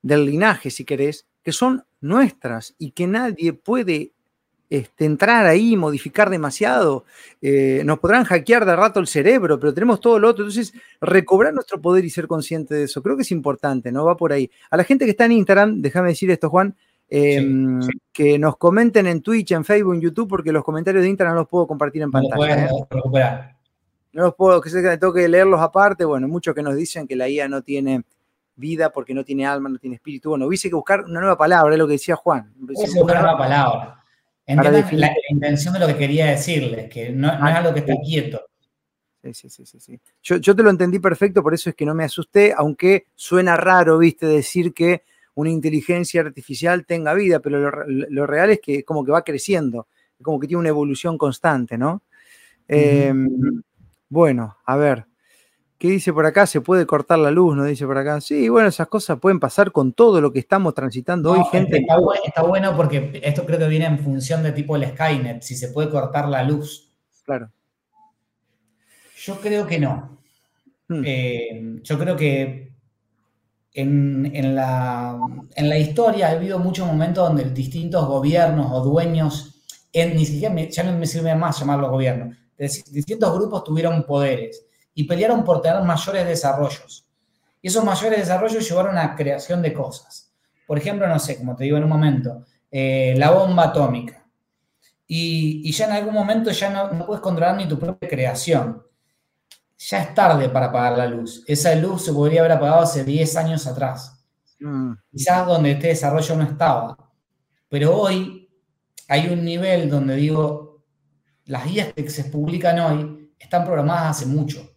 [0.01, 4.13] del linaje, si querés, que son nuestras y que nadie puede
[4.69, 7.05] este, entrar ahí, modificar demasiado.
[7.41, 10.43] Eh, nos podrán hackear de rato el cerebro, pero tenemos todo lo otro.
[10.43, 14.05] Entonces, recobrar nuestro poder y ser consciente de eso, creo que es importante, ¿no?
[14.05, 14.49] Va por ahí.
[14.69, 16.75] A la gente que está en Instagram, déjame decir esto, Juan,
[17.09, 17.99] eh, Sí, sí.
[18.13, 21.41] que nos comenten en Twitch, en Facebook, en YouTube, porque los comentarios de Instagram no
[21.41, 22.65] los puedo compartir en No pantalla.
[22.65, 22.69] ¿eh?
[24.11, 26.05] No los puedo, que se que tengo que leerlos aparte.
[26.05, 28.03] Bueno, muchos que nos dicen que la IA no tiene
[28.55, 30.29] vida porque no tiene alma, no tiene espíritu.
[30.29, 32.53] Bueno, hubiese que buscar una nueva palabra, es lo que decía Juan.
[32.69, 33.98] Es buscar una palabra.
[34.53, 37.79] Entiendan la, la intención de lo que quería decirles, que no, no es algo que
[37.81, 38.41] está quieto.
[39.21, 39.99] Sí, sí, sí, sí, sí.
[40.23, 43.57] Yo, yo te lo entendí perfecto, por eso es que no me asusté, aunque suena
[43.57, 45.03] raro, viste, decir que
[45.35, 49.23] una inteligencia artificial tenga vida, pero lo, re- lo real es que como que va
[49.23, 49.87] creciendo,
[50.21, 52.01] como que tiene una evolución constante, ¿no?
[52.67, 53.13] Eh,
[54.09, 55.05] bueno, a ver,
[55.79, 56.45] ¿qué dice por acá?
[56.45, 57.55] ¿Se puede cortar la luz?
[57.55, 58.21] ¿No dice por acá?
[58.21, 61.77] Sí, bueno, esas cosas pueden pasar con todo lo que estamos transitando hoy, gente.
[61.79, 65.41] Está, bu- está bueno porque esto creo que viene en función de tipo el Skynet,
[65.41, 66.91] si se puede cortar la luz.
[67.25, 67.49] Claro.
[69.17, 70.19] Yo creo que no.
[70.87, 71.01] Hmm.
[71.05, 72.71] Eh, yo creo que
[73.73, 75.17] en, en la,
[75.55, 80.53] en la historia ha habido muchos momentos donde distintos gobiernos o dueños, en, ni siquiera
[80.53, 84.65] me- ya no me sirve más llamarlos gobiernos, dis- distintos grupos tuvieron poderes
[84.99, 87.05] y pelearon por tener mayores desarrollos.
[87.61, 90.31] Y esos mayores desarrollos llevaron a creación de cosas.
[90.67, 94.25] Por ejemplo, no sé, como te digo en un momento, eh, la bomba atómica.
[95.07, 98.83] Y, y ya en algún momento ya no, no puedes controlar ni tu propia creación
[99.79, 101.43] ya es tarde para apagar la luz.
[101.47, 104.21] Esa luz se podría haber apagado hace 10 años atrás.
[104.59, 106.97] Mm, Quizás donde este desarrollo no estaba.
[107.69, 108.49] Pero hoy
[109.07, 110.83] hay un nivel donde digo,
[111.45, 114.68] las guías que se publican hoy están programadas hace mucho.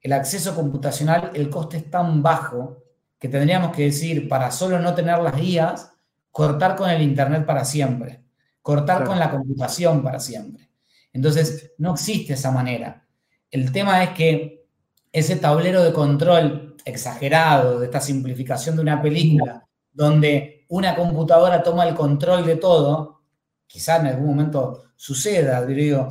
[0.00, 2.82] El acceso computacional, el coste es tan bajo
[3.18, 5.92] que tendríamos que decir, para solo no tener las guías,
[6.30, 8.24] cortar con el Internet para siempre,
[8.62, 9.10] cortar Claro.
[9.10, 10.70] con la computación para siempre.
[11.12, 13.06] Entonces, no existe esa manera.
[13.50, 14.64] El tema es que
[15.12, 21.84] ese tablero de control exagerado de esta simplificación de una película, donde una computadora toma
[21.86, 23.22] el control de todo,
[23.66, 26.08] quizá en algún momento suceda, digo,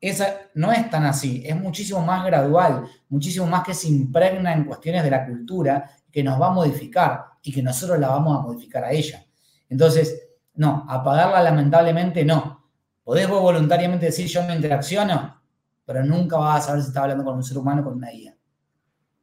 [0.00, 4.64] esa no es tan así, es muchísimo más gradual, muchísimo más que se impregna en
[4.64, 8.42] cuestiones de la cultura, que nos va a modificar y que nosotros la vamos a
[8.42, 9.24] modificar a ella.
[9.68, 12.68] Entonces, no, apagarla lamentablemente no.
[13.04, 15.40] Podés vos voluntariamente decir yo no interacciono,
[15.84, 18.34] pero nunca vas a saber si estás hablando con un ser humano con una guía.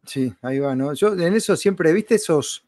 [0.06, 0.94] Sí, ahí va, ¿no?
[0.94, 2.66] Yo en eso siempre, ¿viste esos,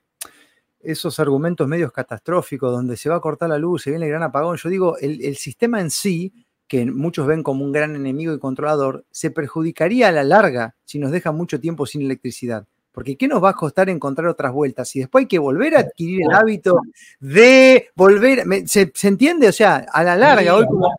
[0.79, 4.23] esos argumentos medios catastróficos donde se va a cortar la luz, se viene el gran
[4.23, 4.57] apagón?
[4.57, 6.33] Yo digo, el, el sistema en sí,
[6.69, 10.99] que muchos ven como un gran enemigo y controlador, se perjudicaría a la larga si
[10.99, 12.65] nos deja mucho tiempo sin electricidad.
[12.91, 14.95] Porque ¿qué nos va a costar encontrar otras vueltas?
[14.95, 16.79] Y después hay que volver a adquirir el hábito
[17.19, 19.47] de volver, ¿se, se entiende?
[19.47, 20.89] O sea, a la larga, Sí, hoy como-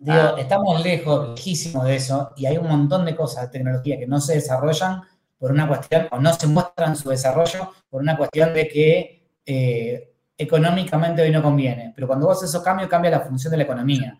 [0.00, 4.06] Digo, estamos lejos, lejísimos de eso, y hay un montón de cosas de tecnología que
[4.06, 5.02] no se desarrollan
[5.38, 10.12] por una cuestión, o no se muestran su desarrollo por una cuestión de que eh,
[10.36, 11.92] económicamente hoy no conviene.
[11.96, 14.18] Pero cuando vos haces esos cambios, cambia la función de la economía.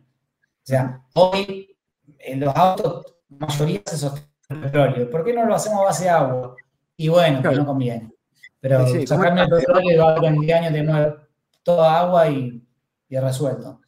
[0.68, 1.74] O sea, hoy
[2.18, 5.10] en los autos, la mayoría se sostiene el petróleo.
[5.10, 6.56] ¿Por qué no lo hacemos a base de agua?
[6.94, 7.56] Y bueno, Claro.
[7.56, 8.12] no conviene.
[8.60, 11.14] Pero Sí, sí, sacarme el ¿cómo- petróleo y va a 20 años tenemos
[11.62, 12.62] toda agua y,
[13.08, 13.80] y resuelto.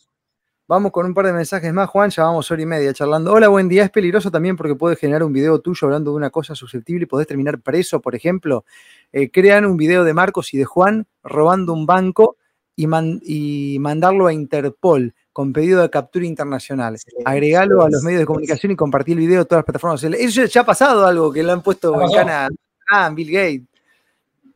[0.66, 2.08] Vamos con un par de mensajes más, Juan.
[2.08, 3.30] Ya vamos hora y media charlando.
[3.34, 3.84] Hola, buen día.
[3.84, 7.06] Es peligroso también porque puedes generar un video tuyo hablando de una cosa susceptible y
[7.06, 8.64] podés terminar preso, por ejemplo.
[9.12, 12.38] Eh, crean un video de Marcos y de Juan robando un banco
[12.74, 16.96] y, man- y mandarlo a Interpol con pedido de captura internacional.
[17.24, 20.02] Agregalo a los medios de comunicación y compartir el video a todas las plataformas.
[20.02, 22.14] Eso ya ha pasado algo que lo han puesto en pasó.
[22.14, 22.48] cana
[22.90, 23.62] ah, Bill Gates.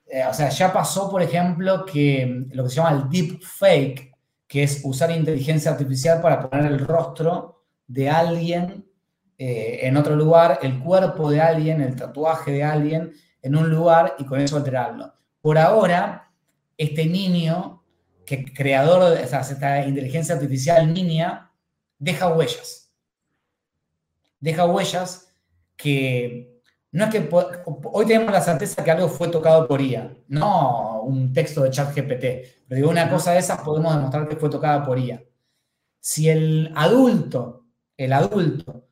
[0.07, 4.13] Eh, o sea, ya pasó, por ejemplo, que lo que se llama el deep fake,
[4.47, 8.87] que es usar inteligencia artificial para poner el rostro de alguien
[9.39, 14.15] eh, en otro lugar, el cuerpo de alguien, el tatuaje de alguien en un lugar
[14.19, 15.13] y con eso alterarlo.
[15.41, 16.31] Por ahora,
[16.77, 17.84] este niño
[18.25, 21.51] que creador, de esta inteligencia artificial niña,
[21.99, 22.91] deja huellas.
[24.41, 25.29] Deja huellas
[25.77, 26.61] que
[26.93, 31.33] no es que hoy tenemos la certeza que algo fue tocado por IA, no un
[31.33, 34.85] texto de chat GPT, pero digo, una cosa de esas podemos demostrar que fue tocada
[34.85, 35.23] por IA.
[35.99, 38.87] Si el adulto, el adulto,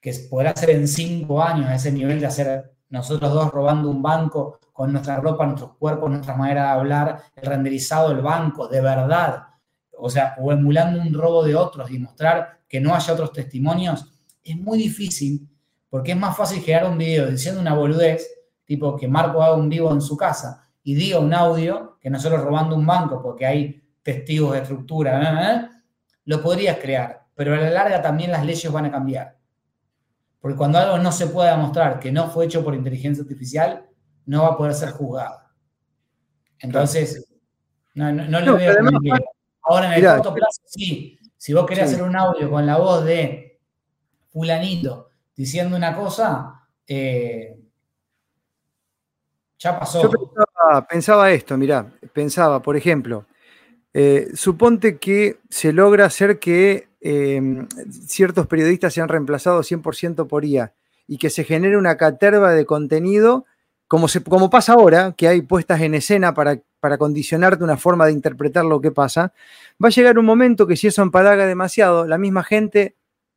[0.00, 4.00] que podrá ser en cinco años a ese nivel de hacer nosotros dos robando un
[4.00, 8.80] banco con nuestra ropa, nuestros cuerpos, nuestra manera de hablar, el renderizado del banco, de
[8.80, 9.48] verdad,
[9.98, 14.06] o sea, o emulando un robo de otros y mostrar que no haya otros testimonios,
[14.42, 15.48] es muy difícil
[15.90, 18.28] porque es más fácil crear un video diciendo una boludez,
[18.64, 22.42] tipo que Marco haga un vivo en su casa y diga un audio, que nosotros
[22.42, 25.68] robando un banco porque hay testigos de estructura, ¿eh?
[26.26, 29.36] lo podrías crear, pero a la larga también las leyes van a cambiar.
[30.44, 33.86] Porque cuando algo no se puede demostrar que no fue hecho por inteligencia artificial,
[34.26, 35.40] no va a poder ser juzgado.
[36.58, 37.26] Entonces,
[37.94, 38.74] no, le veo
[39.62, 41.18] Ahora, en el corto plazo, sí.
[41.38, 43.58] Si vos querés hacer un audio con la voz de
[44.28, 47.56] fulanito diciendo una cosa, eh,
[49.58, 50.02] ya pasó.
[50.02, 50.10] Yo
[50.86, 53.24] pensaba, esto, mirá, pensaba, por ejemplo,
[53.94, 60.42] eh, suponte que se logra hacer que Em, ciertos periodistas se han reemplazado 100% por
[60.42, 60.72] IA
[61.06, 63.44] y que se genere una caterva de contenido,
[63.86, 68.06] como, se, como pasa ahora, que hay puestas en escena para, para condicionarte una forma
[68.06, 69.34] de interpretar lo que pasa,
[69.82, 72.96] va a llegar un momento que si eso empalaga demasiado, la misma gente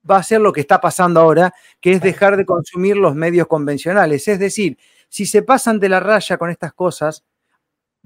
[0.10, 3.48] va a hacer lo que está pasando ahora, que es dejar de consumir los medios
[3.48, 4.30] convencionales.
[4.30, 4.78] Es decir,
[5.10, 7.26] si se pasan de la raya con estas cosas,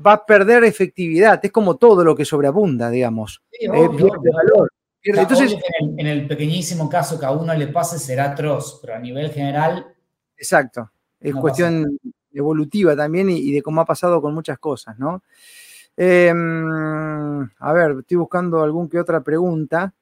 [0.04, 1.40] va a perder efectividad.
[1.44, 3.44] Es como todo lo que sobreabunda, digamos.
[3.52, 4.72] Sí, valor.
[5.04, 5.58] Entonces,
[5.98, 9.94] en el, pequeñísimo caso que a uno le pase será atroz, pero a nivel general.
[10.38, 10.92] Exacto.
[11.20, 12.00] Es cuestión
[12.34, 15.24] evolutiva también y, de cómo ha pasado con muchas cosas, ¿no?
[15.98, 19.94] Em, a ver, estoy buscando algún que otra pregunta.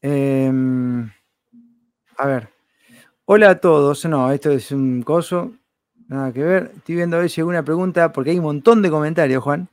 [0.00, 1.10] Em,
[2.18, 2.48] a ver.
[3.24, 4.04] Hola a todos.
[4.06, 5.52] No, esto es un coso.
[6.08, 6.72] Nada que ver.
[6.76, 9.68] Estoy viendo a ver si alguna pregunta, porque hay un montón de comentarios, Juan.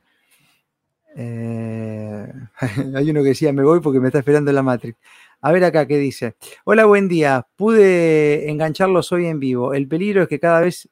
[1.16, 2.32] Eh,
[2.94, 4.98] hay uno que decía, me voy porque me está esperando la Matrix.
[5.40, 6.36] A ver acá qué dice.
[6.64, 7.46] Hola, buen día.
[7.56, 9.74] Pude engancharlos hoy en vivo.
[9.74, 10.88] El peligro es que cada vez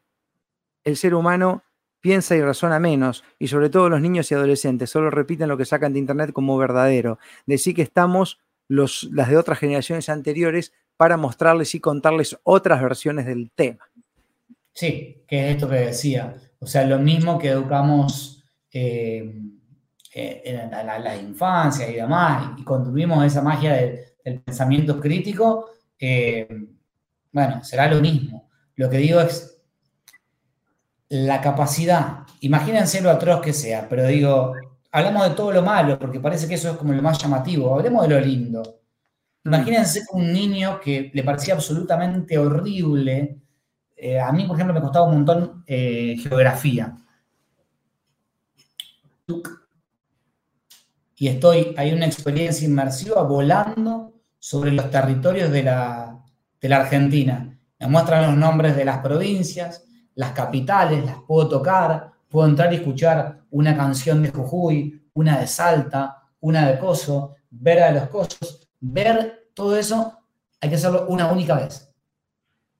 [0.85, 1.63] el ser humano
[2.01, 5.65] piensa y razona menos, y sobre todo los niños y adolescentes solo repiten lo que
[5.65, 7.19] sacan de internet como verdadero.
[7.47, 13.27] Decir que estamos los, las de otras generaciones anteriores para mostrarles y contarles otras versiones
[13.27, 13.89] del tema.
[14.73, 16.37] Sí, que es esto que decía.
[16.59, 19.41] O sea, lo mismo que educamos eh,
[20.15, 26.47] eh, en la, infancia y demás, y construimos esa magia del, pensamiento crítico, eh,
[27.33, 28.51] bueno, será lo mismo.
[28.77, 29.59] Lo que digo es
[31.09, 34.53] la capacidad, imagínense lo atroz que sea, pero digo,
[34.91, 38.07] hablamos de todo lo malo, porque parece que eso es como lo más llamativo, hablemos
[38.07, 38.63] de lo lindo.
[39.45, 39.55] Mm.
[39.55, 43.39] Imagínense un niño que le parecía absolutamente horrible.
[43.97, 46.97] Eh, a mí, por ejemplo, me costaba un montón geografía
[51.23, 56.19] y estoy, hay una experiencia inmersiva volando sobre los territorios de la,
[56.69, 57.57] Argentina.
[57.79, 59.85] Me muestran los nombres de las provincias,
[60.17, 65.47] las capitales, las puedo tocar, puedo entrar y escuchar una canción de Jujuy, una de
[65.47, 70.19] Salta, una de Coso, ver a los Cosos, ver todo eso,
[70.61, 71.89] hay que hacerlo una única vez.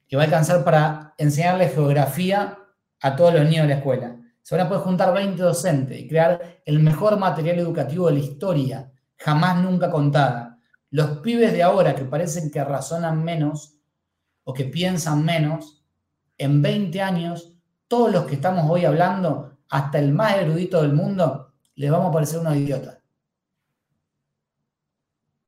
[0.09, 2.59] Y va a alcanzar para enseñarle geografía
[3.01, 4.17] a todos los niños de la escuela.
[4.43, 8.19] Se van a poder juntar 20 docentes y crear el mejor material educativo de la
[8.19, 10.59] historia, jamás nunca contada.
[10.91, 13.77] Los pibes de ahora que parecen que razonan menos
[14.45, 15.85] o que piensan menos,
[16.37, 17.53] en 20 años,
[17.87, 22.13] todos los que estamos hoy hablando, hasta el más erudito del mundo, les vamos a
[22.13, 22.99] parecer unos idiotas.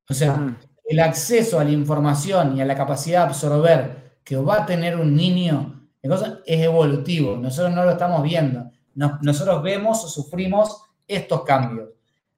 [0.08, 4.62] O sea, el acceso a la información y a la capacidad de absorber que va
[4.62, 7.36] a tener un niño es evolutivo.
[7.36, 11.90] Nosotros no lo estamos viendo nosotros vemos, sufrimos estos cambios.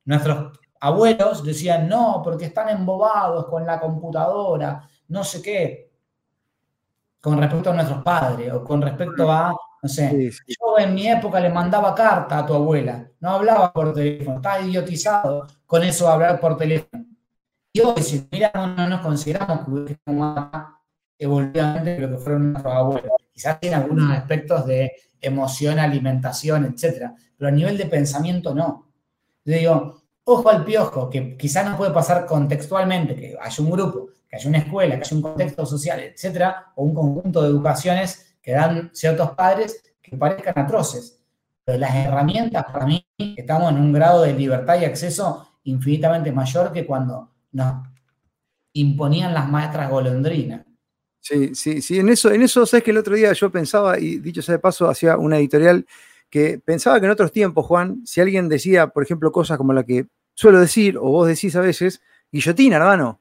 [0.05, 5.91] Nuestros abuelos decían, no, porque están embobados con la computadora, no sé qué,
[7.21, 11.41] con respecto a nuestros padres o con respecto a, no sé, yo en mi época
[11.41, 16.13] le mandaba carta a tu abuela, no hablaba por teléfono, estaba idiotizado con eso de
[16.13, 17.05] hablar por teléfono.
[17.73, 19.99] Y hoy, si mira, no, nos consideramos que
[21.19, 23.13] evolutivamente lo que fueron nuestros abuelos.
[23.33, 28.87] Quizás tiene algunos aspectos de emoción, alimentación, etcétera, pero a nivel de pensamiento no.
[29.45, 34.09] Yo digo, ojo al piojo, que quizás no puede pasar contextualmente, que haya un grupo,
[34.29, 38.37] que haya una escuela, que haya un contexto social, etcétera, o un conjunto de educaciones
[38.43, 41.21] que dan ciertos padres que parezcan atroces.
[41.67, 46.87] las herramientas para mí estamos en un grado de libertad y acceso infinitamente mayor que
[46.87, 47.89] cuando nos
[48.73, 50.66] imponían las maestras golondrinas.
[51.29, 54.19] Sí, sí, sí, en eso, en eso, sabes que el otro día yo pensaba, y
[54.19, 55.85] dicho sea de paso, hacía una editorial
[56.31, 59.83] que pensaba que en otros tiempos, Juan, si alguien decía, por ejemplo, cosas como la
[59.83, 62.01] que suelo decir, o vos decís a veces,
[62.31, 63.21] guillotina, hermano.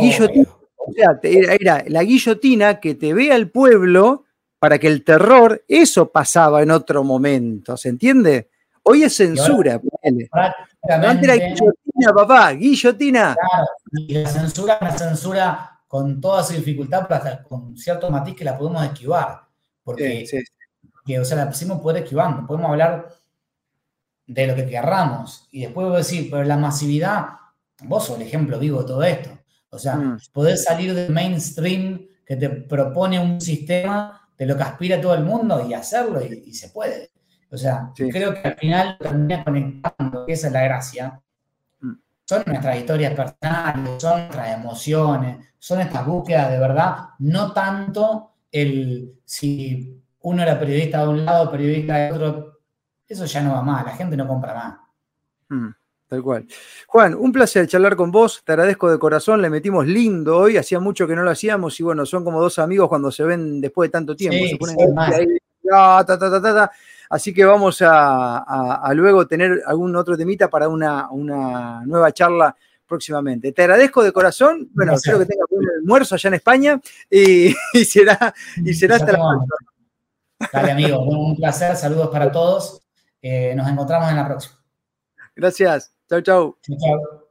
[0.00, 0.48] guillotina.
[0.74, 4.24] O sea, era, la guillotina que te vea el pueblo
[4.58, 8.50] para que el terror, eso pasaba en otro momento, ¿se entiende?
[8.82, 9.80] Hoy es censura.
[10.02, 13.36] Antes era guillotina, papá, guillotina.
[13.38, 18.44] Claro, y la censura una censura con toda su dificultad, pero con cierto matiz que
[18.44, 19.42] la podemos esquivar.
[19.82, 20.26] Porque,
[21.20, 22.46] o sea, la pusimos poder esquivando.
[22.46, 23.08] Podemos hablar
[24.26, 25.48] de lo que querramos.
[25.52, 27.26] Y después voy a decir, pero la masividad,
[27.84, 29.30] vos sos el ejemplo vivo de todo esto.
[29.70, 30.18] O sea, mm.
[30.32, 35.24] poder salir del mainstream que te propone un sistema de lo que aspira todo el
[35.24, 37.10] mundo y hacerlo y, se puede.
[37.50, 41.22] O sea, creo que al final termina conectando, que esa es la gracia.
[42.28, 49.14] Son nuestras historias personales, son nuestras emociones, son estas búsquedas de verdad, no tanto el
[49.24, 52.58] si uno era periodista de un lado, periodista de otro,
[53.06, 54.78] eso ya no va más, la gente no compra más.
[55.50, 55.72] Mm,
[56.08, 56.46] tal cual.
[56.88, 60.80] Juan, un placer charlar con vos, te agradezco de corazón, le metimos lindo hoy, hacía
[60.80, 63.88] mucho que no lo hacíamos y bueno, son como dos amigos cuando se ven después
[63.88, 64.44] de tanto tiempo.
[67.10, 71.08] Así que vamos a, luego tener algún otro temita para una,
[71.84, 72.56] nueva charla
[72.86, 73.52] próximamente.
[73.52, 74.70] Te agradezco de corazón.
[74.72, 76.80] Bueno, espero que tengas un almuerzo allá en España
[77.10, 77.52] y,
[77.84, 78.34] será,
[78.64, 79.46] y será hasta la próxima.
[80.52, 81.76] Dale, amigo, un placer.
[81.76, 82.82] Saludos para todos.
[83.22, 84.62] Eh, nos encontramos en la próxima.
[85.34, 85.92] Gracias.
[86.08, 86.58] Chao, chao.
[86.62, 87.25] Chao, chao.